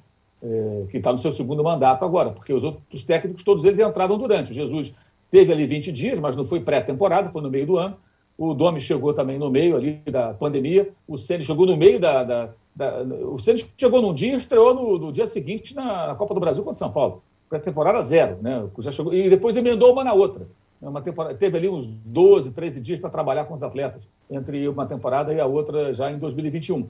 É, 0.44 0.84
que 0.92 0.98
está 0.98 1.14
no 1.14 1.20
seu 1.20 1.32
segundo 1.32 1.64
mandato 1.64 2.04
agora, 2.04 2.30
porque 2.30 2.54
os 2.54 2.64
outros 2.64 3.06
técnicos, 3.06 3.42
todos 3.44 3.64
eles 3.64 3.80
entraram 3.80 4.18
durante. 4.18 4.52
O 4.52 4.54
Jesus 4.54 4.94
teve 5.32 5.54
ali 5.54 5.66
20 5.66 5.94
dias, 5.94 6.20
mas 6.20 6.36
não 6.36 6.44
foi 6.44 6.60
pré-temporada, 6.60 7.30
foi 7.30 7.42
no 7.42 7.50
meio 7.50 7.66
do 7.66 7.78
ano. 7.78 7.96
O 8.38 8.54
Domi 8.54 8.82
chegou 8.82 9.14
também 9.14 9.40
no 9.40 9.50
meio 9.50 9.78
ali 9.78 10.02
da 10.12 10.34
pandemia. 10.34 10.90
O 11.08 11.18
Ceni 11.18 11.44
chegou 11.44 11.66
no 11.66 11.78
meio 11.78 12.02
da. 12.02 12.24
da, 12.26 12.50
da 12.76 13.04
o 13.04 13.40
Ceni 13.40 13.66
chegou 13.78 14.02
num 14.02 14.14
dia 14.14 14.34
e 14.34 14.38
estreou 14.38 14.74
no, 14.74 14.98
no 14.98 15.12
dia 15.12 15.26
seguinte 15.26 15.74
na, 15.74 16.08
na, 16.08 16.16
Copa 16.16 16.34
do 16.34 16.40
Brasil 16.40 16.64
contra 16.64 16.78
São 16.78 16.92
Paulo. 16.92 17.24
Foi 17.48 17.58
a 17.58 17.62
temporada 17.62 18.02
zero, 18.02 18.38
né? 18.42 18.68
Já 18.80 18.92
chegou, 18.92 19.14
e 19.14 19.30
depois 19.30 19.56
emendou 19.56 19.94
uma 19.94 20.04
na 20.04 20.14
outra. 20.14 20.48
Uma 20.82 21.02
temporada, 21.02 21.36
teve 21.36 21.58
ali 21.58 21.70
uns 21.70 21.88
12, 21.88 22.52
13 22.52 22.82
dias 22.82 23.00
para 23.00 23.10
trabalhar 23.10 23.46
com 23.46 23.54
os 23.54 23.64
atletas, 23.64 24.04
entre 24.30 24.68
uma 24.68 24.86
temporada 24.86 25.34
e 25.34 25.40
a 25.40 25.46
outra 25.46 25.94
já 25.94 26.12
em 26.12 26.20
2021. 26.20 26.90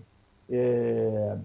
É... 0.50 1.38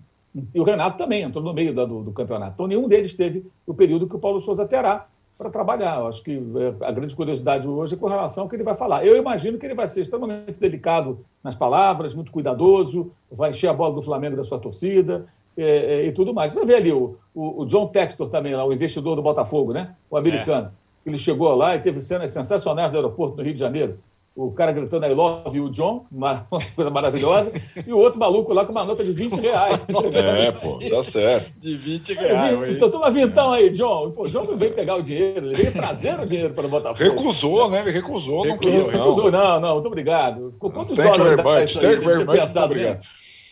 E 0.54 0.60
o 0.60 0.62
Renato 0.62 0.96
também 0.96 1.22
entrou 1.22 1.44
no 1.44 1.52
meio 1.52 1.74
do, 1.74 2.02
do, 2.04 2.12
campeonato. 2.12 2.52
Então, 2.54 2.66
nenhum 2.66 2.88
deles 2.88 3.14
teve 3.14 3.44
o 3.66 3.74
período 3.74 4.08
que 4.08 4.14
o 4.14 4.18
Paulo 4.18 4.40
Souza 4.40 4.66
terá 4.66 5.08
para 5.40 5.48
trabalhar. 5.48 6.00
Eu 6.00 6.06
acho 6.06 6.22
que 6.22 6.32
é, 6.32 6.84
a 6.84 6.92
grande 6.92 7.16
curiosidade 7.16 7.66
hoje 7.66 7.94
é 7.94 7.96
com 7.96 8.08
relação 8.08 8.44
ao 8.44 8.48
que 8.48 8.56
ele 8.56 8.62
vai 8.62 8.74
falar. 8.74 9.06
Eu 9.06 9.16
imagino 9.16 9.56
que 9.56 9.64
ele 9.64 9.74
vai 9.74 9.88
ser 9.88 10.02
extremamente 10.02 10.52
delicado 10.60 11.24
nas 11.42 11.54
palavras, 11.54 12.14
muito 12.14 12.30
cuidadoso, 12.30 13.10
vai 13.32 13.48
encher 13.48 13.68
a 13.68 13.72
bola 13.72 13.94
do 13.94 14.02
Flamengo 14.02 14.36
da 14.36 14.44
sua 14.44 14.58
torcida 14.58 15.24
é, 15.56 15.62
é, 15.62 16.06
e 16.06 16.12
tudo 16.12 16.34
mais. 16.34 16.52
Você 16.52 16.62
vê 16.66 16.74
ali 16.74 16.92
o, 16.92 17.16
o, 17.34 17.62
o, 17.62 17.66
John 17.66 17.86
Textor 17.86 18.28
também, 18.28 18.54
lá, 18.54 18.66
o 18.66 18.72
investidor 18.72 19.16
do 19.16 19.22
Botafogo, 19.22 19.72
né? 19.72 19.94
o 20.10 20.16
americano. 20.18 20.66
É. 21.06 21.08
Ele 21.08 21.16
chegou 21.16 21.54
lá 21.54 21.74
e 21.74 21.80
teve 21.80 22.02
cenas 22.02 22.30
sensacionais 22.30 22.92
do 22.92 22.98
aeroporto 22.98 23.38
no 23.38 23.42
Rio 23.42 23.54
de 23.54 23.60
Janeiro 23.60 23.98
o 24.34 24.52
cara 24.52 24.72
gritando 24.72 25.06
I 25.06 25.12
love 25.12 25.56
you, 25.56 25.68
John, 25.70 26.06
uma, 26.12 26.46
coisa 26.74 26.90
maravilhosa, 26.90 27.52
e 27.86 27.92
o 27.92 27.98
outro 27.98 28.18
maluco 28.18 28.52
lá 28.52 28.64
com 28.64 28.72
uma 28.72 28.84
nota 28.84 29.04
de 29.04 29.12
20 29.12 29.40
reais. 29.40 29.86
É, 30.12 30.52
pô, 30.52 30.78
tá 30.78 31.02
certo. 31.02 31.52
De 31.58 31.76
20 31.76 32.14
reais. 32.14 32.70
Então 32.70 32.90
toma 32.90 33.10
vintão 33.10 33.52
aí, 33.52 33.70
John. 33.70 34.10
Pô, 34.10 34.26
John 34.26 34.44
não 34.44 34.56
veio 34.56 34.72
pegar 34.72 34.96
o 34.96 35.02
dinheiro, 35.02 35.46
ele 35.46 35.54
veio 35.54 35.72
trazer 35.72 36.18
o 36.18 36.26
dinheiro 36.26 36.54
para 36.54 36.66
o 36.66 36.68
Botafogo. 36.68 37.10
Recusou, 37.10 37.70
né? 37.70 37.80
Ele 37.80 37.90
recusou, 37.90 38.44
não 38.44 38.58
quis. 38.58 38.86
Recusou, 38.86 39.30
não, 39.30 39.60
não, 39.60 39.74
muito 39.74 39.86
obrigado. 39.86 40.54
Quantos 40.58 40.96
Thank 40.96 41.18
dólares 41.18 41.38
you 41.38 41.42
very 41.42 41.60
much. 41.60 41.74
Thank 41.74 41.94
you 41.94 42.02
very 42.02 42.24
much. 42.24 42.38
Muito 42.38 42.58
obrigado. 42.58 42.94
Né? 42.96 43.00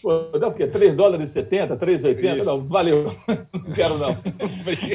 Pô, 0.03 0.39
não, 0.39 0.51
porque 0.51 0.67
3 0.67 0.95
dólares 0.95 1.31
e 1.31 1.33
70, 1.33 1.77
3,80, 1.77 2.45
não, 2.45 2.67
valeu, 2.67 3.05
não 3.29 3.75
quero 3.75 3.99
não. 3.99 4.11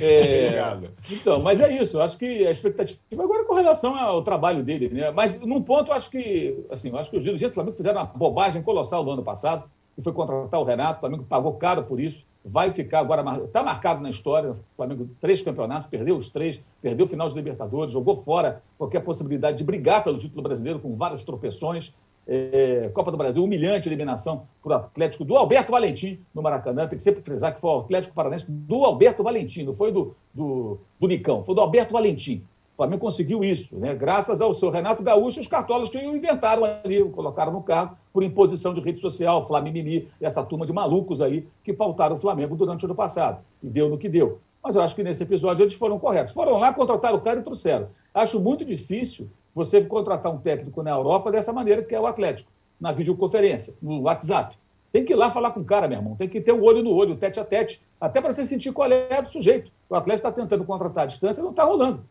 É, 0.01 0.45
Obrigado. 0.47 0.89
Então, 1.11 1.41
mas 1.41 1.61
é 1.61 1.81
isso, 1.81 2.01
acho 2.01 2.17
que 2.17 2.45
a 2.45 2.51
expectativa 2.51 2.99
agora 3.11 3.41
é 3.41 3.45
com 3.45 3.55
relação 3.55 3.95
ao 3.95 4.23
trabalho 4.23 4.63
dele, 4.63 4.89
né? 4.89 5.11
Mas 5.11 5.39
num 5.39 5.61
ponto, 5.61 5.91
acho 5.91 6.09
que, 6.09 6.65
assim, 6.69 6.95
acho 6.95 7.09
que 7.09 7.17
os 7.17 7.23
dirigentes 7.23 7.51
do 7.51 7.55
Flamengo 7.55 7.75
fizeram 7.75 8.01
uma 8.01 8.05
bobagem 8.05 8.61
colossal 8.61 9.03
no 9.03 9.11
ano 9.11 9.23
passado, 9.23 9.63
que 9.95 10.01
foi 10.01 10.13
contratar 10.13 10.59
o 10.59 10.63
Renato, 10.63 10.97
o 10.97 10.99
Flamengo 11.01 11.23
pagou 11.23 11.53
caro 11.53 11.83
por 11.83 11.99
isso, 11.99 12.25
vai 12.43 12.71
ficar 12.71 12.99
agora, 12.99 13.23
está 13.45 13.63
marcado 13.63 14.01
na 14.01 14.09
história, 14.09 14.51
o 14.51 14.55
Flamengo 14.75 15.09
três 15.21 15.41
campeonatos, 15.41 15.87
perdeu 15.87 16.17
os 16.17 16.29
três, 16.29 16.63
perdeu 16.81 17.05
o 17.05 17.09
final 17.09 17.29
de 17.29 17.35
Libertadores, 17.35 17.93
jogou 17.93 18.15
fora 18.15 18.61
qualquer 18.77 19.01
possibilidade 19.01 19.57
de 19.57 19.63
brigar 19.63 20.03
pelo 20.03 20.17
título 20.17 20.41
brasileiro 20.41 20.79
com 20.79 20.95
várias 20.95 21.23
tropeções, 21.23 21.93
é, 22.27 22.89
Copa 22.93 23.11
do 23.11 23.17
Brasil, 23.17 23.43
humilhante 23.43 23.89
eliminação 23.89 24.47
para 24.61 24.71
o 24.71 24.75
Atlético 24.75 25.25
do 25.25 25.35
Alberto 25.35 25.71
Valentim 25.71 26.19
no 26.33 26.41
Maracanã. 26.41 26.87
Tem 26.87 26.97
que 26.97 27.03
sempre 27.03 27.21
frisar 27.21 27.53
que 27.53 27.61
foi 27.61 27.69
o 27.69 27.79
Atlético 27.79 28.15
Paranaense 28.15 28.45
do 28.49 28.85
Alberto 28.85 29.23
Valentim, 29.23 29.63
não 29.63 29.73
foi 29.73 29.91
do, 29.91 30.15
do, 30.33 30.79
do 30.99 31.07
Nicão, 31.07 31.43
foi 31.43 31.55
do 31.55 31.61
Alberto 31.61 31.93
Valentim. 31.93 32.43
O 32.73 32.77
Flamengo 32.77 33.01
conseguiu 33.01 33.43
isso, 33.43 33.77
né? 33.77 33.93
graças 33.93 34.41
ao 34.41 34.51
seu 34.51 34.71
Renato 34.71 35.03
Gaúcho 35.03 35.37
e 35.37 35.41
os 35.41 35.47
cartolas 35.47 35.89
que 35.89 35.97
o 35.97 36.15
inventaram 36.15 36.63
ali, 36.65 37.03
colocaram 37.09 37.51
no 37.51 37.61
carro 37.61 37.95
por 38.11 38.23
imposição 38.23 38.73
de 38.73 38.81
rede 38.81 38.99
social, 38.99 39.45
Flamimimi 39.45 40.07
essa 40.19 40.43
turma 40.43 40.65
de 40.65 40.73
malucos 40.73 41.21
aí 41.21 41.47
que 41.63 41.71
pautaram 41.71 42.15
o 42.15 42.19
Flamengo 42.19 42.55
durante 42.55 42.83
o 42.83 42.87
ano 42.87 42.95
passado. 42.95 43.43
E 43.61 43.67
deu 43.67 43.89
no 43.89 43.97
que 43.97 44.09
deu. 44.09 44.39
Mas 44.63 44.75
eu 44.75 44.81
acho 44.81 44.95
que 44.95 45.03
nesse 45.03 45.21
episódio 45.21 45.61
eles 45.61 45.75
foram 45.75 45.99
corretos. 45.99 46.33
Foram 46.33 46.57
lá, 46.57 46.73
contrataram 46.73 47.17
o 47.17 47.21
cara 47.21 47.41
e 47.41 47.43
trouxeram. 47.43 47.89
Acho 48.11 48.39
muito 48.39 48.65
difícil 48.65 49.29
você 49.53 49.81
contratar 49.83 50.31
um 50.31 50.37
técnico 50.37 50.81
na 50.81 50.91
Europa 50.91 51.31
dessa 51.31 51.53
maneira, 51.53 51.83
que 51.83 51.93
é 51.93 51.99
o 51.99 52.07
Atlético, 52.07 52.51
na 52.79 52.91
videoconferência, 52.91 53.73
no 53.81 54.01
WhatsApp. 54.01 54.57
Tem 54.91 55.03
que 55.03 55.13
ir 55.13 55.15
lá 55.15 55.31
falar 55.31 55.51
com 55.51 55.61
o 55.61 55.65
cara, 55.65 55.87
meu 55.87 55.97
irmão. 55.97 56.15
Tem 56.15 56.29
que 56.29 56.39
ter 56.39 56.51
o 56.51 56.63
olho 56.63 56.83
no 56.83 56.91
olho, 56.91 57.15
tete 57.15 57.39
a 57.39 57.45
tete, 57.45 57.81
até 57.99 58.21
para 58.21 58.31
você 58.31 58.45
sentir 58.45 58.71
qual 58.71 58.91
é 58.91 59.21
do 59.21 59.31
sujeito. 59.31 59.71
O 59.89 59.95
Atlético 59.95 60.27
está 60.27 60.41
tentando 60.41 60.63
contratar 60.63 61.05
à 61.05 61.07
distância 61.07 61.41
não 61.41 61.49
está 61.51 61.63
rolando. 61.63 62.03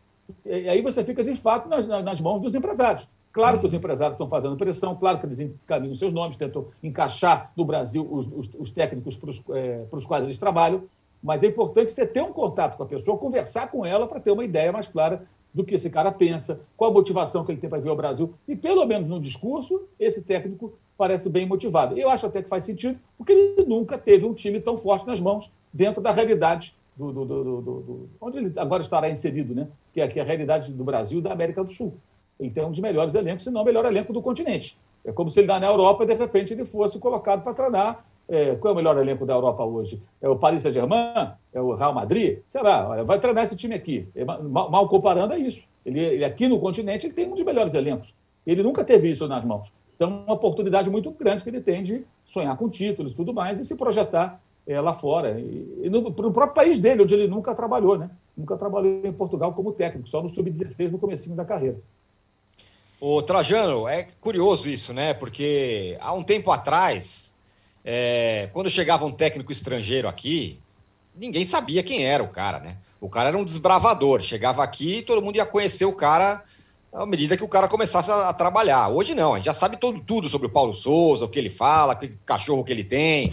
E 0.44 0.68
aí 0.68 0.82
você 0.82 1.04
fica, 1.04 1.22
de 1.22 1.34
fato, 1.34 1.68
nas, 1.68 1.86
nas 1.86 2.20
mãos 2.20 2.40
dos 2.40 2.54
empresários. 2.54 3.08
Claro 3.32 3.60
que 3.60 3.66
os 3.66 3.72
empresários 3.72 4.14
estão 4.14 4.28
fazendo 4.28 4.56
pressão, 4.56 4.94
claro 4.94 5.18
que 5.18 5.26
eles 5.26 5.40
encaminham 5.40 5.94
seus 5.94 6.12
nomes, 6.12 6.36
tentam 6.36 6.66
encaixar 6.82 7.50
no 7.56 7.64
Brasil 7.64 8.06
os, 8.10 8.26
os, 8.26 8.50
os 8.58 8.70
técnicos 8.70 9.16
para 9.16 9.30
os, 9.30 9.42
é, 9.50 9.84
para 9.88 9.96
os 9.96 10.04
quais 10.04 10.22
eles 10.22 10.38
trabalham, 10.38 10.84
mas 11.22 11.42
é 11.42 11.46
importante 11.46 11.90
você 11.90 12.06
ter 12.06 12.20
um 12.20 12.32
contato 12.32 12.76
com 12.76 12.82
a 12.82 12.86
pessoa, 12.86 13.16
conversar 13.16 13.70
com 13.70 13.86
ela 13.86 14.06
para 14.06 14.20
ter 14.20 14.30
uma 14.32 14.44
ideia 14.44 14.70
mais 14.70 14.86
clara 14.86 15.22
do 15.54 15.64
que 15.64 15.74
esse 15.74 15.90
cara 15.90 16.10
pensa, 16.10 16.60
qual 16.76 16.90
a 16.90 16.94
motivação 16.94 17.44
que 17.44 17.52
ele 17.52 17.60
tem 17.60 17.68
para 17.68 17.80
vir 17.80 17.88
ao 17.88 17.96
Brasil. 17.96 18.32
E, 18.48 18.56
pelo 18.56 18.86
menos 18.86 19.08
no 19.08 19.20
discurso, 19.20 19.82
esse 19.98 20.22
técnico 20.22 20.72
parece 20.96 21.28
bem 21.28 21.46
motivado. 21.46 21.98
Eu 21.98 22.08
acho 22.08 22.26
até 22.26 22.42
que 22.42 22.48
faz 22.48 22.64
sentido, 22.64 22.98
porque 23.18 23.32
ele 23.32 23.66
nunca 23.66 23.98
teve 23.98 24.24
um 24.24 24.32
time 24.32 24.60
tão 24.60 24.76
forte 24.76 25.06
nas 25.06 25.20
mãos 25.20 25.52
dentro 25.72 26.02
da 26.02 26.10
realidade 26.10 26.74
do, 26.96 27.12
do, 27.12 27.24
do, 27.24 27.60
do 27.60 28.08
onde 28.20 28.38
ele 28.38 28.52
agora 28.56 28.82
estará 28.82 29.08
inserido, 29.10 29.54
né? 29.54 29.68
que 29.92 30.00
é 30.00 30.20
a 30.20 30.24
realidade 30.24 30.72
do 30.72 30.84
Brasil 30.84 31.18
e 31.18 31.22
da 31.22 31.32
América 31.32 31.64
do 31.64 31.70
Sul. 31.70 31.94
Ele 32.38 32.50
tem 32.50 32.64
um 32.64 32.70
dos 32.70 32.80
melhores 32.80 33.14
elencos, 33.14 33.44
se 33.44 33.50
não 33.50 33.62
o 33.62 33.64
melhor 33.64 33.84
elenco 33.84 34.12
do 34.12 34.22
continente. 34.22 34.78
É 35.04 35.12
como 35.12 35.30
se 35.30 35.40
ele 35.40 35.46
na 35.46 35.66
Europa, 35.66 36.06
de 36.06 36.14
repente, 36.14 36.52
ele 36.52 36.64
fosse 36.64 36.98
colocado 36.98 37.42
para 37.42 37.54
treinar 37.54 38.04
é, 38.28 38.54
qual 38.56 38.70
é 38.70 38.74
o 38.74 38.76
melhor 38.76 38.96
elenco 38.98 39.26
da 39.26 39.34
Europa 39.34 39.64
hoje? 39.64 40.02
É 40.20 40.28
o 40.28 40.36
Paris 40.36 40.62
Saint-Germain? 40.62 41.32
É 41.52 41.60
o 41.60 41.74
Real 41.74 41.92
Madrid? 41.92 42.38
Sei 42.46 42.62
lá, 42.62 42.88
olha, 42.88 43.04
vai 43.04 43.18
treinar 43.18 43.44
esse 43.44 43.56
time 43.56 43.74
aqui. 43.74 44.08
É, 44.14 44.24
mal, 44.24 44.70
mal, 44.70 44.88
comparando, 44.88 45.34
é 45.34 45.38
isso. 45.38 45.64
Ele, 45.84 46.00
ele, 46.00 46.24
aqui 46.24 46.48
no 46.48 46.58
continente 46.60 47.06
ele 47.06 47.14
tem 47.14 47.28
um 47.28 47.34
dos 47.34 47.44
melhores 47.44 47.74
elencos. 47.74 48.14
Ele 48.46 48.62
nunca 48.62 48.84
teve 48.84 49.10
isso 49.10 49.26
nas 49.28 49.44
mãos. 49.44 49.72
Então, 49.94 50.24
uma 50.24 50.34
oportunidade 50.34 50.90
muito 50.90 51.10
grande 51.10 51.42
que 51.42 51.50
ele 51.50 51.60
tem 51.60 51.82
de 51.82 52.04
sonhar 52.24 52.56
com 52.56 52.68
títulos 52.68 53.12
e 53.12 53.16
tudo 53.16 53.32
mais 53.32 53.60
e 53.60 53.64
se 53.64 53.76
projetar 53.76 54.40
é, 54.66 54.80
lá 54.80 54.94
fora. 54.94 55.38
E, 55.38 55.82
e 55.82 55.90
no, 55.90 56.00
no, 56.00 56.12
próprio 56.12 56.54
país 56.54 56.78
dele, 56.78 57.02
onde 57.02 57.14
ele 57.14 57.28
nunca 57.28 57.54
trabalhou, 57.54 57.98
né? 57.98 58.10
Nunca 58.36 58.56
trabalhou 58.56 59.02
em 59.04 59.12
Portugal 59.12 59.52
como 59.52 59.72
técnico, 59.72 60.08
só 60.08 60.22
no 60.22 60.30
Sub-16 60.30 60.90
no 60.90 60.98
comecinho 60.98 61.36
da 61.36 61.44
carreira. 61.44 61.78
O 63.00 63.20
Trajano, 63.20 63.88
é 63.88 64.06
curioso 64.20 64.68
isso, 64.68 64.92
né? 64.92 65.12
Porque 65.12 65.98
há 66.00 66.12
um 66.12 66.22
tempo 66.22 66.50
atrás, 66.50 67.31
é, 67.84 68.48
quando 68.52 68.70
chegava 68.70 69.04
um 69.04 69.10
técnico 69.10 69.50
estrangeiro 69.50 70.08
aqui, 70.08 70.58
ninguém 71.14 71.44
sabia 71.44 71.82
quem 71.82 72.04
era 72.04 72.22
o 72.22 72.28
cara, 72.28 72.60
né? 72.60 72.76
O 73.00 73.08
cara 73.08 73.30
era 73.30 73.38
um 73.38 73.44
desbravador. 73.44 74.20
Chegava 74.20 74.62
aqui 74.62 74.98
e 74.98 75.02
todo 75.02 75.22
mundo 75.22 75.36
ia 75.36 75.46
conhecer 75.46 75.84
o 75.84 75.92
cara 75.92 76.42
à 76.92 77.06
medida 77.06 77.36
que 77.36 77.44
o 77.44 77.48
cara 77.48 77.66
começasse 77.66 78.10
a, 78.10 78.28
a 78.28 78.32
trabalhar. 78.32 78.88
Hoje 78.88 79.14
não, 79.14 79.32
a 79.32 79.36
gente 79.36 79.46
já 79.46 79.54
sabe 79.54 79.76
todo, 79.76 80.00
tudo 80.00 80.28
sobre 80.28 80.46
o 80.46 80.50
Paulo 80.50 80.74
Souza, 80.74 81.24
o 81.24 81.28
que 81.28 81.38
ele 81.38 81.50
fala, 81.50 81.96
que 81.96 82.08
cachorro 82.24 82.62
que 82.62 82.70
ele 82.70 82.84
tem 82.84 83.32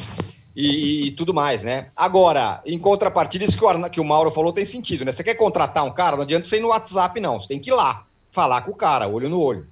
e, 0.55 1.07
e, 1.07 1.11
tudo 1.11 1.33
mais, 1.33 1.61
né? 1.61 1.87
Agora, 1.95 2.61
em 2.65 2.79
contrapartida, 2.79 3.45
isso 3.45 3.57
que 3.57 3.63
o, 3.63 3.89
que 3.89 4.01
o 4.01 4.05
Mauro 4.05 4.31
falou 4.31 4.51
tem 4.51 4.65
sentido, 4.65 5.05
né? 5.05 5.11
Você 5.11 5.23
quer 5.23 5.35
contratar 5.35 5.85
um 5.85 5.91
cara, 5.91 6.15
não 6.15 6.23
adianta 6.23 6.47
você 6.47 6.57
ir 6.57 6.61
no 6.61 6.69
WhatsApp, 6.69 7.19
não. 7.19 7.39
Você 7.39 7.47
tem 7.47 7.59
que 7.59 7.69
ir 7.69 7.73
lá, 7.73 8.05
falar 8.31 8.61
com 8.61 8.71
o 8.71 8.75
cara, 8.75 9.07
olho 9.07 9.29
no 9.29 9.39
olho. 9.39 9.67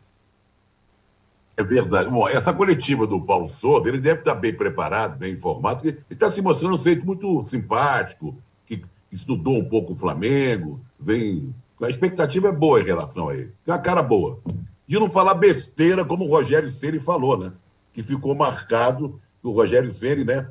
É 1.57 1.63
verdade. 1.63 2.07
Bom, 2.07 2.29
essa 2.29 2.53
coletiva 2.53 3.07
do 3.07 3.19
Paulo 3.19 3.49
Souza, 3.59 3.89
ele 3.89 3.99
deve 3.99 4.19
estar 4.19 4.35
bem 4.35 4.53
preparado, 4.53 5.17
bem 5.17 5.33
informado, 5.33 5.81
porque 5.81 5.97
ele 5.97 6.05
está 6.11 6.31
se 6.31 6.39
mostrando 6.39 6.75
um 6.75 6.83
jeito 6.83 7.03
muito 7.03 7.43
simpático, 7.45 8.37
que 8.63 8.83
estudou 9.11 9.57
um 9.57 9.65
pouco 9.65 9.93
o 9.93 9.95
Flamengo, 9.95 10.79
vem. 10.99 11.53
A 11.81 11.89
expectativa 11.89 12.49
é 12.49 12.51
boa 12.51 12.79
em 12.79 12.85
relação 12.85 13.29
a 13.29 13.35
ele. 13.35 13.51
Tem 13.65 13.73
uma 13.73 13.81
cara 13.81 14.03
boa. 14.03 14.39
De 14.87 14.99
não 14.99 15.09
falar 15.09 15.33
besteira, 15.33 16.05
como 16.05 16.25
o 16.25 16.29
Rogério 16.29 16.69
Ceni 16.69 16.99
falou, 16.99 17.35
né? 17.37 17.51
Que 17.91 18.03
ficou 18.03 18.35
marcado, 18.35 19.19
o 19.41 19.51
Rogério 19.51 19.91
Ceni, 19.91 20.23
né? 20.23 20.47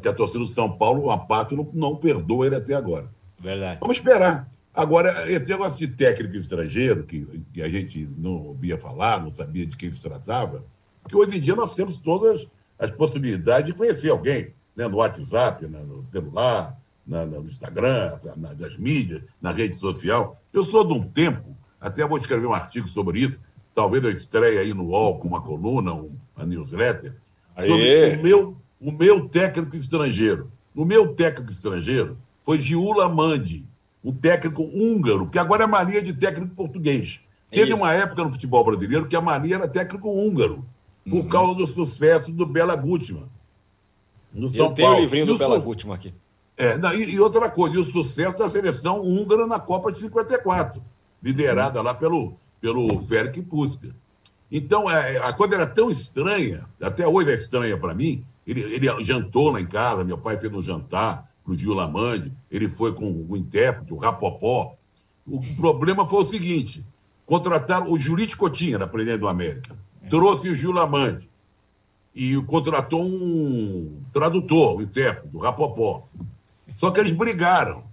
Que 0.00 0.08
a 0.08 0.12
torcida 0.12 0.38
do 0.38 0.48
São 0.48 0.72
Paulo, 0.72 1.10
a 1.10 1.18
parte, 1.18 1.54
não, 1.54 1.68
não 1.74 1.96
perdoa 1.96 2.46
ele 2.46 2.56
até 2.56 2.74
agora. 2.74 3.10
Verdade. 3.38 3.78
Vamos 3.78 3.98
esperar. 3.98 4.50
Agora, 4.76 5.32
esse 5.32 5.48
negócio 5.48 5.78
de 5.78 5.88
técnico 5.88 6.36
estrangeiro, 6.36 7.02
que, 7.02 7.26
que 7.50 7.62
a 7.62 7.68
gente 7.68 8.06
não 8.18 8.48
ouvia 8.48 8.76
falar, 8.76 9.22
não 9.22 9.30
sabia 9.30 9.64
de 9.64 9.74
quem 9.74 9.90
se 9.90 9.98
tratava, 9.98 10.62
que 11.08 11.16
hoje 11.16 11.38
em 11.38 11.40
dia 11.40 11.56
nós 11.56 11.72
temos 11.72 11.98
todas 11.98 12.46
as 12.78 12.90
possibilidades 12.90 13.72
de 13.72 13.74
conhecer 13.74 14.10
alguém, 14.10 14.52
né? 14.76 14.86
no 14.86 14.98
WhatsApp, 14.98 15.66
né? 15.66 15.82
no 15.82 16.04
celular, 16.12 16.78
na, 17.06 17.24
no 17.24 17.46
Instagram, 17.46 18.18
na, 18.36 18.52
nas 18.52 18.76
mídias, 18.76 19.22
na 19.40 19.50
rede 19.50 19.76
social. 19.76 20.38
Eu 20.52 20.62
sou 20.64 20.86
de 20.86 20.92
um 20.92 21.08
tempo, 21.08 21.56
até 21.80 22.06
vou 22.06 22.18
escrever 22.18 22.46
um 22.46 22.52
artigo 22.52 22.86
sobre 22.90 23.20
isso, 23.20 23.38
talvez 23.74 24.04
eu 24.04 24.10
estreie 24.10 24.58
aí 24.58 24.74
no 24.74 24.88
UOL 24.88 25.18
com 25.18 25.28
uma 25.28 25.40
coluna, 25.40 25.94
uma 25.94 26.44
newsletter, 26.44 27.14
sobre 27.58 28.16
o 28.16 28.22
meu, 28.22 28.56
o 28.78 28.92
meu 28.92 29.26
técnico 29.26 29.74
estrangeiro. 29.74 30.52
O 30.74 30.84
meu 30.84 31.14
técnico 31.14 31.50
estrangeiro 31.50 32.18
foi 32.44 32.60
Giula 32.60 33.08
Mandi, 33.08 33.64
um 34.06 34.12
técnico 34.12 34.62
húngaro, 34.62 35.24
porque 35.24 35.38
agora 35.38 35.64
é 35.64 35.66
mania 35.66 36.00
de 36.00 36.12
técnico 36.12 36.54
português. 36.54 37.18
Teve 37.50 37.72
Isso. 37.72 37.82
uma 37.82 37.92
época 37.92 38.22
no 38.22 38.30
futebol 38.30 38.64
brasileiro 38.64 39.08
que 39.08 39.16
a 39.16 39.20
mania 39.20 39.56
era 39.56 39.66
técnico 39.66 40.08
húngaro, 40.08 40.64
por 41.04 41.22
uhum. 41.22 41.28
causa 41.28 41.54
do 41.56 41.66
sucesso 41.66 42.30
do 42.30 42.46
Bela 42.46 42.76
Gutmann. 42.76 43.28
No 44.32 44.48
São 44.48 44.66
Eu 44.66 44.72
tenho 44.72 44.88
Paulo. 44.88 45.00
o 45.00 45.02
livrinho 45.02 45.26
do 45.26 45.36
Bela 45.36 45.58
Gutmann 45.58 45.96
aqui. 45.96 46.14
É, 46.56 46.78
não, 46.78 46.94
e, 46.94 47.14
e, 47.14 47.20
outra 47.20 47.50
coisa, 47.50 47.74
e 47.74 47.78
o 47.78 47.84
sucesso 47.84 48.38
da 48.38 48.48
seleção 48.48 49.00
húngara 49.00 49.44
na 49.44 49.58
Copa 49.58 49.90
de 49.90 49.98
54, 49.98 50.80
liderada 51.20 51.82
lá 51.82 51.92
pelo, 51.92 52.36
pelo 52.60 53.00
Ferenc 53.08 53.42
Puskás. 53.42 53.92
Então, 54.52 54.88
é, 54.88 55.18
a 55.18 55.32
coisa 55.32 55.56
era 55.56 55.66
tão 55.66 55.90
estranha, 55.90 56.64
até 56.80 57.08
hoje 57.08 57.32
é 57.32 57.34
estranha 57.34 57.76
para 57.76 57.92
mim. 57.92 58.24
Ele, 58.46 58.60
ele 58.60 59.04
jantou 59.04 59.50
lá 59.50 59.60
em 59.60 59.66
casa, 59.66 60.04
meu 60.04 60.16
pai 60.16 60.38
fez 60.38 60.52
um 60.52 60.62
jantar 60.62 61.28
para 61.46 61.54
o 61.54 61.56
Gil 61.56 61.72
Lamande, 61.72 62.32
ele 62.50 62.68
foi 62.68 62.92
com 62.92 63.24
o 63.28 63.36
intérprete, 63.36 63.94
o 63.94 63.96
Rapopó. 63.96 64.74
O 65.24 65.40
problema 65.54 66.04
foi 66.04 66.24
o 66.24 66.26
seguinte: 66.26 66.84
contrataram 67.24 67.90
o 67.90 67.98
Julite 67.98 68.36
Cotinha, 68.36 68.74
era 68.74 68.86
presidente 68.88 69.20
do 69.20 69.28
América, 69.28 69.76
trouxe 70.10 70.48
o 70.48 70.56
Gil 70.56 70.72
Lamande 70.72 71.30
e 72.12 72.36
contratou 72.42 73.04
um 73.04 74.02
tradutor, 74.12 74.76
o 74.76 74.82
intérprete, 74.82 75.28
o 75.32 75.38
Rapopó. 75.38 76.08
Só 76.74 76.90
que 76.90 76.98
eles 76.98 77.12
brigaram. 77.12 77.84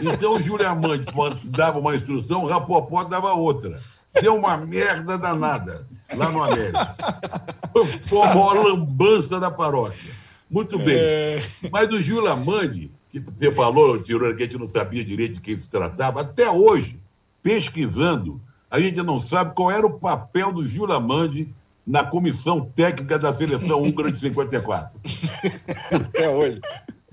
Então 0.00 0.34
o 0.34 0.40
Júlio 0.40 0.68
Amante 0.68 1.06
dava 1.44 1.78
uma 1.78 1.94
instrução, 1.94 2.44
o 2.44 2.46
Rapopó 2.46 3.04
dava 3.04 3.32
outra. 3.32 3.80
Deu 4.20 4.36
uma 4.36 4.56
merda 4.56 5.18
danada 5.18 5.86
lá 6.14 6.30
no 6.30 6.42
América. 6.42 6.94
Foi 8.06 8.22
a 8.22 8.34
maior 8.34 8.54
lambança 8.54 9.38
da 9.38 9.50
paróquia. 9.50 10.12
Muito 10.50 10.78
bem. 10.78 10.96
É... 10.96 11.42
Mas 11.70 11.90
o 11.90 12.00
Júlio 12.00 12.30
Amandi, 12.30 12.90
que 13.10 13.20
você 13.20 13.50
falou, 13.50 14.00
Tirone, 14.00 14.36
que 14.36 14.42
a 14.42 14.46
gente 14.46 14.58
não 14.58 14.66
sabia 14.66 15.04
direito 15.04 15.34
de 15.34 15.40
quem 15.40 15.56
se 15.56 15.68
tratava, 15.68 16.20
até 16.20 16.50
hoje, 16.50 16.98
pesquisando, 17.42 18.40
a 18.70 18.80
gente 18.80 19.02
não 19.02 19.20
sabe 19.20 19.54
qual 19.54 19.70
era 19.70 19.86
o 19.86 19.98
papel 19.98 20.52
do 20.52 20.66
Júlio 20.66 20.94
Amandi 20.94 21.52
na 21.86 22.04
comissão 22.04 22.60
técnica 22.60 23.18
da 23.18 23.32
seleção 23.32 23.82
húngara 23.82 24.10
de 24.10 24.18
54. 24.18 24.98
Até 25.92 26.28
hoje 26.28 26.60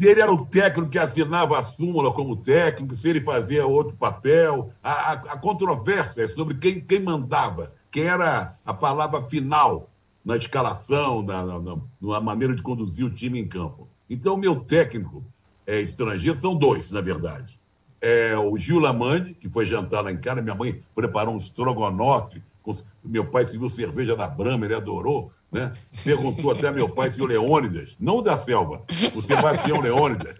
se 0.03 0.07
ele 0.07 0.21
era 0.21 0.33
o 0.33 0.45
técnico 0.45 0.89
que 0.89 0.97
assinava 0.97 1.57
a 1.57 1.63
súmula 1.63 2.11
como 2.11 2.35
técnico, 2.35 2.95
se 2.95 3.07
ele 3.07 3.21
fazia 3.21 3.65
outro 3.65 3.95
papel. 3.95 4.71
A, 4.83 4.91
a, 4.91 5.11
a 5.13 5.37
controvérsia 5.37 6.23
é 6.23 6.27
sobre 6.29 6.55
quem, 6.57 6.81
quem 6.81 6.99
mandava, 6.99 7.73
quem 7.91 8.03
era 8.03 8.57
a 8.65 8.73
palavra 8.73 9.21
final 9.23 9.89
na 10.23 10.37
escalação, 10.37 11.21
na, 11.21 11.45
na, 11.45 11.59
na, 12.01 12.21
maneira 12.21 12.55
de 12.55 12.61
conduzir 12.61 13.05
o 13.05 13.09
time 13.09 13.39
em 13.39 13.47
campo. 13.47 13.87
Então, 14.09 14.37
meu 14.37 14.61
técnico 14.61 15.23
é, 15.67 15.81
estrangeiro 15.81 16.37
são 16.37 16.55
dois, 16.55 16.91
na 16.91 17.01
verdade. 17.01 17.59
É 17.99 18.37
o 18.37 18.57
Gil 18.57 18.79
Lamande, 18.79 19.33
que 19.33 19.49
foi 19.49 19.65
jantar 19.65 20.03
lá 20.03 20.11
em 20.11 20.17
casa, 20.17 20.41
minha 20.41 20.55
mãe 20.55 20.81
preparou 20.95 21.35
um 21.35 21.37
estrogonofe, 21.37 22.41
com, 22.61 22.73
meu 23.03 23.25
pai 23.25 23.45
serviu 23.45 23.69
cerveja 23.69 24.15
da 24.15 24.27
Brahma, 24.27 24.65
ele 24.65 24.75
adorou. 24.75 25.31
Né? 25.51 25.71
Perguntou 26.03 26.51
até 26.51 26.71
meu 26.71 26.89
pai 26.89 27.11
se 27.11 27.21
o 27.21 27.25
Leônidas, 27.25 27.95
não 27.99 28.17
o 28.17 28.21
da 28.21 28.35
selva, 28.35 28.81
o 29.13 29.21
Sebastião 29.21 29.79
Leônidas, 29.79 30.35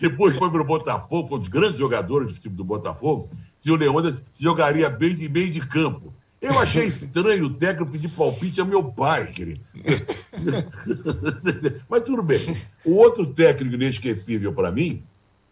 depois 0.00 0.36
foi 0.36 0.50
para 0.50 0.60
o 0.60 0.64
Botafogo, 0.64 1.28
foi 1.28 1.36
um 1.36 1.40
dos 1.40 1.48
grandes 1.48 1.78
jogadores 1.78 2.28
de 2.28 2.34
futebol 2.34 2.56
do 2.56 2.64
Botafogo, 2.64 3.30
se 3.58 3.70
o 3.70 3.76
Leônidas 3.76 4.22
jogaria 4.38 4.90
bem 4.90 5.14
de 5.14 5.28
meio 5.28 5.50
de 5.50 5.60
campo. 5.60 6.12
Eu 6.42 6.58
achei 6.58 6.86
estranho 6.86 7.46
o 7.46 7.54
técnico 7.54 7.92
pedir 7.92 8.08
palpite 8.08 8.60
a 8.60 8.64
meu 8.64 8.82
pai, 8.82 9.28
querido. 9.28 9.60
Mas 11.88 12.02
tudo 12.02 12.20
bem. 12.20 12.40
O 12.84 12.96
outro 12.96 13.32
técnico 13.32 13.76
inesquecível 13.76 14.52
para 14.52 14.72
mim, 14.72 15.04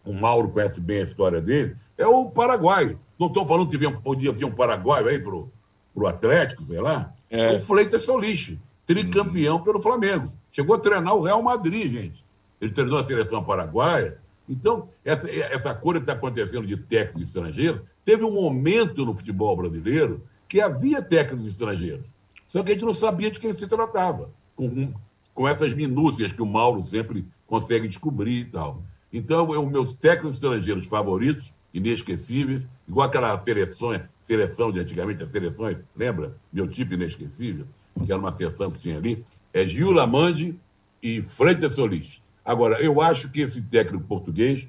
o 0.03 0.11
Mauro 0.11 0.49
conhece 0.49 0.81
bem 0.81 0.99
a 0.99 1.03
história 1.03 1.39
dele, 1.39 1.77
é 1.97 2.05
o 2.05 2.25
Paraguai. 2.25 2.97
Não 3.17 3.27
estou 3.27 3.47
falando 3.47 3.69
que 3.69 3.91
podia 4.01 4.33
vir 4.33 4.43
um 4.43 4.51
Paraguai 4.51 5.01
aí 5.07 5.17
para 5.17 5.33
o 5.33 6.07
Atlético, 6.07 6.65
sei 6.65 6.81
lá. 6.81 7.13
É. 7.29 7.53
O 7.53 7.61
Fleitas 7.61 8.01
Solis 8.01 8.57
tricampeão 8.85 9.55
uhum. 9.55 9.63
pelo 9.63 9.81
Flamengo. 9.81 10.29
Chegou 10.51 10.75
a 10.75 10.79
treinar 10.79 11.15
o 11.15 11.21
Real 11.21 11.41
Madrid, 11.41 11.89
gente. 11.89 12.25
Ele 12.59 12.71
treinou 12.71 12.99
a 12.99 13.05
seleção 13.05 13.41
paraguaia. 13.41 14.17
Então, 14.49 14.89
essa, 15.05 15.29
essa 15.29 15.73
coisa 15.73 15.99
que 15.99 16.03
está 16.03 16.13
acontecendo 16.13 16.67
de 16.67 16.75
técnicos 16.75 17.29
estrangeiros, 17.29 17.81
teve 18.03 18.25
um 18.25 18.31
momento 18.31 19.05
no 19.05 19.13
futebol 19.13 19.55
brasileiro 19.55 20.21
que 20.51 20.59
havia 20.59 21.01
técnicos 21.01 21.47
estrangeiros. 21.47 22.05
Só 22.45 22.61
que 22.61 22.71
a 22.71 22.73
gente 22.73 22.83
não 22.83 22.91
sabia 22.91 23.31
de 23.31 23.39
quem 23.39 23.53
se 23.53 23.65
tratava, 23.65 24.29
com, 24.53 24.93
com 25.33 25.47
essas 25.47 25.73
minúcias 25.73 26.33
que 26.33 26.41
o 26.41 26.45
Mauro 26.45 26.83
sempre 26.83 27.25
consegue 27.47 27.87
descobrir 27.87 28.41
e 28.41 28.45
tal. 28.45 28.83
Então, 29.13 29.49
os 29.49 29.71
meus 29.71 29.95
técnicos 29.95 30.33
estrangeiros 30.33 30.87
favoritos, 30.87 31.53
inesquecíveis, 31.73 32.67
igual 32.85 33.07
aquela 33.07 33.37
seleção, 33.37 33.97
seleção 34.21 34.73
de 34.73 34.81
antigamente, 34.81 35.23
as 35.23 35.31
seleções, 35.31 35.85
lembra? 35.95 36.35
Meu 36.51 36.67
tipo 36.67 36.95
inesquecível 36.95 37.65
que 38.05 38.11
era 38.11 38.19
uma 38.19 38.33
sessão 38.33 38.69
que 38.69 38.79
tinha 38.79 38.97
ali, 38.97 39.25
é 39.53 39.65
Gil 39.65 39.93
Lamande 39.93 40.59
e 41.01 41.21
Freitas 41.21 41.75
Solis. 41.75 42.21
Agora, 42.43 42.81
eu 42.81 42.99
acho 42.99 43.31
que 43.31 43.39
esse 43.39 43.61
técnico 43.61 44.03
português 44.03 44.67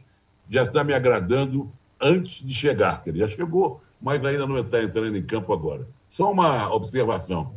já 0.48 0.62
está 0.62 0.84
me 0.84 0.94
agradando 0.94 1.72
antes 2.00 2.46
de 2.46 2.54
chegar. 2.54 3.02
Ele 3.04 3.18
já 3.18 3.26
chegou, 3.26 3.82
mas 4.02 4.24
ainda 4.24 4.46
não 4.46 4.58
está 4.58 4.82
entrando 4.82 5.16
em 5.16 5.22
campo 5.22 5.52
agora. 5.52 5.88
Só 6.10 6.30
uma 6.30 6.70
observação. 6.74 7.54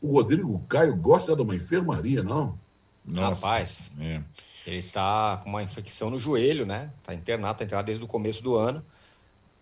O 0.00 0.12
Rodrigo 0.12 0.58
Caio 0.68 0.96
gosta 0.96 1.36
de 1.36 1.42
uma 1.42 1.54
enfermaria, 1.54 2.22
não? 2.22 2.58
Nossa, 3.04 3.46
Rapaz, 3.46 3.92
é. 4.00 4.22
ele 4.66 4.78
está 4.78 5.40
com 5.42 5.50
uma 5.50 5.62
infecção 5.62 6.08
no 6.08 6.18
joelho, 6.18 6.64
né? 6.64 6.90
Está 7.00 7.14
internado, 7.14 7.52
está 7.52 7.64
internado 7.64 7.86
desde 7.86 8.04
o 8.04 8.08
começo 8.08 8.42
do 8.42 8.54
ano 8.54 8.82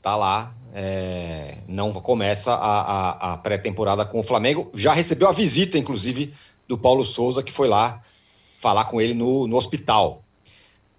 tá 0.00 0.16
lá, 0.16 0.54
é, 0.72 1.58
não 1.66 1.92
começa 1.92 2.54
a, 2.54 2.80
a, 2.80 3.32
a 3.32 3.36
pré-temporada 3.38 4.04
com 4.04 4.20
o 4.20 4.22
Flamengo. 4.22 4.70
Já 4.74 4.92
recebeu 4.92 5.28
a 5.28 5.32
visita, 5.32 5.76
inclusive, 5.76 6.32
do 6.66 6.78
Paulo 6.78 7.04
Souza, 7.04 7.42
que 7.42 7.52
foi 7.52 7.68
lá 7.68 8.02
falar 8.58 8.84
com 8.86 9.00
ele 9.00 9.14
no, 9.14 9.46
no 9.46 9.56
hospital. 9.56 10.22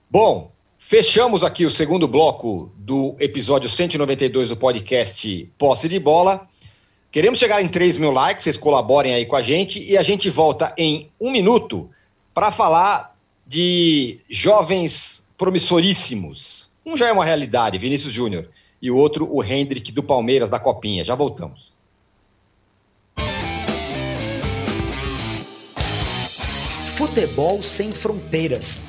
Bom, 0.09 0.51
fechamos 0.89 1.43
aqui 1.43 1.67
o 1.67 1.69
segundo 1.69 2.07
bloco 2.07 2.71
do 2.75 3.15
episódio 3.19 3.69
192 3.69 4.49
do 4.49 4.57
podcast 4.57 5.47
Posse 5.55 5.87
de 5.87 5.99
Bola. 5.99 6.47
Queremos 7.11 7.37
chegar 7.37 7.61
em 7.61 7.67
3 7.67 7.97
mil 7.97 8.09
likes, 8.09 8.43
vocês 8.43 8.57
colaborem 8.57 9.13
aí 9.13 9.23
com 9.23 9.35
a 9.35 9.41
gente 9.43 9.79
e 9.83 9.95
a 9.95 10.01
gente 10.01 10.31
volta 10.31 10.73
em 10.75 11.11
um 11.21 11.31
minuto 11.31 11.91
para 12.33 12.51
falar 12.51 13.15
de 13.45 14.19
jovens 14.27 15.29
promissoríssimos. 15.37 16.67
Um 16.83 16.97
já 16.97 17.09
é 17.09 17.11
uma 17.11 17.23
realidade, 17.23 17.77
Vinícius 17.77 18.11
Júnior 18.11 18.49
e 18.81 18.89
o 18.89 18.97
outro, 18.97 19.31
o 19.31 19.43
Hendrick 19.43 19.91
do 19.91 20.01
Palmeiras, 20.01 20.49
da 20.49 20.57
Copinha. 20.57 21.05
Já 21.05 21.13
voltamos. 21.13 21.71
Futebol 26.97 27.61
sem 27.61 27.91
fronteiras. 27.91 28.88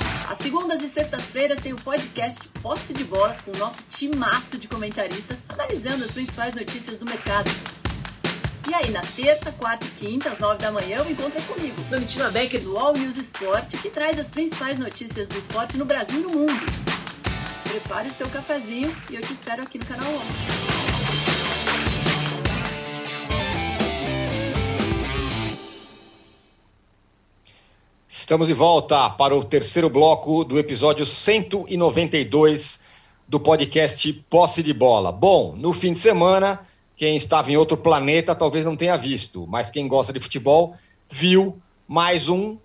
Segundas 0.41 0.81
e 0.81 0.89
sextas-feiras 0.89 1.59
tem 1.61 1.71
o 1.71 1.75
podcast 1.75 2.47
Posse 2.63 2.93
de 2.93 3.03
Bola 3.03 3.35
com 3.45 3.51
o 3.51 3.57
nosso 3.57 3.77
timaço 3.91 4.57
de 4.57 4.67
comentaristas 4.67 5.37
analisando 5.47 6.03
as 6.03 6.11
principais 6.11 6.55
notícias 6.55 6.97
do 6.97 7.05
mercado. 7.05 7.49
E 8.67 8.73
aí, 8.73 8.89
na 8.89 9.01
terça, 9.01 9.51
quarta 9.51 9.85
e 9.85 9.89
quinta, 9.89 10.31
às 10.31 10.39
nove 10.39 10.57
da 10.57 10.71
manhã, 10.71 11.03
o 11.03 11.11
encontro 11.11 11.37
é 11.37 11.41
comigo, 11.41 11.79
Domitila 11.83 12.31
Becker 12.31 12.61
do 12.61 12.75
All 12.75 12.93
News 12.93 13.17
Esporte, 13.17 13.77
que 13.77 13.89
traz 13.89 14.17
as 14.17 14.29
principais 14.29 14.79
notícias 14.79 15.29
do 15.29 15.37
esporte 15.37 15.77
no 15.77 15.85
Brasil 15.85 16.21
e 16.21 16.23
no 16.23 16.29
mundo. 16.29 16.53
Prepare 17.63 18.09
o 18.09 18.13
seu 18.13 18.27
cafezinho 18.27 18.95
e 19.11 19.15
eu 19.15 19.21
te 19.21 19.33
espero 19.33 19.61
aqui 19.61 19.77
no 19.77 19.85
canal 19.85 20.07
11. 20.11 20.90
Estamos 28.31 28.47
de 28.47 28.53
volta 28.53 29.09
para 29.09 29.35
o 29.35 29.43
terceiro 29.43 29.89
bloco 29.89 30.45
do 30.45 30.57
episódio 30.57 31.05
192 31.05 32.81
do 33.27 33.37
podcast 33.37 34.13
Posse 34.29 34.63
de 34.63 34.73
Bola. 34.73 35.11
Bom, 35.11 35.53
no 35.57 35.73
fim 35.73 35.91
de 35.91 35.99
semana, 35.99 36.65
quem 36.95 37.17
estava 37.17 37.51
em 37.51 37.57
outro 37.57 37.75
planeta 37.75 38.33
talvez 38.33 38.63
não 38.63 38.77
tenha 38.77 38.95
visto, 38.95 39.45
mas 39.47 39.69
quem 39.69 39.85
gosta 39.85 40.13
de 40.13 40.21
futebol 40.21 40.77
viu 41.09 41.61
mais 41.85 42.29
um 42.29 42.57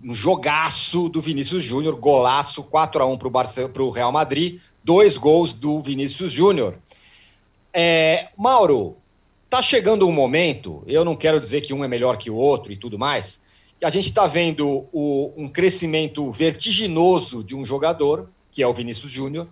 um 0.00 0.14
jogaço 0.14 1.08
do 1.08 1.20
Vinícius 1.20 1.64
Júnior, 1.64 1.96
golaço 1.96 2.62
4 2.62 3.02
a 3.02 3.06
1 3.06 3.18
para 3.18 3.82
o 3.82 3.90
Real 3.90 4.12
Madrid, 4.12 4.60
dois 4.84 5.16
gols 5.16 5.52
do 5.52 5.80
Vinícius 5.80 6.30
Júnior. 6.30 6.78
É, 7.72 8.28
Mauro, 8.36 8.96
tá 9.50 9.60
chegando 9.60 10.06
um 10.06 10.12
momento, 10.12 10.84
eu 10.86 11.04
não 11.04 11.16
quero 11.16 11.40
dizer 11.40 11.62
que 11.62 11.74
um 11.74 11.84
é 11.84 11.88
melhor 11.88 12.16
que 12.16 12.30
o 12.30 12.36
outro 12.36 12.72
e 12.72 12.76
tudo 12.76 12.96
mais, 12.96 13.49
a 13.82 13.90
gente 13.90 14.08
está 14.08 14.26
vendo 14.26 14.86
o, 14.92 15.32
um 15.36 15.48
crescimento 15.48 16.30
vertiginoso 16.30 17.42
de 17.42 17.56
um 17.56 17.64
jogador, 17.64 18.28
que 18.50 18.62
é 18.62 18.66
o 18.66 18.74
Vinícius 18.74 19.10
Júnior, 19.10 19.48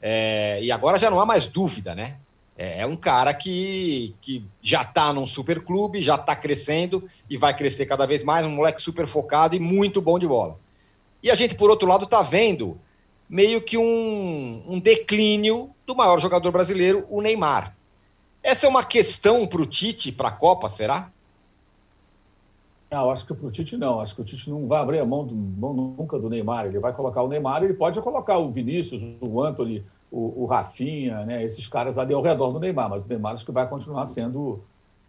é, 0.00 0.58
e 0.62 0.70
agora 0.70 0.98
já 0.98 1.10
não 1.10 1.20
há 1.20 1.26
mais 1.26 1.46
dúvida, 1.46 1.94
né? 1.94 2.18
É, 2.56 2.82
é 2.82 2.86
um 2.86 2.96
cara 2.96 3.34
que, 3.34 4.14
que 4.20 4.44
já 4.62 4.82
está 4.82 5.12
num 5.12 5.26
super 5.26 5.62
clube, 5.62 6.02
já 6.02 6.14
está 6.14 6.34
crescendo 6.34 7.04
e 7.28 7.36
vai 7.36 7.54
crescer 7.54 7.86
cada 7.86 8.06
vez 8.06 8.22
mais, 8.22 8.46
um 8.46 8.50
moleque 8.50 8.80
super 8.80 9.06
focado 9.06 9.54
e 9.54 9.60
muito 9.60 10.00
bom 10.00 10.18
de 10.18 10.26
bola. 10.26 10.58
E 11.22 11.30
a 11.30 11.34
gente, 11.34 11.54
por 11.54 11.68
outro 11.68 11.88
lado, 11.88 12.04
está 12.04 12.22
vendo 12.22 12.80
meio 13.28 13.60
que 13.60 13.76
um, 13.76 14.62
um 14.66 14.78
declínio 14.78 15.70
do 15.84 15.94
maior 15.94 16.20
jogador 16.20 16.52
brasileiro, 16.52 17.04
o 17.10 17.20
Neymar. 17.20 17.76
Essa 18.42 18.66
é 18.66 18.68
uma 18.68 18.84
questão 18.84 19.44
para 19.46 19.60
o 19.60 19.66
Tite, 19.66 20.12
para 20.12 20.28
a 20.28 20.32
Copa, 20.32 20.68
será? 20.68 21.10
Não, 22.96 23.10
acho 23.10 23.26
que 23.26 23.34
para 23.34 23.46
o 23.46 23.50
Tite 23.50 23.76
não. 23.76 24.00
Acho 24.00 24.14
que 24.14 24.22
o 24.22 24.24
Tite 24.24 24.48
não 24.48 24.66
vai 24.66 24.80
abrir 24.80 25.00
a 25.00 25.04
mão, 25.04 25.26
do, 25.26 25.34
mão 25.34 25.74
nunca 25.74 26.18
do 26.18 26.30
Neymar. 26.30 26.64
Ele 26.64 26.78
vai 26.78 26.94
colocar 26.94 27.22
o 27.22 27.28
Neymar, 27.28 27.62
ele 27.62 27.74
pode 27.74 28.00
colocar 28.00 28.38
o 28.38 28.50
Vinícius, 28.50 29.02
o 29.20 29.42
Anthony, 29.42 29.84
o, 30.10 30.44
o 30.44 30.46
Rafinha, 30.46 31.26
né, 31.26 31.44
esses 31.44 31.68
caras 31.68 31.98
ali 31.98 32.14
ao 32.14 32.22
redor 32.22 32.52
do 32.52 32.58
Neymar, 32.58 32.88
mas 32.88 33.04
o 33.04 33.08
Neymar 33.08 33.34
acho 33.34 33.44
que 33.44 33.52
vai 33.52 33.68
continuar 33.68 34.06
sendo 34.06 34.62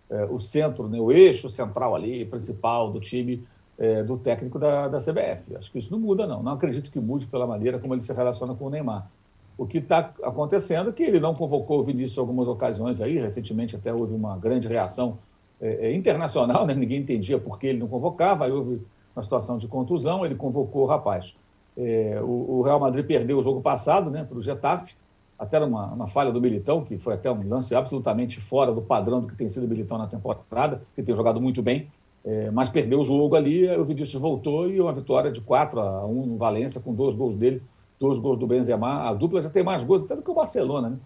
é, 0.10 0.26
o 0.26 0.38
centro, 0.38 0.90
né, 0.90 1.00
o 1.00 1.14
eixo 1.14 1.50
central 1.50 1.96
ali, 1.96 2.26
principal 2.26 2.92
do 2.92 3.00
time 3.00 3.48
é, 3.78 4.04
do 4.04 4.18
técnico 4.18 4.60
da, 4.60 4.90
da 4.90 4.98
CBF. 4.98 5.56
Acho 5.56 5.72
que 5.72 5.80
isso 5.80 5.92
não 5.92 6.00
muda, 6.00 6.28
não. 6.28 6.44
Não 6.44 6.52
acredito 6.52 6.92
que 6.92 7.00
mude 7.00 7.26
pela 7.26 7.48
maneira 7.48 7.80
como 7.80 7.94
ele 7.94 8.02
se 8.02 8.12
relaciona 8.12 8.54
com 8.54 8.66
o 8.66 8.70
Neymar. 8.70 9.10
O 9.58 9.66
que 9.66 9.78
está 9.78 10.12
acontecendo 10.24 10.90
é 10.90 10.94
que 10.94 11.04
ele 11.04 11.22
não 11.22 11.34
convocou 11.34 11.80
o 11.80 11.84
Vinícius 11.84 12.18
em 12.18 12.20
algumas 12.20 12.50
ocasiões 12.50 13.00
aí, 13.00 13.18
recentemente 13.18 13.78
até 13.78 13.94
houve 13.94 14.14
uma 14.14 14.38
grande 14.38 14.68
reação 14.68 15.20
é, 15.62 15.88
é 15.88 15.96
internacional, 15.96 16.66
né? 16.68 16.74
ninguém 16.74 17.00
entendia 17.00 17.40
por 17.40 17.60
que 17.60 17.68
ele 17.68 17.80
não 17.80 17.88
convocava, 17.88 18.46
aí 18.46 18.52
houve 18.52 18.82
uma 19.16 19.24
situação 19.24 19.58
de 19.58 19.68
contusão, 19.68 20.26
ele 20.26 20.36
convocou 20.36 20.84
o 20.84 20.86
rapaz. 20.86 21.36
É, 21.76 22.20
o, 22.22 22.58
o, 22.58 22.62
Real 22.62 22.80
Madrid 22.80 23.06
perdeu 23.06 23.38
o 23.38 23.44
jogo 23.44 23.62
passado 23.62 24.10
né, 24.10 24.24
para 24.24 24.38
o 24.38 24.42
Getafe, 24.42 24.96
até 25.38 25.60
uma, 25.60 25.94
uma 25.94 26.08
falha 26.08 26.32
do 26.32 26.42
Militão, 26.42 26.84
que 26.84 26.98
foi 26.98 27.14
até 27.14 27.30
um 27.32 27.48
lance 27.48 27.76
absolutamente 27.76 28.42
fora 28.42 28.72
do 28.72 28.82
padrão 28.82 29.22
do 29.22 29.28
que 29.28 29.36
tem 29.36 29.50
sido 29.50 29.66
o 29.66 29.68
Militão 29.68 29.98
na 29.98 30.08
temporada, 30.08 30.82
que 30.96 31.04
tem 31.04 31.16
jogado 31.16 31.40
muito 31.40 31.62
bem, 31.62 31.88
é, 32.26 32.50
mas 32.52 32.70
perdeu 32.70 33.00
o 33.00 33.04
jogo 33.04 33.36
ali, 33.36 33.70
o 33.70 33.86
Vinícius 33.86 34.22
voltou 34.22 34.70
e 34.70 34.82
uma 34.82 34.92
vitória 34.92 35.32
de 35.32 35.40
4 35.40 35.80
a 35.80 36.06
1 36.06 36.26
no 36.26 36.38
Valência, 36.38 36.82
com 36.82 36.94
dois 36.94 37.16
gols 37.16 37.36
dele, 37.36 37.62
dois 38.00 38.20
gols 38.20 38.38
do 38.38 38.48
Benzema. 38.48 39.08
A 39.08 39.14
dupla 39.14 39.42
já 39.42 39.50
tem 39.50 39.64
mais 39.64 39.84
gols 39.84 40.04
até 40.04 40.16
do 40.16 40.22
que 40.22 40.30
o 40.30 40.34
Barcelona 40.34 40.90
né, 40.90 40.98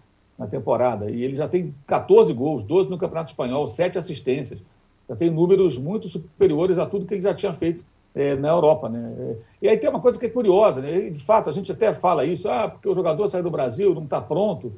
na 0.42 0.48
temporada, 0.48 1.10
e 1.10 1.22
ele 1.22 1.34
já 1.34 1.46
tem 1.46 1.74
14 1.86 2.32
gols, 2.32 2.64
12 2.64 2.90
no 2.90 2.98
Campeonato 2.98 3.30
Espanhol, 3.30 3.66
7 3.66 3.96
assistências, 3.96 4.60
já 5.08 5.14
tem 5.14 5.30
números 5.30 5.78
muito 5.78 6.08
superiores 6.08 6.78
a 6.78 6.86
tudo 6.86 7.06
que 7.06 7.14
ele 7.14 7.20
já 7.20 7.32
tinha 7.32 7.54
feito 7.54 7.84
é, 8.14 8.34
na 8.34 8.48
Europa. 8.48 8.88
Né? 8.88 9.36
E 9.60 9.68
aí 9.68 9.76
tem 9.76 9.88
uma 9.88 10.00
coisa 10.00 10.18
que 10.18 10.26
é 10.26 10.28
curiosa, 10.28 10.80
né? 10.80 11.10
de 11.10 11.20
fato, 11.20 11.48
a 11.48 11.52
gente 11.52 11.70
até 11.70 11.94
fala 11.94 12.24
isso, 12.24 12.48
ah, 12.48 12.68
porque 12.68 12.88
o 12.88 12.94
jogador 12.94 13.28
sai 13.28 13.42
do 13.42 13.50
Brasil, 13.50 13.94
não 13.94 14.04
está 14.04 14.20
pronto. 14.20 14.72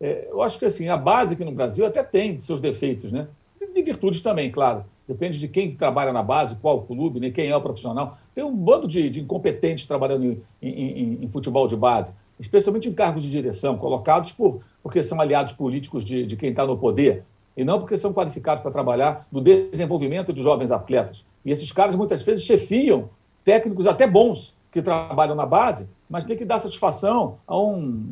É, 0.00 0.28
eu 0.30 0.42
acho 0.42 0.58
que 0.58 0.64
assim, 0.64 0.88
a 0.88 0.96
base 0.96 1.34
aqui 1.34 1.44
no 1.44 1.52
Brasil 1.52 1.84
até 1.84 2.02
tem 2.02 2.38
seus 2.38 2.60
defeitos, 2.60 3.12
né? 3.12 3.28
De 3.74 3.82
virtudes 3.82 4.22
também, 4.22 4.50
claro. 4.50 4.84
Depende 5.06 5.38
de 5.38 5.48
quem 5.48 5.74
trabalha 5.74 6.12
na 6.12 6.22
base, 6.22 6.56
qual 6.56 6.82
clube, 6.82 7.20
né? 7.20 7.30
quem 7.30 7.48
é 7.48 7.56
o 7.56 7.60
profissional. 7.60 8.16
Tem 8.34 8.42
um 8.42 8.54
bando 8.54 8.88
de, 8.88 9.10
de 9.10 9.20
incompetentes 9.20 9.86
trabalhando 9.86 10.24
em, 10.24 10.68
em, 10.68 11.24
em, 11.24 11.28
futebol 11.28 11.66
de 11.66 11.76
base, 11.76 12.14
especialmente 12.40 12.88
em 12.88 12.92
cargos 12.92 13.22
de 13.22 13.30
direção, 13.30 13.76
colocados 13.76 14.32
por, 14.32 14.60
porque 14.82 15.02
são 15.02 15.20
aliados 15.20 15.52
políticos 15.52 16.04
de, 16.04 16.24
de 16.24 16.36
quem 16.36 16.50
está 16.50 16.66
no 16.66 16.76
poder, 16.76 17.22
e 17.56 17.64
não 17.64 17.78
porque 17.78 17.98
são 17.98 18.12
qualificados 18.12 18.62
para 18.62 18.70
trabalhar 18.70 19.26
no 19.30 19.40
desenvolvimento 19.40 20.32
de 20.32 20.42
jovens 20.42 20.72
atletas. 20.72 21.24
E 21.44 21.50
esses 21.50 21.70
caras 21.70 21.94
muitas 21.94 22.22
vezes 22.22 22.44
chefiam 22.44 23.10
técnicos 23.44 23.86
até 23.86 24.06
bons 24.06 24.56
que 24.72 24.80
trabalham 24.80 25.34
na 25.34 25.44
base, 25.44 25.88
mas 26.08 26.24
tem 26.24 26.36
que 26.36 26.44
dar 26.44 26.60
satisfação 26.60 27.38
a 27.46 27.58
um, 27.58 28.04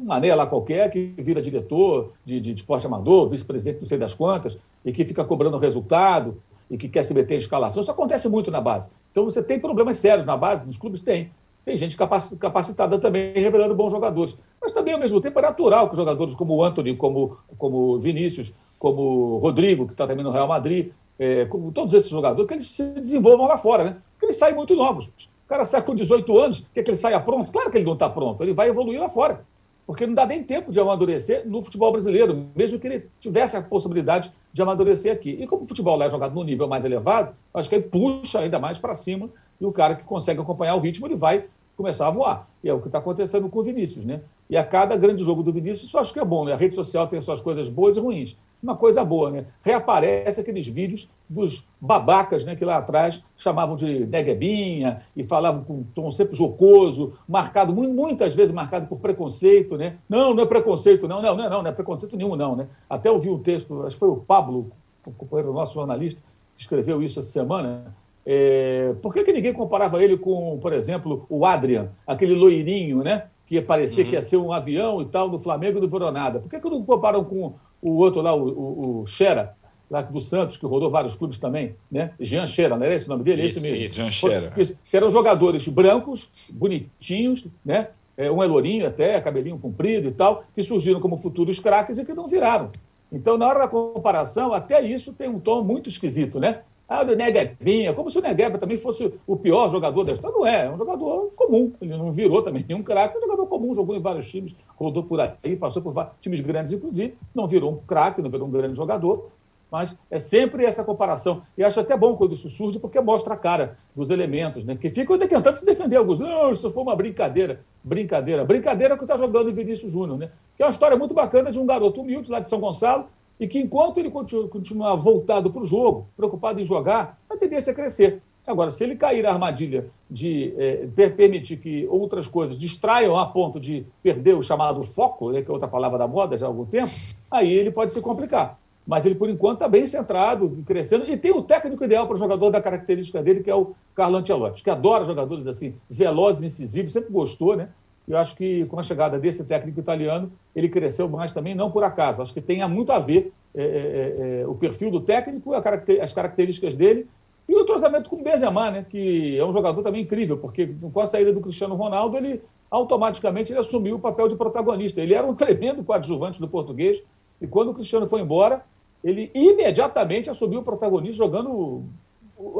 mané 0.00 0.34
lá 0.34 0.46
qualquer 0.46 0.90
que 0.90 1.14
vira 1.18 1.40
diretor 1.40 2.12
de, 2.24 2.40
de, 2.40 2.54
de 2.54 2.60
esporte 2.60 2.86
amador, 2.86 3.28
vice-presidente 3.28 3.80
não 3.80 3.86
sei 3.86 3.98
das 3.98 4.14
quantas, 4.14 4.58
e 4.84 4.92
que 4.92 5.04
fica 5.04 5.24
cobrando 5.24 5.58
resultado 5.58 6.40
e 6.70 6.76
que 6.76 6.88
quer 6.88 7.02
se 7.02 7.14
meter 7.14 7.34
em 7.34 7.38
escalação. 7.38 7.82
Isso 7.82 7.90
acontece 7.90 8.28
muito 8.28 8.50
na 8.50 8.60
base. 8.60 8.90
Então 9.10 9.24
você 9.24 9.42
tem 9.42 9.58
problemas 9.58 9.98
sérios 9.98 10.26
na 10.26 10.36
base, 10.36 10.66
nos 10.66 10.78
clubes 10.78 11.00
tem. 11.00 11.30
Tem 11.64 11.76
gente 11.76 11.96
capacitada 11.96 12.98
também 12.98 13.32
revelando 13.34 13.74
bons 13.74 13.92
jogadores. 13.92 14.36
Mas 14.60 14.72
também, 14.72 14.94
ao 14.94 15.00
mesmo 15.00 15.20
tempo, 15.20 15.38
é 15.38 15.42
natural 15.42 15.88
que 15.88 15.96
jogadores 15.96 16.34
como 16.34 16.56
o 16.56 16.64
Anthony, 16.64 16.96
como, 16.96 17.36
como 17.56 18.00
Vinícius, 18.00 18.52
como 18.78 19.38
Rodrigo, 19.38 19.86
que 19.86 19.92
está 19.92 20.06
também 20.06 20.24
no 20.24 20.32
Real 20.32 20.48
Madrid, 20.48 20.90
é, 21.18 21.44
como 21.46 21.70
todos 21.70 21.94
esses 21.94 22.10
jogadores, 22.10 22.48
que 22.48 22.54
eles 22.54 22.66
se 22.66 22.82
desenvolvam 22.94 23.46
lá 23.46 23.56
fora, 23.56 23.84
né? 23.84 23.96
Porque 24.12 24.26
eles 24.26 24.36
saem 24.36 24.56
muito 24.56 24.74
novos. 24.74 25.06
O 25.06 25.48
cara 25.48 25.64
sai 25.64 25.82
com 25.82 25.94
18 25.94 26.38
anos, 26.38 26.66
quer 26.74 26.82
que 26.82 26.90
ele 26.90 26.96
saia 26.96 27.20
pronto? 27.20 27.52
Claro 27.52 27.70
que 27.70 27.78
ele 27.78 27.84
não 27.84 27.92
está 27.92 28.10
pronto, 28.10 28.42
ele 28.42 28.52
vai 28.52 28.68
evoluir 28.68 29.00
lá 29.00 29.08
fora. 29.08 29.44
Porque 29.86 30.06
não 30.06 30.14
dá 30.14 30.26
nem 30.26 30.42
tempo 30.42 30.72
de 30.72 30.80
amadurecer 30.80 31.46
no 31.46 31.62
futebol 31.62 31.92
brasileiro, 31.92 32.46
mesmo 32.56 32.78
que 32.78 32.86
ele 32.86 33.08
tivesse 33.20 33.56
a 33.56 33.62
possibilidade 33.62 34.32
de 34.52 34.62
amadurecer 34.62 35.12
aqui. 35.12 35.30
E 35.30 35.46
como 35.46 35.62
o 35.62 35.68
futebol 35.68 35.96
lá 35.96 36.06
é 36.06 36.10
jogado 36.10 36.34
no 36.34 36.42
nível 36.42 36.66
mais 36.66 36.84
elevado, 36.84 37.34
acho 37.54 37.68
que 37.68 37.74
aí 37.74 37.82
puxa 37.82 38.40
ainda 38.40 38.58
mais 38.58 38.78
para 38.78 38.94
cima 38.94 39.28
e 39.62 39.66
o 39.66 39.72
cara 39.72 39.94
que 39.94 40.04
consegue 40.04 40.40
acompanhar 40.40 40.74
o 40.74 40.80
ritmo, 40.80 41.06
ele 41.06 41.16
vai 41.16 41.46
começar 41.76 42.08
a 42.08 42.10
voar. 42.10 42.48
E 42.62 42.68
é 42.68 42.74
o 42.74 42.80
que 42.80 42.88
está 42.88 42.98
acontecendo 42.98 43.48
com 43.48 43.60
o 43.60 43.62
Vinícius, 43.62 44.04
né? 44.04 44.20
E 44.50 44.56
a 44.56 44.64
cada 44.64 44.96
grande 44.96 45.24
jogo 45.24 45.42
do 45.42 45.52
Vinícius, 45.52 45.88
isso 45.88 45.98
acho 45.98 46.12
que 46.12 46.20
é 46.20 46.24
bom, 46.24 46.44
né? 46.44 46.52
A 46.52 46.56
rede 46.56 46.74
social 46.74 47.06
tem 47.06 47.20
suas 47.20 47.40
coisas 47.40 47.68
boas 47.68 47.96
e 47.96 48.00
ruins 48.00 48.36
uma 48.62 48.76
coisa 48.76 49.04
boa, 49.04 49.30
né? 49.30 49.46
Reaparece 49.60 50.40
aqueles 50.40 50.66
vídeos 50.68 51.10
dos 51.28 51.66
babacas, 51.80 52.44
né, 52.44 52.54
que 52.54 52.64
lá 52.64 52.76
atrás 52.76 53.24
chamavam 53.36 53.74
de 53.74 54.06
neguebinha 54.06 55.02
e 55.16 55.24
falavam 55.24 55.64
com 55.64 55.78
um 55.78 55.82
tom 55.82 56.10
sempre 56.12 56.36
jocoso, 56.36 57.14
marcado, 57.26 57.74
muitas 57.74 58.34
vezes 58.34 58.54
marcado 58.54 58.86
por 58.86 59.00
preconceito, 59.00 59.76
né? 59.76 59.96
Não, 60.08 60.32
não 60.32 60.44
é 60.44 60.46
preconceito, 60.46 61.08
não, 61.08 61.20
não, 61.20 61.36
não, 61.36 61.50
não, 61.50 61.62
não 61.62 61.70
é 61.70 61.72
preconceito 61.72 62.16
nenhum, 62.16 62.36
não, 62.36 62.54
né? 62.54 62.68
Até 62.88 63.10
ouvi 63.10 63.28
um 63.28 63.38
texto, 63.38 63.82
acho 63.82 63.96
que 63.96 64.00
foi 64.00 64.10
o 64.10 64.16
Pablo, 64.16 64.70
o 65.04 65.12
companheiro 65.12 65.52
nosso 65.52 65.74
jornalista, 65.74 66.20
que 66.56 66.62
escreveu 66.62 67.02
isso 67.02 67.18
essa 67.18 67.30
semana. 67.30 67.92
É, 68.24 68.94
por 69.02 69.12
que, 69.12 69.24
que 69.24 69.32
ninguém 69.32 69.52
comparava 69.52 70.02
ele 70.02 70.16
com, 70.16 70.58
por 70.60 70.72
exemplo, 70.72 71.26
o 71.28 71.44
Adrian, 71.44 71.90
aquele 72.06 72.34
loirinho, 72.34 73.02
né? 73.02 73.24
Que 73.46 73.56
ia 73.56 73.62
parecer 73.62 74.02
uhum. 74.02 74.08
que 74.08 74.14
ia 74.14 74.22
ser 74.22 74.36
um 74.36 74.52
avião 74.52 75.02
e 75.02 75.06
tal, 75.06 75.28
do 75.28 75.38
Flamengo 75.38 75.78
e 75.78 75.80
do 75.80 75.88
Veronada. 75.88 76.38
Por 76.38 76.48
que, 76.48 76.60
que 76.60 76.70
não 76.70 76.84
comparam 76.84 77.24
com 77.24 77.54
o 77.80 77.96
outro 77.96 78.22
lá, 78.22 78.34
o, 78.34 78.48
o, 78.48 79.00
o 79.02 79.06
Xera, 79.06 79.56
lá 79.90 80.00
do 80.00 80.20
Santos, 80.20 80.56
que 80.56 80.64
rodou 80.64 80.90
vários 80.90 81.14
clubes 81.16 81.38
também, 81.38 81.74
né? 81.90 82.12
Jean 82.18 82.46
Xera, 82.46 82.76
não 82.76 82.86
era 82.86 82.94
esse 82.94 83.06
o 83.06 83.10
nome 83.10 83.24
dele? 83.24 83.42
É 83.42 83.46
isso, 83.46 83.58
esse 83.58 83.68
mesmo. 83.68 83.84
Isso, 83.84 83.96
Jean 83.96 84.10
Xera. 84.10 84.50
Que 84.50 84.96
eram 84.96 85.10
jogadores 85.10 85.66
brancos, 85.68 86.32
bonitinhos, 86.48 87.46
né? 87.64 87.88
É, 88.16 88.30
um 88.30 88.42
é 88.42 88.46
lourinho 88.46 88.86
até, 88.86 89.20
cabelinho 89.20 89.58
comprido 89.58 90.08
e 90.08 90.12
tal, 90.12 90.44
que 90.54 90.62
surgiram 90.62 91.00
como 91.00 91.16
futuros 91.16 91.58
craques 91.58 91.98
e 91.98 92.04
que 92.04 92.14
não 92.14 92.28
viraram. 92.28 92.70
Então, 93.10 93.36
na 93.36 93.46
hora 93.46 93.60
da 93.60 93.68
comparação, 93.68 94.54
até 94.54 94.80
isso 94.82 95.12
tem 95.12 95.28
um 95.28 95.38
tom 95.38 95.62
muito 95.62 95.90
esquisito, 95.90 96.40
né? 96.40 96.60
Ah, 96.88 97.02
o 97.02 97.16
Neguebinha, 97.16 97.94
como 97.94 98.10
se 98.10 98.18
o 98.18 98.22
Negueba 98.22 98.58
também 98.58 98.76
fosse 98.76 99.12
o 99.26 99.36
pior 99.36 99.70
jogador 99.70 100.04
da 100.04 100.12
história. 100.12 100.36
Não 100.36 100.46
é, 100.46 100.66
é 100.66 100.70
um 100.70 100.76
jogador 100.76 101.30
comum. 101.34 101.72
Ele 101.80 101.96
não 101.96 102.12
virou 102.12 102.42
também 102.42 102.64
nenhum 102.68 102.82
craque, 102.82 103.14
é 103.14 103.18
um 103.18 103.22
jogador 103.22 103.46
comum, 103.46 103.74
jogou 103.74 103.96
em 103.96 104.00
vários 104.00 104.30
times, 104.30 104.54
rodou 104.76 105.02
por 105.02 105.20
aí, 105.20 105.56
passou 105.56 105.80
por 105.80 105.92
vários 105.92 106.14
times 106.20 106.40
grandes, 106.40 106.72
inclusive. 106.72 107.14
Não 107.34 107.46
virou 107.46 107.72
um 107.72 107.78
craque, 107.78 108.20
não 108.20 108.28
virou 108.28 108.46
um 108.46 108.50
grande 108.50 108.76
jogador, 108.76 109.30
mas 109.72 109.98
é 110.10 110.18
sempre 110.18 110.66
essa 110.66 110.84
comparação. 110.84 111.40
E 111.56 111.64
acho 111.64 111.80
até 111.80 111.96
bom 111.96 112.14
quando 112.14 112.34
isso 112.34 112.50
surge, 112.50 112.78
porque 112.78 113.00
mostra 113.00 113.32
a 113.32 113.38
cara 113.38 113.78
dos 113.96 114.10
elementos, 114.10 114.62
né? 114.66 114.76
Que 114.76 114.90
ficam 114.90 115.18
tentando 115.18 115.54
se 115.56 115.64
defender 115.64 115.96
alguns. 115.96 116.18
Não, 116.18 116.52
isso 116.52 116.70
foi 116.70 116.82
uma 116.82 116.94
brincadeira. 116.94 117.60
Brincadeira. 117.82 118.44
Brincadeira 118.44 118.98
que 118.98 119.04
está 119.04 119.16
jogando 119.16 119.48
o 119.48 119.54
Vinícius 119.54 119.90
Júnior, 119.90 120.18
né? 120.18 120.30
Que 120.58 120.62
é 120.62 120.66
uma 120.66 120.72
história 120.72 120.94
muito 120.94 121.14
bacana 121.14 121.50
de 121.50 121.58
um 121.58 121.64
garoto 121.64 122.02
humilde 122.02 122.30
lá 122.30 122.38
de 122.38 122.50
São 122.50 122.60
Gonçalo, 122.60 123.06
e 123.42 123.48
que 123.48 123.58
enquanto 123.58 123.98
ele 123.98 124.08
continuar 124.08 124.94
voltado 124.94 125.50
para 125.50 125.62
o 125.62 125.64
jogo, 125.64 126.06
preocupado 126.16 126.60
em 126.60 126.64
jogar, 126.64 127.18
a 127.28 127.36
tendência 127.36 127.72
é 127.72 127.74
crescer. 127.74 128.22
Agora, 128.46 128.70
se 128.70 128.84
ele 128.84 128.94
cair 128.94 129.20
na 129.20 129.30
armadilha 129.30 129.86
de 130.08 130.54
é, 130.56 131.08
permitir 131.08 131.56
que 131.56 131.84
outras 131.90 132.28
coisas 132.28 132.56
distraiam 132.56 133.18
a 133.18 133.26
ponto 133.26 133.58
de 133.58 133.84
perder 134.00 134.36
o 134.36 134.44
chamado 134.44 134.80
foco, 134.84 135.32
né, 135.32 135.42
que 135.42 135.50
é 135.50 135.52
outra 135.52 135.66
palavra 135.66 135.98
da 135.98 136.06
moda 136.06 136.38
já 136.38 136.46
há 136.46 136.48
algum 136.48 136.64
tempo, 136.64 136.92
aí 137.28 137.52
ele 137.52 137.72
pode 137.72 137.92
se 137.92 138.00
complicar. 138.00 138.60
Mas 138.86 139.06
ele, 139.06 139.16
por 139.16 139.28
enquanto, 139.28 139.54
está 139.54 139.68
bem 139.68 139.88
centrado, 139.88 140.62
crescendo, 140.64 141.04
e 141.10 141.16
tem 141.16 141.32
o 141.32 141.42
técnico 141.42 141.84
ideal 141.84 142.06
para 142.06 142.14
o 142.14 142.18
jogador 142.18 142.48
da 142.50 142.62
característica 142.62 143.20
dele, 143.20 143.42
que 143.42 143.50
é 143.50 143.54
o 143.56 143.72
Carlo 143.92 144.18
Ancelotti, 144.18 144.62
que 144.62 144.70
adora 144.70 145.04
jogadores 145.04 145.48
assim, 145.48 145.74
velozes, 145.90 146.44
incisivos, 146.44 146.92
sempre 146.92 147.12
gostou, 147.12 147.56
né? 147.56 147.70
Eu 148.08 148.18
acho 148.18 148.36
que 148.36 148.64
com 148.66 148.78
a 148.78 148.82
chegada 148.82 149.18
desse 149.18 149.44
técnico 149.44 149.78
italiano, 149.80 150.32
ele 150.54 150.68
cresceu 150.68 151.08
mais 151.08 151.32
também, 151.32 151.54
não 151.54 151.70
por 151.70 151.84
acaso. 151.84 152.20
Acho 152.20 152.34
que 152.34 152.40
tem 152.40 152.66
muito 152.68 152.92
a 152.92 152.98
ver 152.98 153.32
é, 153.54 153.62
é, 153.62 153.66
é, 153.66 154.42
é 154.42 154.46
o 154.46 154.54
perfil 154.54 154.90
do 154.90 155.00
técnico, 155.00 155.52
as 155.54 156.12
características 156.12 156.74
dele 156.74 157.06
e 157.48 157.54
o 157.54 157.60
entrosamento 157.60 158.08
com 158.08 158.16
o 158.16 158.22
Benzema, 158.22 158.70
né, 158.70 158.86
que 158.88 159.36
é 159.36 159.44
um 159.44 159.52
jogador 159.52 159.82
também 159.82 160.02
incrível, 160.02 160.38
porque 160.38 160.74
com 160.92 161.00
a 161.00 161.06
saída 161.06 161.32
do 161.32 161.40
Cristiano 161.40 161.74
Ronaldo, 161.74 162.16
ele 162.16 162.40
automaticamente 162.70 163.52
ele 163.52 163.60
assumiu 163.60 163.96
o 163.96 163.98
papel 163.98 164.28
de 164.28 164.36
protagonista. 164.36 165.00
Ele 165.00 165.14
era 165.14 165.26
um 165.26 165.34
tremendo 165.36 165.84
coadjuvante 165.84 166.40
do 166.40 166.48
português 166.48 167.02
e 167.40 167.46
quando 167.46 167.70
o 167.70 167.74
Cristiano 167.74 168.06
foi 168.06 168.20
embora, 168.20 168.64
ele 169.02 169.30
imediatamente 169.34 170.30
assumiu 170.30 170.60
o 170.60 170.62
protagonismo 170.62 171.18
jogando 171.18 171.84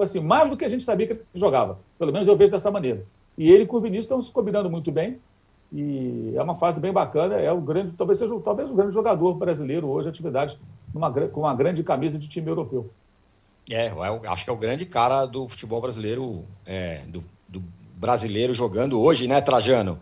assim, 0.03 0.21
mais 0.21 0.51
do 0.51 0.57
que 0.57 0.65
a 0.65 0.69
gente 0.69 0.83
sabia 0.83 1.07
que 1.07 1.13
ele 1.15 1.23
jogava. 1.35 1.79
Pelo 1.99 2.13
menos 2.13 2.29
eu 2.29 2.37
vejo 2.37 2.53
dessa 2.53 2.71
maneira. 2.71 3.05
E 3.39 3.51
ele 3.51 3.65
com 3.65 3.77
o 3.77 3.81
Vinícius 3.81 4.05
estão 4.05 4.21
se 4.21 4.31
combinando 4.31 4.69
muito 4.69 4.91
bem. 4.93 5.19
E 5.73 6.35
é 6.37 6.43
uma 6.43 6.55
fase 6.55 6.79
bem 6.79 6.93
bacana, 6.93 7.37
é 7.37 7.51
o 7.51 7.61
grande, 7.61 7.93
talvez 7.95 8.19
seja 8.19 8.39
talvez 8.41 8.71
o 8.71 8.75
grande 8.75 8.93
jogador 8.93 9.33
brasileiro 9.35 9.89
hoje, 9.89 10.09
atividade 10.09 10.59
numa, 10.93 11.11
com 11.11 11.41
uma 11.41 11.55
grande 11.55 11.83
camisa 11.83 12.19
de 12.19 12.29
time 12.29 12.49
europeu. 12.49 12.91
É, 13.71 13.89
eu 13.89 14.31
acho 14.31 14.45
que 14.45 14.51
é 14.51 14.53
o 14.53 14.57
grande 14.57 14.85
cara 14.85 15.25
do 15.25 15.49
futebol 15.49 15.81
brasileiro, 15.81 16.45
é, 16.67 17.01
do, 17.07 17.25
do 17.49 17.63
brasileiro 17.97 18.53
jogando 18.53 19.01
hoje, 19.01 19.27
né, 19.27 19.41
Trajano? 19.41 19.99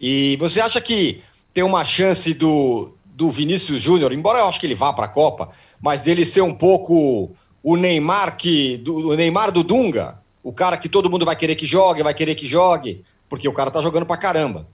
E 0.00 0.36
você 0.40 0.60
acha 0.60 0.80
que 0.80 1.22
tem 1.54 1.62
uma 1.62 1.84
chance 1.84 2.34
do, 2.34 2.92
do 3.04 3.30
Vinícius 3.30 3.80
Júnior, 3.80 4.12
embora 4.12 4.40
eu 4.40 4.46
acho 4.46 4.58
que 4.58 4.66
ele 4.66 4.74
vá 4.74 4.92
para 4.92 5.04
a 5.04 5.08
Copa, 5.08 5.50
mas 5.80 6.02
dele 6.02 6.24
ser 6.24 6.40
um 6.40 6.54
pouco 6.54 7.30
o 7.62 7.76
Neymar 7.76 8.36
que 8.36 8.78
do, 8.78 9.10
o 9.10 9.14
Neymar 9.14 9.52
do 9.52 9.62
Dunga, 9.62 10.18
o 10.42 10.52
cara 10.52 10.76
que 10.76 10.88
todo 10.88 11.08
mundo 11.08 11.24
vai 11.24 11.36
querer 11.36 11.54
que 11.54 11.66
jogue, 11.66 12.02
vai 12.02 12.14
querer 12.14 12.34
que 12.34 12.48
jogue, 12.48 13.04
porque 13.28 13.48
o 13.48 13.52
cara 13.52 13.70
tá 13.70 13.80
jogando 13.80 14.06
para 14.06 14.16
caramba. 14.16 14.66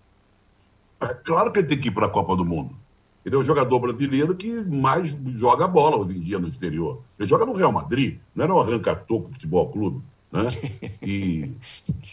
É 1.01 1.15
claro 1.15 1.53
que 1.53 1.61
ele 1.61 1.69
tem 1.69 1.79
que 1.79 1.89
ir 1.89 1.93
para 1.93 2.07
a 2.07 2.11
Copa 2.11 2.37
do 2.37 2.45
Mundo. 2.45 2.75
Ele 3.25 3.35
é 3.35 3.39
o 3.39 3.45
jogador 3.45 3.79
brasileiro 3.79 4.35
que 4.35 4.51
mais 4.65 5.15
joga 5.37 5.69
bola 5.69 5.97
hoje 5.97 6.17
em 6.17 6.21
dia 6.21 6.39
no 6.39 6.49
exterior. 6.49 7.03
Ele 7.19 7.29
joga 7.29 7.45
no 7.45 7.53
Real 7.53 7.73
Madrid, 7.73 8.19
não 8.35 8.45
era 8.45 8.55
o 8.55 8.61
Arranca-Toco 8.61 9.33
Futebol 9.33 9.69
Clube. 9.71 10.03
Né? 10.33 10.47
E, 11.03 11.53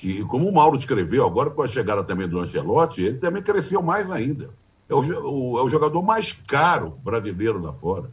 e 0.03 0.23
como 0.25 0.47
o 0.47 0.53
Mauro 0.53 0.77
escreveu, 0.77 1.25
agora 1.25 1.49
com 1.49 1.61
a 1.61 1.67
chegada 1.67 2.03
também 2.03 2.27
do 2.27 2.39
Ancelotti, 2.39 3.01
ele 3.01 3.17
também 3.17 3.41
cresceu 3.41 3.81
mais 3.81 4.09
ainda. 4.09 4.49
É 4.87 4.93
o, 4.93 4.99
o, 4.99 5.59
é 5.59 5.63
o 5.63 5.69
jogador 5.69 6.01
mais 6.01 6.31
caro 6.31 6.97
brasileiro 7.03 7.61
lá 7.61 7.73
fora. 7.73 8.09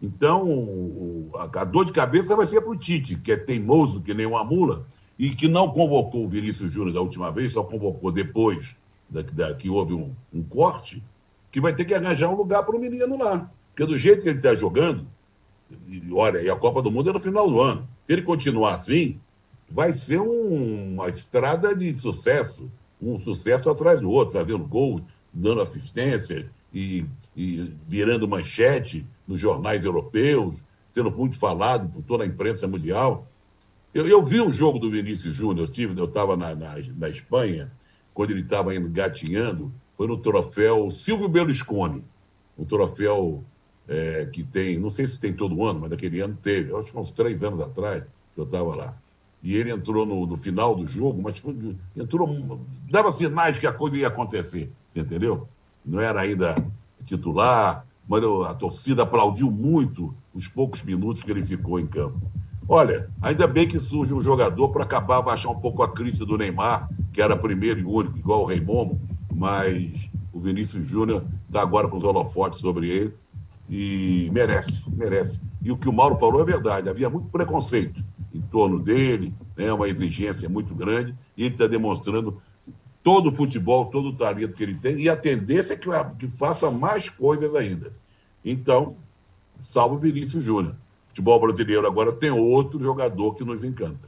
Então, 0.00 0.44
o, 0.44 1.30
a, 1.34 1.60
a, 1.60 1.64
dor 1.64 1.84
de 1.84 1.92
cabeça 1.92 2.36
vai 2.36 2.46
ser 2.46 2.60
para 2.60 2.70
o 2.70 2.76
Tite, 2.76 3.16
que 3.16 3.32
é 3.32 3.36
teimoso 3.36 4.00
que 4.00 4.14
nem 4.14 4.26
uma 4.26 4.44
mula, 4.44 4.86
e 5.18 5.30
que 5.30 5.48
não 5.48 5.70
convocou 5.70 6.24
o 6.24 6.28
Vinícius 6.28 6.72
Júnior 6.72 6.94
da 6.94 7.00
última 7.00 7.30
vez, 7.30 7.52
só 7.52 7.62
convocou 7.62 8.12
depois 8.12 8.74
da, 9.08 9.22
da, 9.22 9.54
que 9.54 9.68
houve 9.68 9.94
um, 9.94 10.12
um, 10.32 10.42
corte, 10.42 11.02
que 11.50 11.60
vai 11.60 11.74
ter 11.74 11.84
que 11.84 11.94
arranjar 11.94 12.28
um 12.28 12.36
lugar 12.36 12.62
para 12.64 12.76
o 12.76 12.80
menino 12.80 13.18
lá. 13.18 13.50
Porque 13.70 13.86
do 13.86 13.96
jeito 13.96 14.22
que 14.22 14.28
ele 14.28 14.38
está 14.38 14.54
jogando, 14.54 15.06
e, 15.88 16.02
olha, 16.12 16.40
e 16.40 16.50
a 16.50 16.56
Copa 16.56 16.82
do 16.82 16.90
Mundo 16.90 17.10
é 17.10 17.12
no 17.12 17.20
final 17.20 17.48
do 17.48 17.60
ano. 17.60 17.88
Se 18.06 18.12
ele 18.12 18.22
continuar 18.22 18.74
assim, 18.74 19.18
vai 19.68 19.92
ser 19.92 20.20
um, 20.20 20.94
uma 20.94 21.08
estrada 21.08 21.74
de 21.74 21.92
sucesso, 21.94 22.70
um 23.00 23.20
sucesso 23.20 23.68
atrás 23.68 24.00
do 24.00 24.10
outro, 24.10 24.38
fazendo 24.38 24.64
gols, 24.64 25.02
dando 25.32 25.60
assistências 25.60 26.46
e, 26.72 27.04
e 27.36 27.72
virando 27.86 28.28
manchete 28.28 29.06
nos 29.26 29.40
jornais 29.40 29.84
europeus, 29.84 30.56
sendo 30.92 31.10
muito 31.10 31.38
falado 31.38 31.88
por 31.88 32.02
toda 32.02 32.24
a 32.24 32.26
imprensa 32.26 32.66
mundial. 32.66 33.26
Eu, 33.92 34.06
eu 34.06 34.22
vi 34.22 34.40
um 34.40 34.50
jogo 34.50 34.78
do 34.78 34.90
Vinícius 34.90 35.36
Júnior, 35.36 35.68
eu 35.76 36.04
estava 36.04 36.36
na, 36.36 36.54
na, 36.54 36.74
na 36.96 37.08
Espanha, 37.08 37.70
quando 38.16 38.30
ele 38.30 38.40
estava 38.40 38.74
engatinhando, 38.74 39.70
foi 39.94 40.06
no 40.06 40.16
troféu 40.16 40.90
Silvio 40.90 41.28
Berlusconi, 41.28 42.02
um 42.58 42.64
troféu 42.64 43.44
é, 43.86 44.24
que 44.32 44.42
tem, 44.42 44.78
não 44.78 44.88
sei 44.88 45.06
se 45.06 45.20
tem 45.20 45.34
todo 45.34 45.62
ano, 45.62 45.80
mas 45.80 45.90
daquele 45.90 46.22
ano 46.22 46.34
teve, 46.40 46.74
acho 46.74 46.90
que 46.90 46.98
uns 46.98 47.10
três 47.10 47.42
anos 47.42 47.60
atrás 47.60 48.04
que 48.34 48.40
eu 48.40 48.44
estava 48.44 48.74
lá. 48.74 48.96
E 49.42 49.54
ele 49.54 49.70
entrou 49.70 50.06
no, 50.06 50.26
no 50.26 50.34
final 50.38 50.74
do 50.74 50.88
jogo, 50.88 51.20
mas 51.22 51.38
foi, 51.38 51.76
entrou, 51.94 52.58
dava 52.90 53.12
sinais 53.12 53.58
que 53.58 53.66
a 53.66 53.72
coisa 53.72 53.98
ia 53.98 54.08
acontecer, 54.08 54.72
você 54.90 55.00
entendeu? 55.00 55.46
Não 55.84 56.00
era 56.00 56.22
ainda 56.22 56.56
titular, 57.04 57.86
mas 58.08 58.24
a 58.48 58.54
torcida 58.54 59.02
aplaudiu 59.02 59.50
muito 59.50 60.14
os 60.32 60.48
poucos 60.48 60.82
minutos 60.82 61.22
que 61.22 61.30
ele 61.30 61.44
ficou 61.44 61.78
em 61.78 61.86
campo. 61.86 62.22
Olha, 62.66 63.10
ainda 63.20 63.46
bem 63.46 63.68
que 63.68 63.78
surge 63.78 64.14
um 64.14 64.22
jogador 64.22 64.70
para 64.70 64.84
acabar 64.84 65.20
baixar 65.20 65.50
um 65.50 65.60
pouco 65.60 65.82
a 65.82 65.92
crise 65.92 66.24
do 66.24 66.38
Neymar, 66.38 66.88
que 67.16 67.22
era 67.22 67.34
primeiro 67.34 67.80
e 67.80 67.82
único, 67.82 68.18
igual 68.18 68.42
o 68.42 68.44
Rei 68.44 68.60
Momo, 68.60 69.00
mas 69.34 70.10
o 70.34 70.38
Vinícius 70.38 70.86
Júnior 70.86 71.24
está 71.46 71.62
agora 71.62 71.88
com 71.88 71.96
os 71.96 72.04
holofotes 72.04 72.60
sobre 72.60 72.90
ele 72.90 73.14
e 73.70 74.28
merece, 74.34 74.84
merece. 74.86 75.40
E 75.62 75.72
o 75.72 75.78
que 75.78 75.88
o 75.88 75.92
Mauro 75.94 76.16
falou 76.16 76.42
é 76.42 76.44
verdade, 76.44 76.90
havia 76.90 77.08
muito 77.08 77.28
preconceito 77.30 78.04
em 78.34 78.42
torno 78.42 78.78
dele, 78.78 79.32
né, 79.56 79.72
uma 79.72 79.88
exigência 79.88 80.46
muito 80.46 80.74
grande, 80.74 81.14
e 81.34 81.44
ele 81.44 81.54
está 81.54 81.66
demonstrando 81.66 82.36
todo 83.02 83.30
o 83.30 83.32
futebol, 83.32 83.86
todo 83.86 84.08
o 84.08 84.14
talento 84.14 84.54
que 84.54 84.62
ele 84.62 84.74
tem, 84.74 85.00
e 85.00 85.08
a 85.08 85.16
tendência 85.16 85.72
é 85.72 85.76
que, 85.76 85.88
que 86.18 86.28
faça 86.28 86.70
mais 86.70 87.08
coisas 87.08 87.54
ainda. 87.54 87.94
Então, 88.44 88.94
salvo 89.58 89.96
Vinícius 89.96 90.44
Júnior 90.44 90.76
futebol 91.16 91.40
brasileiro 91.40 91.86
agora 91.86 92.12
tem 92.12 92.30
outro 92.30 92.78
jogador 92.78 93.34
que 93.34 93.42
nos 93.42 93.64
encanta. 93.64 94.06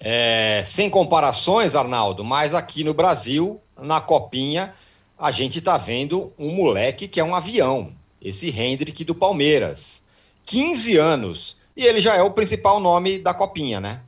É, 0.00 0.62
sem 0.66 0.88
comparações, 0.88 1.74
Arnaldo, 1.74 2.22
mas 2.22 2.54
aqui 2.54 2.84
no 2.84 2.94
Brasil, 2.94 3.60
na 3.76 4.00
Copinha, 4.00 4.74
a 5.18 5.30
gente 5.30 5.58
está 5.58 5.76
vendo 5.76 6.32
um 6.38 6.54
moleque 6.54 7.08
que 7.08 7.18
é 7.18 7.24
um 7.24 7.34
avião, 7.34 7.92
esse 8.22 8.48
Hendrick 8.48 9.04
do 9.04 9.14
Palmeiras. 9.14 10.06
15 10.46 10.96
anos. 10.96 11.56
E 11.76 11.84
ele 11.84 12.00
já 12.00 12.16
é 12.16 12.22
o 12.22 12.30
principal 12.30 12.80
nome 12.80 13.18
da 13.18 13.34
Copinha, 13.34 13.80
né? 13.80 14.00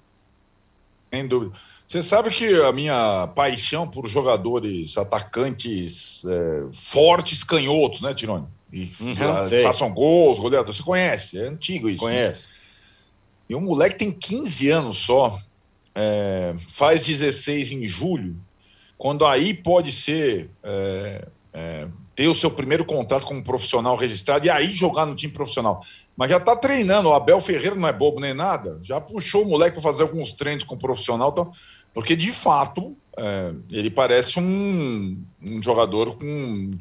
Sem 1.13 1.27
dúvida. 1.27 1.57
Você 1.87 2.03
sabe 2.03 2.31
que 2.31 2.47
a 2.63 2.73
minha 2.73 3.29
paixão 3.35 3.87
por 3.87 4.07
jogadores 4.07 4.97
atacantes 4.97 6.25
é, 6.25 6.67
fortes, 6.73 7.43
canhotos, 7.43 8.01
né, 8.01 8.15
Tirone? 8.15 8.47
E 8.73 8.93
uhum, 9.01 9.63
façam 9.65 9.93
gols, 9.93 10.39
goleador. 10.39 10.73
Você 10.73 10.85
conhece, 10.85 11.37
é 11.37 11.49
antigo 11.49 11.89
isso. 11.89 11.99
Conhece. 11.99 12.43
Né? 12.43 12.49
E 13.49 13.55
um 13.57 13.61
moleque 13.61 13.99
tem 13.99 14.13
15 14.13 14.71
anos 14.71 14.99
só, 14.99 15.37
é, 15.95 16.55
faz 16.71 17.05
16 17.05 17.73
em 17.73 17.87
julho, 17.87 18.37
quando 18.97 19.27
aí 19.27 19.55
pode 19.55 19.93
ser 19.93 20.51
é, 20.63 21.29
é, 21.53 21.89
ter 22.15 22.29
o 22.29 22.35
seu 22.35 22.51
primeiro 22.51 22.85
contrato 22.85 23.27
como 23.27 23.43
profissional 23.43 23.97
registrado 23.97 24.47
e 24.47 24.51
aí 24.51 24.73
jogar 24.73 25.07
no 25.07 25.15
time 25.15 25.33
profissional. 25.33 25.83
Mas 26.17 26.31
já 26.31 26.37
está 26.37 26.55
treinando, 26.55 27.09
o 27.09 27.15
Abel 27.15 27.41
Ferreira 27.41 27.75
não 27.75 27.89
é 27.89 27.93
bobo 27.93 28.21
nem 28.21 28.35
nada, 28.35 28.79
já 28.83 29.01
puxou 29.01 29.43
o 29.43 29.49
moleque 29.49 29.75
para 29.75 29.83
fazer 29.83 30.03
alguns 30.03 30.33
treinos 30.33 30.65
com 30.65 30.75
o 30.75 30.79
profissional, 30.79 31.31
então, 31.31 31.51
porque 31.95 32.15
de 32.15 32.33
fato 32.33 32.97
é, 33.17 33.53
ele 33.71 33.91
parece 33.91 34.39
um, 34.39 35.23
um 35.43 35.63
jogador 35.63 36.17
com 36.17 36.73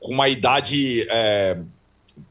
com 0.00 0.14
uma 0.14 0.28
idade 0.28 1.06
é, 1.10 1.60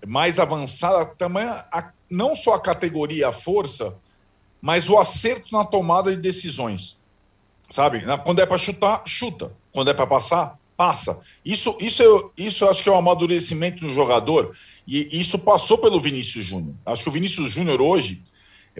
mais 0.05 0.39
avançada, 0.39 1.05
também 1.05 1.43
a, 1.43 1.91
não 2.09 2.35
só 2.35 2.55
a 2.55 2.59
categoria, 2.59 3.29
a 3.29 3.31
força, 3.31 3.95
mas 4.61 4.89
o 4.89 4.97
acerto 4.97 5.51
na 5.51 5.65
tomada 5.65 6.15
de 6.15 6.21
decisões. 6.21 6.99
Sabe? 7.69 8.03
Quando 8.23 8.41
é 8.41 8.45
para 8.45 8.57
chutar, 8.57 9.03
chuta. 9.05 9.53
Quando 9.71 9.89
é 9.89 9.93
para 9.93 10.07
passar, 10.07 10.57
passa. 10.75 11.19
Isso, 11.45 11.77
isso, 11.79 12.01
eu, 12.01 12.31
isso 12.37 12.63
eu 12.63 12.69
acho 12.69 12.81
que 12.81 12.89
é 12.89 12.91
um 12.91 12.97
amadurecimento 12.97 13.85
do 13.85 13.93
jogador, 13.93 14.55
e 14.87 15.19
isso 15.19 15.37
passou 15.37 15.77
pelo 15.77 15.99
Vinícius 15.99 16.45
Júnior. 16.45 16.73
Acho 16.85 17.03
que 17.03 17.09
o 17.09 17.11
Vinícius 17.11 17.51
Júnior 17.51 17.81
hoje, 17.81 18.23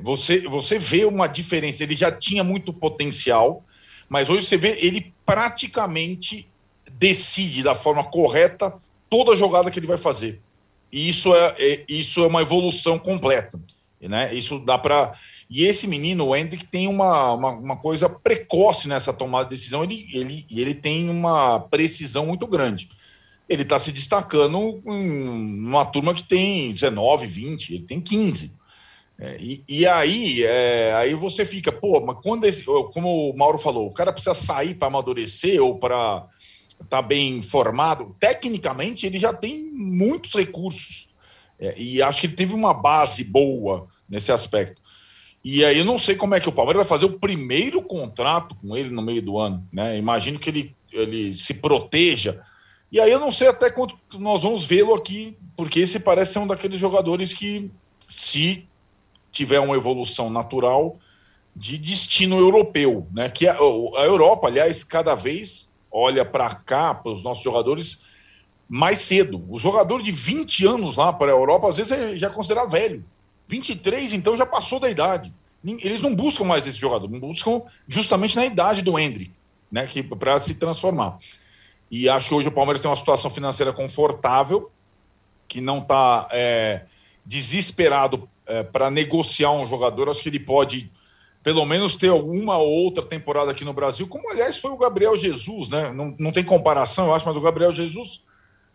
você, 0.02 0.48
você 0.48 0.80
vê 0.80 1.06
uma 1.06 1.28
diferença. 1.28 1.84
Ele 1.84 1.96
já 1.96 2.12
tinha 2.12 2.44
muito 2.44 2.72
potencial, 2.72 3.64
mas 4.08 4.30
hoje 4.30 4.46
você 4.46 4.58
vê 4.58 4.78
ele 4.80 5.14
praticamente 5.26 6.48
decide 6.92 7.64
da 7.64 7.76
forma 7.76 8.04
correta 8.04 8.74
toda 9.10 9.36
jogada 9.36 9.70
que 9.70 9.78
ele 9.78 9.88
vai 9.88 9.98
fazer. 9.98 10.40
E 10.92 11.10
isso 11.10 11.36
é, 11.36 11.56
é 11.60 11.86
isso 11.88 12.24
é 12.24 12.28
uma 12.28 12.42
evolução 12.42 12.98
completa. 12.98 13.60
Né? 14.02 14.34
Isso 14.34 14.60
dá 14.60 14.78
para. 14.78 15.14
E 15.50 15.66
esse 15.66 15.88
menino, 15.88 16.28
o 16.28 16.36
Hendrick, 16.36 16.66
tem 16.66 16.88
uma, 16.88 17.34
uma, 17.34 17.50
uma, 17.52 17.78
coisa 17.78 18.08
precoce 18.08 18.88
nessa 18.88 19.12
tomada 19.12 19.46
de 19.46 19.52
decisão. 19.52 19.84
Ele, 19.84 20.08
ele, 20.14 20.46
ele 20.50 20.74
tem 20.74 21.10
uma 21.10 21.60
precisão 21.60 22.26
muito 22.26 22.48
grande. 22.48 22.90
Ele 23.48 23.64
está 23.64 23.78
se 23.78 23.92
destacando 23.92 24.82
em 24.86 25.66
uma 25.66 25.86
turma 25.86 26.14
que 26.14 26.24
tem 26.24 26.72
19, 26.72 27.28
20, 27.28 27.74
ele 27.74 27.84
tem 27.84 28.00
15. 28.00 28.56
É, 29.20 29.36
e, 29.38 29.64
e, 29.68 29.86
aí, 29.86 30.44
é, 30.46 30.94
aí 30.94 31.14
você 31.14 31.44
fica, 31.44 31.72
pô, 31.72 32.00
mas 32.00 32.18
quando 32.24 32.46
esse, 32.46 32.64
como 32.64 33.32
o 33.32 33.38
Mauro 33.38 33.58
falou, 33.58 33.88
o 33.88 33.94
cara 33.94 34.14
precisa 34.14 34.34
sair 34.34 34.76
para 34.76 34.88
amadurecer 34.88 35.62
ou 35.62 35.78
para 35.78 36.26
estar 36.82 36.88
tá 36.88 37.02
bem 37.02 37.42
formado. 37.42 38.16
Tecnicamente, 38.18 39.06
ele 39.06 39.20
já 39.20 39.34
tem 39.34 39.70
muitos 39.74 40.34
recursos. 40.34 41.09
É, 41.60 41.74
e 41.78 42.02
acho 42.02 42.22
que 42.22 42.28
ele 42.28 42.36
teve 42.36 42.54
uma 42.54 42.74
base 42.74 43.24
boa 43.24 43.88
nesse 44.08 44.32
aspecto. 44.32 44.82
E 45.44 45.64
aí 45.64 45.78
eu 45.80 45.86
não 45.86 45.98
sei 45.98 46.16
como 46.16 46.36
é 46.36 46.40
que 46.40 46.50
o 46.50 46.52
Palmeiras 46.52 46.88
vai 46.88 46.98
fazer 46.98 47.06
o 47.06 47.20
primeiro 47.20 47.82
contrato 47.82 48.56
com 48.56 48.76
ele 48.76 48.90
no 48.90 49.02
meio 49.02 49.22
do 49.22 49.38
ano. 49.38 49.66
Né? 49.72 49.98
Imagino 49.98 50.40
que 50.40 50.50
ele, 50.50 50.76
ele 50.92 51.34
se 51.34 51.54
proteja. 51.54 52.42
E 52.92 53.00
aí 53.00 53.12
eu 53.12 53.20
não 53.20 53.32
sei 53.32 53.48
até 53.48 53.70
quanto 53.70 53.96
nós 54.18 54.44
vamos 54.44 54.66
vê-lo 54.66 54.94
aqui, 54.94 55.38
porque 55.56 55.80
esse 55.80 56.00
parece 56.00 56.34
ser 56.34 56.40
um 56.40 56.48
daqueles 56.48 56.80
jogadores 56.80 57.34
que, 57.34 57.70
se 58.08 58.66
tiver 59.32 59.60
uma 59.60 59.76
evolução 59.76 60.30
natural, 60.30 60.98
de 61.56 61.78
destino 61.78 62.38
europeu, 62.38 63.08
né? 63.12 63.30
Que 63.30 63.48
a, 63.48 63.54
a 63.54 64.04
Europa, 64.06 64.48
aliás, 64.48 64.84
cada 64.84 65.14
vez 65.14 65.70
olha 65.92 66.24
para 66.24 66.54
cá, 66.54 66.94
para 66.94 67.12
os 67.12 67.24
nossos 67.24 67.44
jogadores, 67.44 68.06
mais 68.70 69.00
cedo. 69.00 69.44
O 69.50 69.58
jogador 69.58 70.04
de 70.04 70.12
20 70.12 70.68
anos 70.68 70.98
lá 70.98 71.12
para 71.12 71.32
a 71.32 71.36
Europa, 71.36 71.68
às 71.68 71.78
vezes, 71.78 71.92
é 71.92 72.16
já 72.16 72.28
é 72.28 72.30
considerado 72.30 72.70
velho. 72.70 73.04
23, 73.48 74.14
então, 74.14 74.38
já 74.38 74.46
passou 74.46 74.80
da 74.80 74.90
idade. 74.90 75.34
Eles 75.66 76.02
não 76.02 76.16
buscam 76.16 76.46
mais 76.46 76.68
esse 76.68 76.78
jogador, 76.78 77.08
buscam 77.08 77.64
justamente 77.88 78.36
na 78.36 78.46
idade 78.46 78.82
do 78.82 78.98
Hendrick, 78.98 79.34
né, 79.72 79.90
para 80.18 80.40
se 80.40 80.56
transformar. 80.56 81.18
E 81.92 82.08
acho 82.08 82.30
que 82.30 82.36
hoje 82.36 82.48
o 82.48 82.52
Palmeiras 82.52 82.82
tem 82.82 82.90
uma 82.90 82.96
situação 82.96 83.32
financeira 83.32 83.74
confortável, 83.74 84.72
que 85.48 85.60
não 85.60 85.80
está 85.80 86.30
é, 86.32 86.84
desesperado 87.26 88.30
é, 88.46 88.64
para 88.64 88.92
negociar 88.92 89.52
um 89.52 89.66
jogador. 89.66 90.08
Acho 90.08 90.22
que 90.22 90.30
ele 90.30 90.40
pode, 90.40 90.90
pelo 91.44 91.66
menos, 91.66 91.98
ter 91.98 92.10
alguma 92.10 92.58
outra 92.58 93.04
temporada 93.04 93.52
aqui 93.52 93.66
no 93.66 93.74
Brasil, 93.74 94.08
como 94.08 94.30
aliás 94.30 94.58
foi 94.58 94.72
o 94.72 94.78
Gabriel 94.78 95.18
Jesus, 95.18 95.70
né? 95.70 95.92
Não, 95.92 96.16
não 96.20 96.32
tem 96.32 96.44
comparação, 96.44 97.08
eu 97.08 97.16
acho, 97.16 97.26
mas 97.26 97.36
o 97.36 97.42
Gabriel 97.42 97.72
Jesus, 97.72 98.22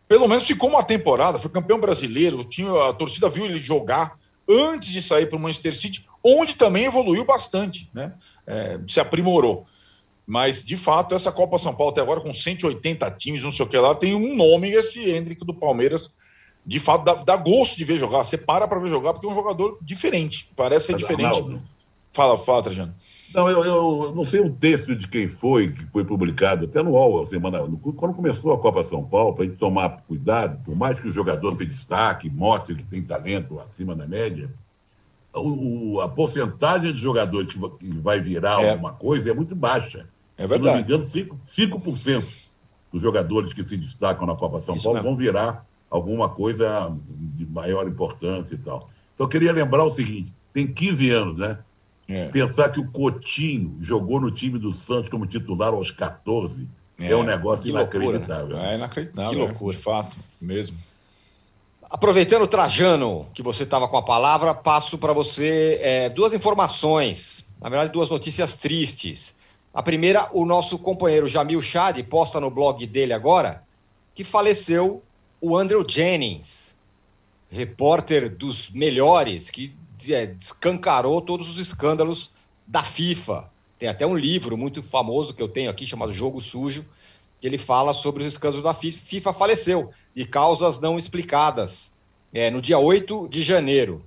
pelo 0.08 0.28
menos, 0.28 0.46
ficou 0.46 0.70
uma 0.70 0.82
temporada, 0.82 1.38
foi 1.38 1.50
campeão 1.50 1.80
brasileiro, 1.80 2.44
tinha, 2.44 2.70
a 2.88 2.92
torcida 2.92 3.28
viu 3.28 3.44
ele 3.44 3.62
jogar 3.62 4.18
antes 4.48 4.88
de 4.88 5.00
sair 5.00 5.26
para 5.26 5.36
o 5.36 5.40
Manchester 5.40 5.74
City, 5.74 6.06
onde 6.22 6.54
também 6.54 6.84
evoluiu 6.84 7.24
bastante, 7.24 7.90
né? 7.92 8.12
É, 8.46 8.78
se 8.86 9.00
aprimorou. 9.00 9.66
Mas, 10.26 10.64
de 10.64 10.76
fato, 10.76 11.14
essa 11.14 11.30
Copa 11.30 11.58
São 11.58 11.74
Paulo 11.74 11.92
até 11.92 12.00
agora, 12.00 12.20
com 12.20 12.32
180 12.32 13.10
times, 13.12 13.42
não 13.42 13.50
sei 13.50 13.64
o 13.64 13.68
que 13.68 13.76
lá, 13.76 13.94
tem 13.94 14.14
um 14.14 14.34
nome, 14.34 14.70
esse 14.70 15.10
Hendrick 15.10 15.44
do 15.44 15.54
Palmeiras. 15.54 16.14
De 16.66 16.80
fato, 16.80 17.04
dá, 17.04 17.14
dá 17.14 17.36
gosto 17.36 17.76
de 17.76 17.84
ver 17.84 17.98
jogar. 17.98 18.24
Você 18.24 18.38
para 18.38 18.66
para 18.66 18.80
ver 18.80 18.88
jogar 18.88 19.12
porque 19.12 19.26
é 19.26 19.30
um 19.30 19.34
jogador 19.34 19.78
diferente. 19.82 20.48
Parece 20.56 20.86
ser 20.86 20.96
diferente. 20.96 21.60
Fala, 22.14 22.38
fala, 22.38 22.62
Trajano. 22.62 22.94
Não, 23.34 23.50
eu, 23.50 23.64
eu 23.64 24.12
não 24.14 24.24
sei 24.24 24.40
o 24.40 24.48
texto 24.50 24.94
de 24.94 25.08
quem 25.08 25.26
foi, 25.26 25.72
que 25.72 25.84
foi 25.86 26.04
publicado 26.04 26.66
até 26.66 26.80
no 26.82 26.90
UOL, 26.92 27.26
semana, 27.26 27.58
quando 27.96 28.14
começou 28.14 28.52
a 28.52 28.58
Copa 28.58 28.84
São 28.84 29.02
Paulo, 29.04 29.34
para 29.34 29.44
a 29.44 29.48
gente 29.48 29.58
tomar 29.58 30.02
cuidado, 30.06 30.62
por 30.64 30.76
mais 30.76 31.00
que 31.00 31.08
o 31.08 31.12
jogador 31.12 31.56
se 31.56 31.66
destaque, 31.66 32.30
mostre 32.30 32.76
que 32.76 32.84
tem 32.84 33.02
talento 33.02 33.58
acima 33.58 33.96
da 33.96 34.06
média, 34.06 34.48
o, 35.34 35.94
o- 35.96 36.00
a 36.00 36.08
porcentagem 36.08 36.92
de 36.94 37.00
jogadores 37.00 37.52
que, 37.52 37.58
va- 37.58 37.70
que 37.70 37.88
vai 37.98 38.20
virar 38.20 38.62
É. 38.62 38.70
alguma 38.70 38.92
coisa 38.92 39.30
é 39.32 39.34
muito 39.34 39.56
baixa. 39.56 40.06
É 40.38 40.46
Se 40.46 40.52
não 40.52 40.58
me 40.58 40.64
verdade. 40.64 40.84
engano, 40.84 41.02
5%, 41.02 41.34
5% 41.44 42.24
dos 42.92 43.02
jogadores 43.02 43.52
que 43.52 43.64
se 43.64 43.76
destacam 43.76 44.24
na 44.28 44.36
Copa 44.36 44.60
São 44.60 44.76
Isso 44.76 44.84
Paulo 44.84 44.98
mesmo. 44.98 45.10
vão 45.10 45.16
virar 45.18 45.66
alguma 45.90 46.28
coisa 46.28 46.96
de 47.08 47.44
maior 47.46 47.88
importância 47.88 48.54
e 48.54 48.58
tal. 48.58 48.88
Só 49.16 49.26
queria 49.26 49.52
lembrar 49.52 49.82
o 49.82 49.90
seguinte: 49.90 50.32
tem 50.52 50.68
15 50.68 51.10
anos, 51.10 51.36
né? 51.38 51.58
É. 52.08 52.28
Pensar 52.28 52.70
que 52.70 52.78
o 52.78 52.90
Coutinho 52.90 53.76
jogou 53.80 54.20
no 54.20 54.30
time 54.30 54.58
do 54.58 54.72
Santos 54.72 55.08
como 55.08 55.26
titular 55.26 55.72
aos 55.72 55.90
14 55.90 56.68
é, 56.98 57.10
É, 57.10 57.16
um 57.16 57.22
negócio 57.22 57.64
que 57.64 57.72
loucura, 57.72 58.04
inacreditável. 58.04 58.58
É 58.58 58.74
inacreditável. 58.76 59.30
Que 59.30 59.36
é, 59.36 59.38
loucura. 59.38 59.76
de 59.76 59.82
fato, 59.82 60.16
mesmo. 60.40 60.76
Aproveitando 61.82 62.42
o 62.42 62.46
Trajano, 62.46 63.26
que 63.34 63.42
você 63.42 63.62
estava 63.62 63.88
com 63.88 63.96
a 63.96 64.02
palavra, 64.02 64.54
passo 64.54 64.98
para 64.98 65.12
você 65.12 65.78
é, 65.80 66.08
duas 66.08 66.32
informações, 66.32 67.46
na 67.60 67.68
verdade, 67.68 67.92
duas 67.92 68.08
notícias 68.08 68.56
tristes. 68.56 69.38
A 69.72 69.82
primeira, 69.82 70.28
o 70.32 70.44
nosso 70.44 70.78
companheiro 70.78 71.28
Jamil 71.28 71.60
Chad 71.62 72.00
posta 72.04 72.40
no 72.40 72.50
blog 72.50 72.86
dele 72.86 73.12
agora 73.12 73.62
que 74.14 74.22
faleceu 74.22 75.02
o 75.40 75.56
Andrew 75.56 75.84
Jennings, 75.86 76.74
repórter 77.50 78.34
dos 78.34 78.70
melhores, 78.70 79.50
que 79.50 79.74
é, 80.10 80.26
descancarou 80.26 81.20
todos 81.20 81.48
os 81.48 81.58
escândalos 81.58 82.30
da 82.66 82.82
FIFA. 82.82 83.50
Tem 83.78 83.88
até 83.88 84.06
um 84.06 84.16
livro 84.16 84.56
muito 84.56 84.82
famoso 84.82 85.34
que 85.34 85.42
eu 85.42 85.48
tenho 85.48 85.70
aqui, 85.70 85.86
chamado 85.86 86.12
Jogo 86.12 86.40
Sujo, 86.40 86.84
que 87.40 87.46
ele 87.46 87.58
fala 87.58 87.92
sobre 87.92 88.22
os 88.22 88.28
escândalos 88.32 88.64
da 88.64 88.74
FIFA. 88.74 88.98
FIFA 88.98 89.32
faleceu 89.32 89.90
de 90.14 90.24
causas 90.24 90.80
não 90.80 90.98
explicadas 90.98 91.94
é, 92.32 92.50
no 92.50 92.60
dia 92.62 92.78
8 92.78 93.28
de 93.28 93.42
janeiro. 93.42 94.04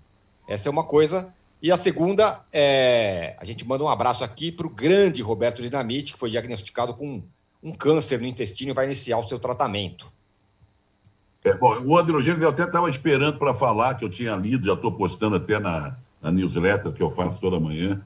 Essa 0.48 0.70
é 0.70 0.72
uma 0.72 0.84
coisa. 0.84 1.34
E 1.62 1.72
a 1.72 1.78
segunda, 1.78 2.46
é, 2.54 3.36
a 3.40 3.46
gente 3.46 3.68
manda 3.68 3.84
um 3.84 3.90
abraço 3.90 4.24
aqui 4.24 4.52
para 4.52 4.68
o 4.68 4.70
grande 4.70 5.22
Roberto 5.22 5.62
Dinamite, 5.62 6.14
que 6.14 6.20
foi 6.20 6.30
diagnosticado 6.30 6.94
com 6.94 7.24
um 7.64 7.72
câncer 7.72 8.20
no 8.20 8.28
intestino 8.28 8.72
e 8.72 8.74
vai 8.74 8.86
iniciar 8.86 9.18
o 9.18 9.28
seu 9.28 9.40
tratamento. 9.40 10.12
É, 11.48 11.54
bom, 11.56 11.80
o 11.86 11.98
André 11.98 12.20
Gênesis 12.20 12.44
eu 12.44 12.50
até 12.50 12.64
estava 12.64 12.90
esperando 12.90 13.38
para 13.38 13.54
falar, 13.54 13.96
que 13.96 14.04
eu 14.04 14.10
tinha 14.10 14.36
lido, 14.36 14.68
já 14.68 14.74
estou 14.74 14.92
postando 14.92 15.38
até 15.38 15.60
na, 15.60 15.96
na 16.22 16.30
newsletter 16.30 16.92
que 16.92 17.02
eu 17.02 17.10
faço 17.10 17.40
toda 17.40 17.60
manhã. 17.60 18.02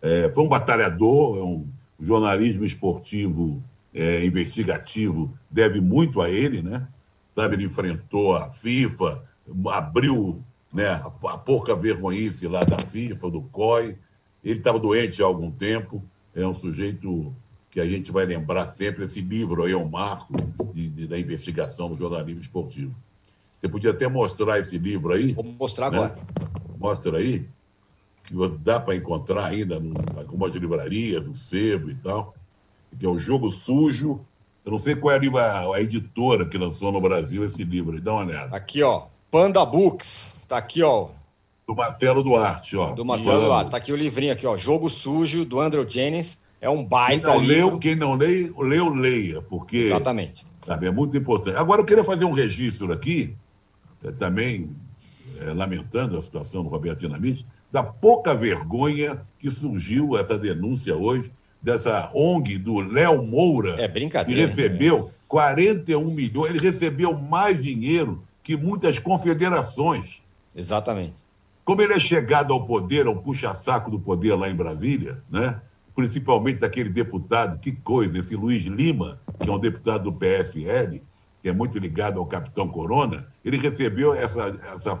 É, 0.00 0.30
foi 0.34 0.44
um 0.44 0.48
batalhador, 0.48 1.38
é 1.38 1.42
um 1.42 1.66
jornalismo 2.00 2.64
esportivo 2.64 3.62
é, 3.92 4.24
investigativo 4.24 5.36
deve 5.50 5.80
muito 5.80 6.20
a 6.20 6.30
ele, 6.30 6.62
né? 6.62 6.86
Sabe, 7.34 7.56
ele 7.56 7.64
enfrentou 7.64 8.34
a 8.34 8.48
FIFA, 8.48 9.22
abriu 9.68 10.42
né, 10.72 10.88
a, 10.88 11.06
a 11.06 11.38
porca 11.38 11.74
vergonhice 11.74 12.48
lá 12.48 12.64
da 12.64 12.78
FIFA, 12.78 13.30
do 13.30 13.42
COI. 13.42 13.96
Ele 14.42 14.58
estava 14.58 14.78
doente 14.78 15.22
há 15.22 15.26
algum 15.26 15.50
tempo, 15.50 16.02
é 16.34 16.46
um 16.46 16.54
sujeito 16.54 17.34
que 17.76 17.80
a 17.82 17.86
gente 17.86 18.10
vai 18.10 18.24
lembrar 18.24 18.64
sempre. 18.64 19.04
Esse 19.04 19.20
livro 19.20 19.64
aí 19.64 19.72
é 19.72 19.76
um 19.76 19.86
marco 19.86 20.32
de- 20.72 20.88
de- 20.88 21.06
da 21.06 21.18
investigação 21.18 21.90
do 21.90 21.96
jornalismo 21.96 22.40
esportivo. 22.40 22.94
Você 23.60 23.68
podia 23.68 23.90
até 23.90 24.08
mostrar 24.08 24.58
esse 24.58 24.78
livro 24.78 25.12
aí? 25.12 25.34
Vou 25.34 25.44
mostrar 25.44 25.90
né? 25.90 25.98
agora. 25.98 26.18
Mostra 26.78 27.18
aí, 27.18 27.46
que 28.24 28.34
dá 28.60 28.80
para 28.80 28.96
encontrar 28.96 29.44
ainda 29.44 29.76
em 29.76 29.92
algumas 30.16 30.54
livrarias, 30.54 31.26
no 31.26 31.36
sebo 31.36 31.90
e 31.90 31.94
tal, 31.96 32.34
que 32.98 33.04
é 33.04 33.08
o 33.10 33.18
Jogo 33.18 33.52
Sujo. 33.52 34.20
Eu 34.64 34.72
não 34.72 34.78
sei 34.78 34.96
qual 34.96 35.14
é 35.14 35.38
a, 35.38 35.74
a 35.74 35.82
editora 35.82 36.46
que 36.46 36.56
lançou 36.56 36.90
no 36.90 37.00
Brasil 37.02 37.44
esse 37.44 37.62
livro, 37.62 37.92
aí, 37.92 38.00
dá 38.00 38.14
uma 38.14 38.24
olhada. 38.24 38.56
Aqui, 38.56 38.82
ó. 38.82 39.08
Panda 39.30 39.62
Books. 39.66 40.34
Tá 40.48 40.56
aqui, 40.56 40.82
ó. 40.82 41.08
Do 41.68 41.74
Marcelo 41.74 42.22
Duarte, 42.22 42.74
ó. 42.74 42.94
Do 42.94 43.04
Marcelo. 43.04 43.42
Duarte. 43.44 43.70
Tá 43.70 43.76
aqui 43.76 43.92
o 43.92 43.96
livrinho 43.96 44.32
aqui, 44.32 44.46
ó. 44.46 44.56
Jogo 44.56 44.88
Sujo, 44.88 45.44
do 45.44 45.60
Andrew 45.60 45.86
Jennings. 45.86 46.45
É 46.66 46.70
um 46.70 46.78
Quem 46.78 46.86
baita 46.88 47.28
não, 47.28 47.40
livro. 47.40 47.54
leu, 47.54 47.78
quem 47.78 47.94
não 47.94 48.14
leu, 48.14 48.60
leu, 48.60 48.88
leia, 48.92 49.40
porque 49.40 49.76
Exatamente. 49.76 50.44
sabe, 50.66 50.86
é 50.86 50.90
muito 50.90 51.16
importante. 51.16 51.56
Agora, 51.56 51.80
eu 51.80 51.84
queria 51.84 52.02
fazer 52.02 52.24
um 52.24 52.32
registro 52.32 52.92
aqui, 52.92 53.36
eh, 54.04 54.10
também 54.10 54.70
eh, 55.40 55.52
lamentando 55.54 56.18
a 56.18 56.22
situação 56.22 56.64
do 56.64 56.68
Roberto 56.68 56.98
Dinamite, 57.00 57.46
da 57.70 57.84
pouca 57.84 58.34
vergonha 58.34 59.20
que 59.38 59.48
surgiu 59.48 60.16
essa 60.18 60.36
denúncia 60.36 60.96
hoje, 60.96 61.30
dessa 61.62 62.10
ONG 62.12 62.58
do 62.58 62.80
Léo 62.80 63.22
Moura, 63.22 63.74
É 63.80 63.86
que 63.86 63.94
brincadeira. 63.94 64.40
recebeu 64.40 65.10
41 65.28 66.10
milhões, 66.10 66.50
ele 66.50 66.58
recebeu 66.58 67.16
mais 67.16 67.62
dinheiro 67.62 68.22
que 68.42 68.56
muitas 68.56 68.98
confederações. 68.98 70.20
Exatamente. 70.54 71.14
Como 71.64 71.80
ele 71.82 71.94
é 71.94 72.00
chegado 72.00 72.52
ao 72.52 72.64
poder, 72.66 73.06
ao 73.06 73.16
puxa-saco 73.16 73.88
do 73.90 73.98
poder 74.00 74.34
lá 74.34 74.48
em 74.48 74.54
Brasília, 74.54 75.22
né? 75.30 75.60
Principalmente 75.96 76.60
daquele 76.60 76.90
deputado, 76.90 77.58
que 77.58 77.72
coisa, 77.72 78.18
esse 78.18 78.36
Luiz 78.36 78.64
Lima, 78.64 79.18
que 79.40 79.48
é 79.48 79.52
um 79.52 79.58
deputado 79.58 80.04
do 80.04 80.12
PSL, 80.12 81.02
que 81.42 81.48
é 81.48 81.52
muito 81.52 81.78
ligado 81.78 82.20
ao 82.20 82.26
Capitão 82.26 82.68
Corona, 82.68 83.26
ele 83.44 83.56
recebeu 83.56 84.12
essa, 84.12 84.56
essa 84.72 84.98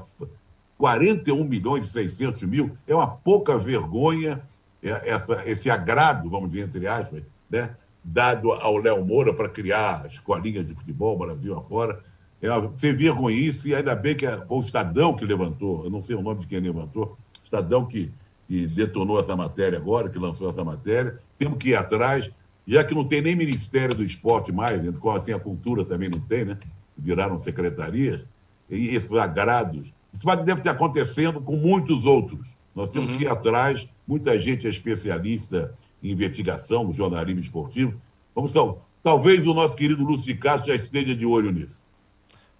41 0.78 1.44
milhões 1.44 1.86
e 1.86 1.90
600 1.90 2.42
mil, 2.44 2.76
é 2.88 2.94
uma 2.94 3.06
pouca 3.06 3.58
vergonha 3.58 4.42
é, 4.82 5.10
essa, 5.10 5.42
esse 5.44 5.68
agrado, 5.68 6.30
vamos 6.30 6.50
dizer, 6.50 6.64
entre 6.64 6.86
aspas, 6.86 7.22
né? 7.50 7.74
dado 8.02 8.52
ao 8.52 8.76
Léo 8.76 9.04
Moura 9.04 9.34
para 9.34 9.48
criar 9.48 10.06
escolinhas 10.08 10.64
de 10.64 10.74
futebol, 10.74 11.18
Brasil 11.18 11.56
afora. 11.58 12.00
É 12.40 12.50
uma 12.50 12.68
vergonhice, 12.68 13.70
e 13.70 13.74
ainda 13.74 13.96
bem 13.96 14.14
que 14.14 14.24
é- 14.24 14.46
foi 14.46 14.58
o 14.58 14.60
Estadão 14.60 15.14
que 15.14 15.24
levantou, 15.24 15.84
eu 15.84 15.90
não 15.90 16.00
sei 16.00 16.14
o 16.14 16.22
nome 16.22 16.40
de 16.40 16.46
quem 16.46 16.60
levantou, 16.60 17.18
Estadão 17.42 17.84
que, 17.84 18.12
que 18.46 18.66
detonou 18.66 19.18
essa 19.18 19.34
matéria 19.34 19.78
agora, 19.78 20.08
que 20.08 20.18
lançou 20.18 20.48
essa 20.48 20.64
matéria. 20.64 21.20
Temos 21.36 21.58
que 21.58 21.70
ir 21.70 21.74
atrás, 21.74 22.30
já 22.66 22.84
que 22.84 22.94
não 22.94 23.04
tem 23.04 23.20
nem 23.20 23.36
Ministério 23.36 23.94
do 23.94 24.04
Esporte 24.04 24.52
mais, 24.52 24.82
né? 24.82 24.92
como 24.98 25.16
assim 25.16 25.32
a 25.32 25.38
cultura 25.38 25.84
também 25.84 26.08
não 26.08 26.20
tem, 26.20 26.44
né? 26.44 26.58
Viraram 26.96 27.38
secretarias, 27.38 28.24
e 28.70 28.94
esses 28.94 29.12
agrados. 29.12 29.92
Isso 30.12 30.24
vai, 30.24 30.36
deve 30.36 30.60
estar 30.60 30.70
acontecendo 30.70 31.40
com 31.40 31.56
muitos 31.56 32.04
outros. 32.04 32.40
Nós 32.74 32.90
temos 32.90 33.16
que 33.16 33.24
ir 33.24 33.28
atrás, 33.28 33.86
muita 34.06 34.40
gente 34.40 34.66
é 34.66 34.70
especialista 34.70 35.74
em 36.02 36.10
investigação, 36.10 36.84
no 36.84 36.92
jornalismo 36.92 37.40
esportivo. 37.40 38.00
Vamos 38.34 38.52
só, 38.52 38.82
talvez 39.02 39.46
o 39.46 39.54
nosso 39.54 39.76
querido 39.76 40.04
Lúcio 40.04 40.26
de 40.26 40.34
Castro 40.34 40.68
já 40.68 40.74
esteja 40.74 41.14
de 41.14 41.26
olho 41.26 41.50
nisso. 41.50 41.84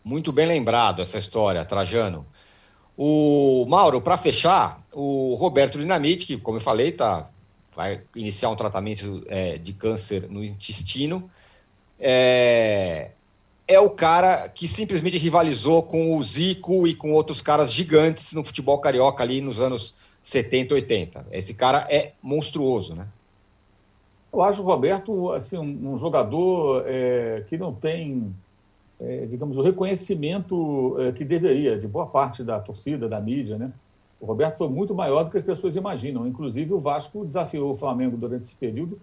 Muito 0.05 0.33
bem 0.33 0.47
lembrado 0.47 1.03
essa 1.03 1.19
história, 1.19 1.65
Trajano. 1.65 2.25
O 2.97 3.67
Mauro, 3.69 4.01
para 4.01 4.17
fechar, 4.17 4.81
o 4.93 5.35
Roberto 5.35 5.79
Dinamite, 5.79 6.27
que, 6.27 6.37
como 6.39 6.57
eu 6.57 6.63
falei, 6.63 6.93
tá, 6.93 7.29
vai 7.75 8.01
iniciar 8.15 8.49
um 8.49 8.57
tratamento 8.57 9.23
é, 9.29 9.59
de 9.59 9.73
câncer 9.75 10.31
no 10.31 10.43
intestino, 10.43 11.31
é, 12.01 13.11
é 13.69 13.79
o 13.79 13.91
cara 13.91 14.49
que 14.49 14.67
simplesmente 14.67 15.19
rivalizou 15.19 15.83
com 15.83 16.17
o 16.17 16.23
Zico 16.23 16.87
e 16.87 16.95
com 16.95 17.13
outros 17.13 17.43
caras 17.43 17.73
gigantes 17.73 18.33
no 18.33 18.45
futebol 18.45 18.79
carioca 18.79 19.23
ali 19.23 19.41
nos 19.41 19.61
anos 19.61 19.97
70, 20.23 20.75
80. 20.75 21.27
Esse 21.31 21.55
cara 21.55 21.87
é 21.91 22.13
monstruoso, 22.23 22.95
né? 22.95 23.07
Eu 24.33 24.43
acho 24.43 24.61
o 24.61 24.65
Roberto 24.65 25.33
assim, 25.33 25.57
um, 25.57 25.99
jogador 25.99 26.85
é, 26.87 27.45
que 27.49 27.57
não 27.57 27.73
tem, 27.73 28.35
é, 29.01 29.27
digamos, 29.27 29.59
o 29.59 29.63
reconhecimento 29.63 30.97
é, 31.01 31.13
que 31.13 31.25
deveria, 31.25 31.79
de 31.79 31.87
boa 31.87 32.07
parte 32.07 32.43
da 32.43 32.59
torcida, 32.59 33.09
da 33.09 33.21
mídia. 33.21 33.59
Né? 33.59 33.73
O 34.21 34.27
Roberto 34.27 34.57
foi 34.57 34.69
muito 34.69 34.95
maior 34.95 35.25
do 35.25 35.31
que 35.31 35.39
as 35.39 35.45
pessoas 35.45 35.77
imaginam. 35.77 36.27
Inclusive, 36.27 36.73
o 36.73 36.81
Vasco 36.81 37.25
desafiou 37.25 37.71
o 37.71 37.77
Flamengo 37.77 38.17
durante 38.17 38.45
esse 38.45 38.55
período 38.55 38.99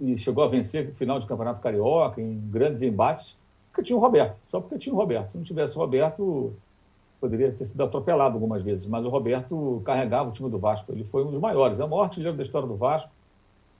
e 0.00 0.16
chegou 0.18 0.44
a 0.44 0.48
vencer 0.48 0.88
o 0.88 0.94
final 0.94 1.18
de 1.18 1.26
Campeonato 1.26 1.60
Carioca, 1.60 2.20
em 2.20 2.38
grandes 2.50 2.82
embates, 2.82 3.36
porque 3.70 3.82
tinha 3.82 3.96
o 3.96 4.00
Roberto. 4.00 4.36
Só 4.48 4.60
porque 4.60 4.78
tinha 4.78 4.94
o 4.94 4.98
Roberto. 4.98 5.32
Se 5.32 5.36
não 5.36 5.44
tivesse 5.44 5.76
o 5.76 5.80
Roberto, 5.80 6.52
poderia 7.20 7.50
ter 7.52 7.66
sido 7.66 7.82
atropelado 7.82 8.34
algumas 8.34 8.62
vezes. 8.62 8.86
Mas 8.86 9.04
o 9.04 9.08
Roberto 9.08 9.80
carregava 9.84 10.28
o 10.28 10.32
time 10.32 10.50
do 10.50 10.58
Vasco. 10.58 10.92
Ele 10.92 11.04
foi 11.04 11.24
um 11.24 11.30
dos 11.30 11.40
maiores, 11.40 11.80
é 11.80 11.84
o 11.84 11.88
maior 11.88 12.04
artilheiro 12.04 12.36
da 12.36 12.42
história 12.42 12.68
do 12.68 12.76
Vasco 12.76 13.10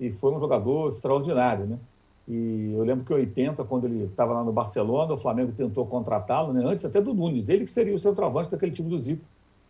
e 0.01 0.11
foi 0.12 0.32
um 0.32 0.40
jogador 0.40 0.88
extraordinário, 0.88 1.66
né? 1.66 1.78
E 2.27 2.72
eu 2.75 2.83
lembro 2.85 3.05
que 3.05 3.12
em 3.12 3.16
80, 3.16 3.62
quando 3.64 3.85
ele 3.85 4.05
estava 4.05 4.33
lá 4.33 4.43
no 4.43 4.53
Barcelona, 4.53 5.12
o 5.12 5.18
Flamengo 5.18 5.53
tentou 5.53 5.85
contratá-lo, 5.87 6.53
né? 6.53 6.64
antes 6.64 6.85
até 6.85 7.01
do 7.01 7.12
Nunes, 7.12 7.49
ele 7.49 7.64
que 7.64 7.70
seria 7.70 7.95
o 7.95 7.99
centroavante 7.99 8.51
daquele 8.51 8.72
time 8.72 8.89
do 8.89 8.99
Zico, 8.99 9.25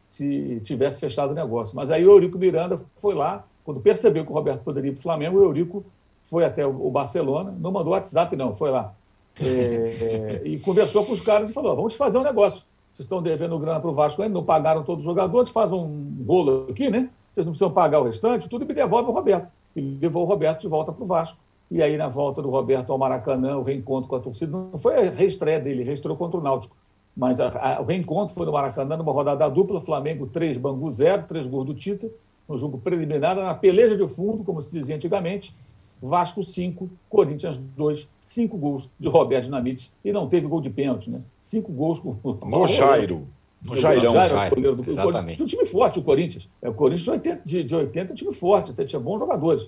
se 0.07 0.61
tivesse 0.63 1.01
fechado 1.01 1.33
o 1.33 1.35
negócio. 1.35 1.75
Mas 1.75 1.91
aí 1.91 2.07
o 2.07 2.13
Eurico 2.13 2.39
Miranda 2.39 2.81
foi 2.97 3.15
lá, 3.15 3.45
quando 3.65 3.81
percebeu 3.81 4.25
que 4.25 4.31
o 4.31 4.35
Roberto 4.35 4.63
poderia 4.63 4.91
ir 4.91 4.93
para 4.93 5.01
o 5.01 5.03
Flamengo, 5.03 5.39
o 5.39 5.43
Eurico 5.43 5.85
foi 6.23 6.45
até 6.45 6.67
o 6.67 6.91
Barcelona, 6.91 7.55
não 7.59 7.73
mandou 7.73 7.93
WhatsApp, 7.93 8.37
não, 8.37 8.55
foi 8.55 8.71
lá. 8.71 8.95
É, 9.41 9.45
é, 9.45 10.43
e 10.45 10.61
conversou 10.61 11.05
com 11.05 11.13
os 11.13 11.21
caras 11.21 11.51
e 11.51 11.53
falou: 11.53 11.75
vamos 11.75 11.95
fazer 11.95 12.19
um 12.19 12.23
negócio. 12.23 12.65
Vocês 12.93 13.05
estão 13.05 13.21
devendo 13.21 13.59
grana 13.59 13.81
para 13.81 13.91
o 13.91 13.93
Vasco 13.93 14.23
ainda, 14.23 14.35
não 14.35 14.45
pagaram 14.45 14.85
todos 14.85 15.01
os 15.01 15.05
jogadores, 15.05 15.51
faz 15.51 15.73
um 15.73 15.87
bolo 15.89 16.69
aqui, 16.71 16.89
né? 16.89 17.11
Vocês 17.33 17.45
não 17.45 17.53
precisam 17.53 17.73
pagar 17.73 18.01
o 18.01 18.05
restante, 18.05 18.49
tudo 18.49 18.65
e 18.65 18.69
me 18.69 18.75
devolve 18.75 19.11
o 19.11 19.13
Roberto. 19.13 19.49
E 19.75 19.81
levou 19.81 20.23
o 20.23 20.27
Roberto 20.27 20.61
de 20.61 20.69
volta 20.69 20.93
para 20.93 21.03
o 21.03 21.07
Vasco. 21.07 21.37
E 21.71 21.83
aí, 21.83 21.97
na 21.97 22.09
volta 22.09 22.43
do 22.43 22.51
Roberto 22.51 22.93
ao 22.93 22.99
Maracanã, 22.99 23.57
o 23.57 23.63
reencontro 23.63 24.09
com 24.09 24.17
a 24.17 24.21
torcida, 24.21 24.53
não 24.53 24.79
foi 24.79 25.09
a 25.09 25.11
reestreia 25.11 25.59
dele, 25.59 25.83
reestreou 25.83 26.17
contra 26.17 26.39
o 26.39 26.43
Náutico. 26.43 26.77
Mas 27.17 27.41
a, 27.41 27.49
a, 27.49 27.81
o 27.81 27.85
reencontro 27.85 28.35
foi 28.35 28.45
no 28.45 28.53
Maracanã, 28.53 28.97
numa 28.97 29.13
rodada 29.13 29.49
dupla, 29.49 29.81
Flamengo 29.81 30.27
3, 30.27 30.57
Bangu 30.59 30.91
0, 30.91 31.25
3 31.29 31.47
gols 31.47 31.67
do 31.67 31.75
Tita, 31.75 32.09
no 32.49 32.59
jogo 32.59 32.79
preliminar, 32.79 33.37
na 33.37 33.55
peleja 33.55 33.97
de 33.97 34.07
fundo, 34.07 34.45
como 34.45 34.61
se 34.61 34.71
dizia 34.71 34.95
antigamente, 34.95 35.55
Vasco 36.03 36.43
5, 36.43 36.91
Corinthians 37.09 37.57
2, 37.57 38.09
5 38.21 38.57
gols 38.59 38.91
de 39.01 39.09
Roberto 39.09 39.45
Dinamite 39.45 39.91
e 40.05 40.13
não 40.13 40.29
teve 40.29 40.47
gol 40.47 40.61
de 40.61 40.69
pênalti, 40.69 41.09
né? 41.09 41.21
5 41.41 41.73
gols 41.73 42.01
com 42.01 42.15
No 42.47 42.67
Jairo. 42.67 43.27
No 43.63 43.75
Jairão. 43.75 44.13
Jairo, 44.13 44.35
Jairo, 44.35 44.77
do, 44.77 44.91
exatamente. 44.91 45.43
Um 45.43 45.47
time 45.47 45.65
forte, 45.65 45.99
o 45.99 46.03
Corinthians. 46.03 46.47
É, 46.61 46.69
o 46.69 46.75
Corinthians 46.75 47.05
de 47.05 47.11
80, 47.11 47.43
de, 47.45 47.65
de 47.65 47.75
80 47.75 48.11
é 48.11 48.13
um 48.13 48.15
time 48.15 48.35
forte, 48.35 48.71
até 48.73 48.85
tinha 48.85 49.01
bons 49.01 49.19
jogadores. 49.19 49.67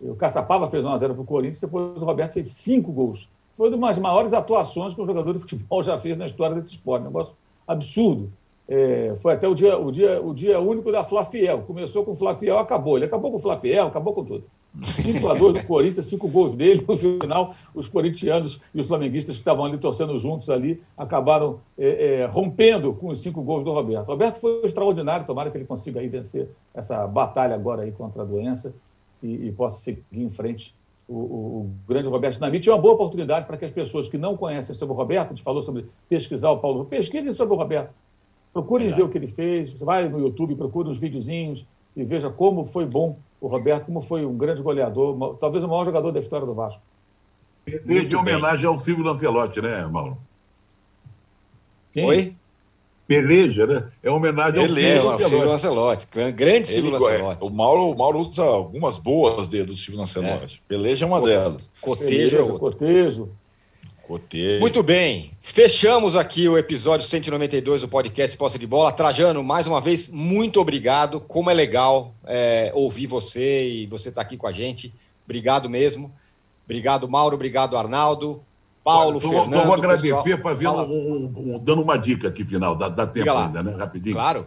O 0.00 0.14
Caçapava 0.14 0.66
fez 0.66 0.84
1x0 0.84 1.12
para 1.12 1.20
o 1.20 1.24
Corinthians, 1.24 1.60
depois 1.60 2.00
o 2.00 2.04
Roberto 2.04 2.34
fez 2.34 2.48
5 2.48 2.92
gols. 2.92 3.28
Foi 3.52 3.72
uma 3.72 3.88
das 3.88 3.98
maiores 3.98 4.32
atuações 4.32 4.94
que 4.94 5.00
um 5.00 5.06
jogador 5.06 5.32
de 5.32 5.38
futebol 5.38 5.82
já 5.82 5.96
fez 5.96 6.16
na 6.18 6.26
história 6.26 6.56
desse 6.56 6.74
esporte. 6.74 7.02
Um 7.02 7.06
negócio 7.06 7.34
absurdo. 7.66 8.30
É, 8.68 9.14
foi 9.20 9.34
até 9.34 9.46
o 9.46 9.54
dia, 9.54 9.78
o, 9.78 9.92
dia, 9.92 10.20
o 10.20 10.34
dia 10.34 10.58
único 10.58 10.90
da 10.90 11.04
Flafiel. 11.04 11.62
Começou 11.62 12.04
com 12.04 12.12
o 12.12 12.16
Flafiel, 12.16 12.58
acabou. 12.58 12.96
Ele 12.96 13.06
acabou 13.06 13.30
com 13.30 13.36
o 13.36 13.40
Flafiel, 13.40 13.86
acabou 13.86 14.12
com 14.12 14.24
tudo. 14.24 14.44
5 14.82 15.28
a 15.28 15.34
2 15.34 15.54
do 15.54 15.66
Corinthians, 15.68 16.06
cinco 16.06 16.26
gols 16.26 16.56
dele. 16.56 16.84
No 16.88 16.96
final, 16.96 17.54
os 17.72 17.86
corintianos 17.86 18.60
e 18.74 18.80
os 18.80 18.86
flamenguistas 18.86 19.36
que 19.36 19.40
estavam 19.40 19.64
ali 19.64 19.78
torcendo 19.78 20.18
juntos 20.18 20.50
ali 20.50 20.82
acabaram 20.98 21.60
é, 21.78 22.22
é, 22.22 22.26
rompendo 22.26 22.92
com 22.92 23.08
os 23.08 23.20
cinco 23.20 23.40
gols 23.42 23.62
do 23.62 23.72
Roberto. 23.72 24.08
O 24.08 24.10
Roberto 24.10 24.40
foi 24.40 24.62
extraordinário, 24.64 25.24
tomara 25.24 25.48
que 25.48 25.56
ele 25.56 25.64
consiga 25.64 26.00
aí 26.00 26.08
vencer 26.08 26.48
essa 26.74 27.06
batalha 27.06 27.54
agora 27.54 27.82
aí 27.82 27.92
contra 27.92 28.22
a 28.22 28.24
doença 28.24 28.74
e, 29.24 29.48
e 29.48 29.52
possa 29.52 29.80
seguir 29.80 30.04
em 30.12 30.28
frente. 30.28 30.74
O, 31.08 31.14
o, 31.14 31.60
o 31.60 31.70
grande 31.88 32.08
Roberto 32.08 32.34
Dinamite 32.34 32.68
é 32.68 32.72
uma 32.72 32.80
boa 32.80 32.94
oportunidade 32.94 33.46
para 33.46 33.56
que 33.56 33.64
as 33.64 33.70
pessoas 33.70 34.08
que 34.08 34.18
não 34.18 34.36
conhecem 34.36 34.74
sobre 34.74 34.94
o 34.94 34.96
Roberto, 34.96 35.28
a 35.32 35.34
gente 35.34 35.42
falou 35.42 35.62
sobre 35.62 35.86
pesquisar 36.08 36.50
o 36.50 36.58
Paulo, 36.58 36.84
pesquisem 36.84 37.32
sobre 37.32 37.54
o 37.54 37.56
Roberto. 37.56 37.92
Procurem 38.52 38.90
ver 38.92 39.02
o 39.02 39.08
que 39.08 39.18
ele 39.18 39.26
fez. 39.26 39.72
Você 39.72 39.84
vai 39.84 40.08
no 40.08 40.20
YouTube, 40.20 40.54
procura 40.54 40.88
uns 40.88 40.98
videozinhos 40.98 41.66
e 41.96 42.04
veja 42.04 42.30
como 42.30 42.64
foi 42.64 42.86
bom 42.86 43.18
o 43.40 43.48
Roberto, 43.48 43.86
como 43.86 44.00
foi 44.00 44.24
um 44.24 44.36
grande 44.36 44.62
goleador, 44.62 45.36
talvez 45.36 45.64
o 45.64 45.68
maior 45.68 45.84
jogador 45.84 46.12
da 46.12 46.20
história 46.20 46.46
do 46.46 46.54
Vasco. 46.54 46.80
Desde 47.84 48.14
homenagem 48.14 48.66
ao 48.66 48.78
Silvio 48.78 49.04
Lancelotti, 49.04 49.60
né, 49.60 49.86
Mauro? 49.86 50.18
Sim. 51.88 52.04
Oi? 52.04 52.36
Peleja, 53.06 53.66
né? 53.66 53.84
É 54.02 54.10
homenagem 54.10 54.60
ao 54.60 54.66
Silvio, 54.66 55.18
Silvio 55.18 55.48
Lancelotti. 55.48 56.06
Grande 56.34 56.68
Silvio 56.68 56.92
Lancelotti. 56.92 57.42
É, 57.42 57.46
o 57.46 57.50
Mauro, 57.50 57.90
o 57.90 57.98
Mauro 57.98 58.20
usa 58.20 58.42
algumas 58.42 58.98
boas 58.98 59.46
do 59.46 59.76
Silvio 59.76 60.00
Lancelotti. 60.00 60.60
É. 60.64 60.68
Peleja 60.68 61.04
é 61.04 61.08
uma 61.08 61.20
delas. 61.20 61.70
Cotejo 61.80 62.38
é 62.38 62.40
outra. 62.40 62.58
Cotejo. 62.58 63.28
Cotejo. 64.06 64.60
Muito 64.60 64.82
bem. 64.82 65.32
Fechamos 65.40 66.16
aqui 66.16 66.48
o 66.48 66.56
episódio 66.56 67.06
192 67.06 67.82
do 67.82 67.88
podcast 67.88 68.36
Posse 68.36 68.58
de 68.58 68.66
Bola. 68.66 68.92
Trajano, 68.92 69.44
mais 69.44 69.66
uma 69.66 69.80
vez, 69.80 70.08
muito 70.08 70.60
obrigado. 70.60 71.20
Como 71.20 71.50
é 71.50 71.54
legal 71.54 72.14
é, 72.26 72.70
ouvir 72.74 73.06
você 73.06 73.66
e 73.66 73.86
você 73.86 74.08
estar 74.08 74.22
tá 74.22 74.26
aqui 74.26 74.36
com 74.36 74.46
a 74.46 74.52
gente. 74.52 74.94
Obrigado 75.24 75.68
mesmo. 75.68 76.12
Obrigado, 76.64 77.08
Mauro. 77.08 77.34
Obrigado, 77.34 77.76
Arnaldo. 77.76 78.42
Paulo, 78.84 79.18
Olha, 79.18 79.20
Fernando. 79.20 79.52
Só 79.54 79.64
vou 79.64 79.74
agradecer 79.74 80.42
fazendo 80.42 80.82
um, 80.82 81.54
um, 81.54 81.58
dando 81.58 81.80
uma 81.80 81.96
dica 81.96 82.28
aqui 82.28 82.44
final, 82.44 82.76
dá, 82.76 82.90
dá 82.90 83.06
tempo 83.06 83.30
ainda, 83.30 83.62
né? 83.62 83.74
Rapidinho. 83.74 84.14
Claro. 84.14 84.46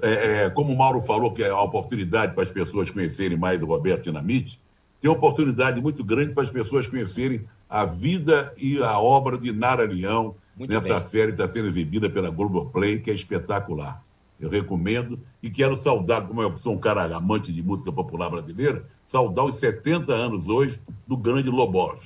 É, 0.00 0.44
é, 0.44 0.50
como 0.50 0.72
o 0.72 0.76
Mauro 0.76 1.00
falou, 1.02 1.30
que 1.32 1.42
é 1.42 1.50
a 1.50 1.60
oportunidade 1.60 2.34
para 2.34 2.44
as 2.44 2.50
pessoas 2.50 2.90
conhecerem 2.90 3.36
mais 3.36 3.62
o 3.62 3.66
Roberto 3.66 4.04
Dinamite, 4.04 4.58
tem 5.00 5.10
uma 5.10 5.16
oportunidade 5.16 5.80
muito 5.80 6.02
grande 6.02 6.32
para 6.32 6.44
as 6.44 6.50
pessoas 6.50 6.86
conhecerem 6.86 7.46
a 7.68 7.84
vida 7.84 8.54
e 8.56 8.82
a 8.82 8.98
obra 8.98 9.36
de 9.36 9.52
Nara 9.52 9.84
Leão 9.84 10.34
Muito 10.56 10.70
nessa 10.70 10.98
bem. 10.98 11.02
série 11.02 11.32
que 11.32 11.42
está 11.42 11.46
sendo 11.46 11.66
exibida 11.66 12.08
pela 12.08 12.30
Globoplay, 12.30 12.98
que 12.98 13.10
é 13.10 13.14
espetacular. 13.14 14.02
Eu 14.38 14.50
recomendo 14.50 15.18
e 15.42 15.50
quero 15.50 15.76
saudar, 15.76 16.26
como 16.26 16.42
eu 16.42 16.58
sou 16.62 16.74
um 16.74 16.78
cara 16.78 17.04
amante 17.14 17.52
de 17.52 17.62
música 17.62 17.90
popular 17.90 18.30
brasileira, 18.30 18.84
saudar 19.02 19.44
os 19.44 19.56
70 19.56 20.12
anos 20.12 20.48
hoje 20.48 20.80
do 21.06 21.16
grande 21.16 21.50
Lobos. 21.50 22.00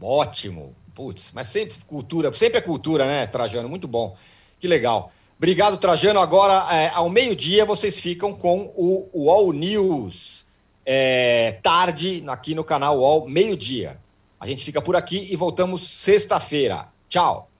Ótimo. 0.00 0.74
Putz, 0.94 1.32
mas 1.34 1.48
sempre 1.48 1.76
cultura, 1.86 2.32
sempre 2.32 2.58
é 2.58 2.62
cultura, 2.62 3.04
né, 3.04 3.26
Trajano? 3.26 3.68
Muito 3.68 3.86
bom. 3.86 4.16
Que 4.58 4.66
legal. 4.66 5.12
Obrigado, 5.36 5.76
Trajano. 5.76 6.20
Agora, 6.20 6.74
é, 6.74 6.88
ao 6.88 7.10
meio-dia, 7.10 7.66
vocês 7.66 8.00
ficam 8.00 8.32
com 8.32 8.72
o 8.74 9.08
UOL 9.12 9.52
News. 9.52 10.46
É, 10.86 11.58
tarde, 11.62 12.24
aqui 12.26 12.54
no 12.54 12.64
canal 12.64 12.98
UOL, 12.98 13.28
meio-dia. 13.28 13.98
A 14.40 14.46
gente 14.46 14.64
fica 14.64 14.80
por 14.80 14.96
aqui 14.96 15.28
e 15.30 15.36
voltamos 15.36 15.88
sexta-feira. 15.88 16.88
Tchau. 17.08 17.50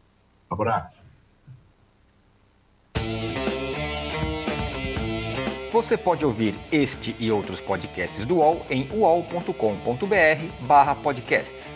abraço. 0.49 0.97
Você 5.73 5.99
pode 5.99 6.25
ouvir 6.25 6.59
este 6.73 7.15
e 7.19 7.31
outros 7.31 7.61
podcasts 7.61 8.25
do 8.25 8.37
UOL 8.37 8.65
em 8.71 8.89
uol.com.br 8.91 9.53
podcasts. 11.03 11.76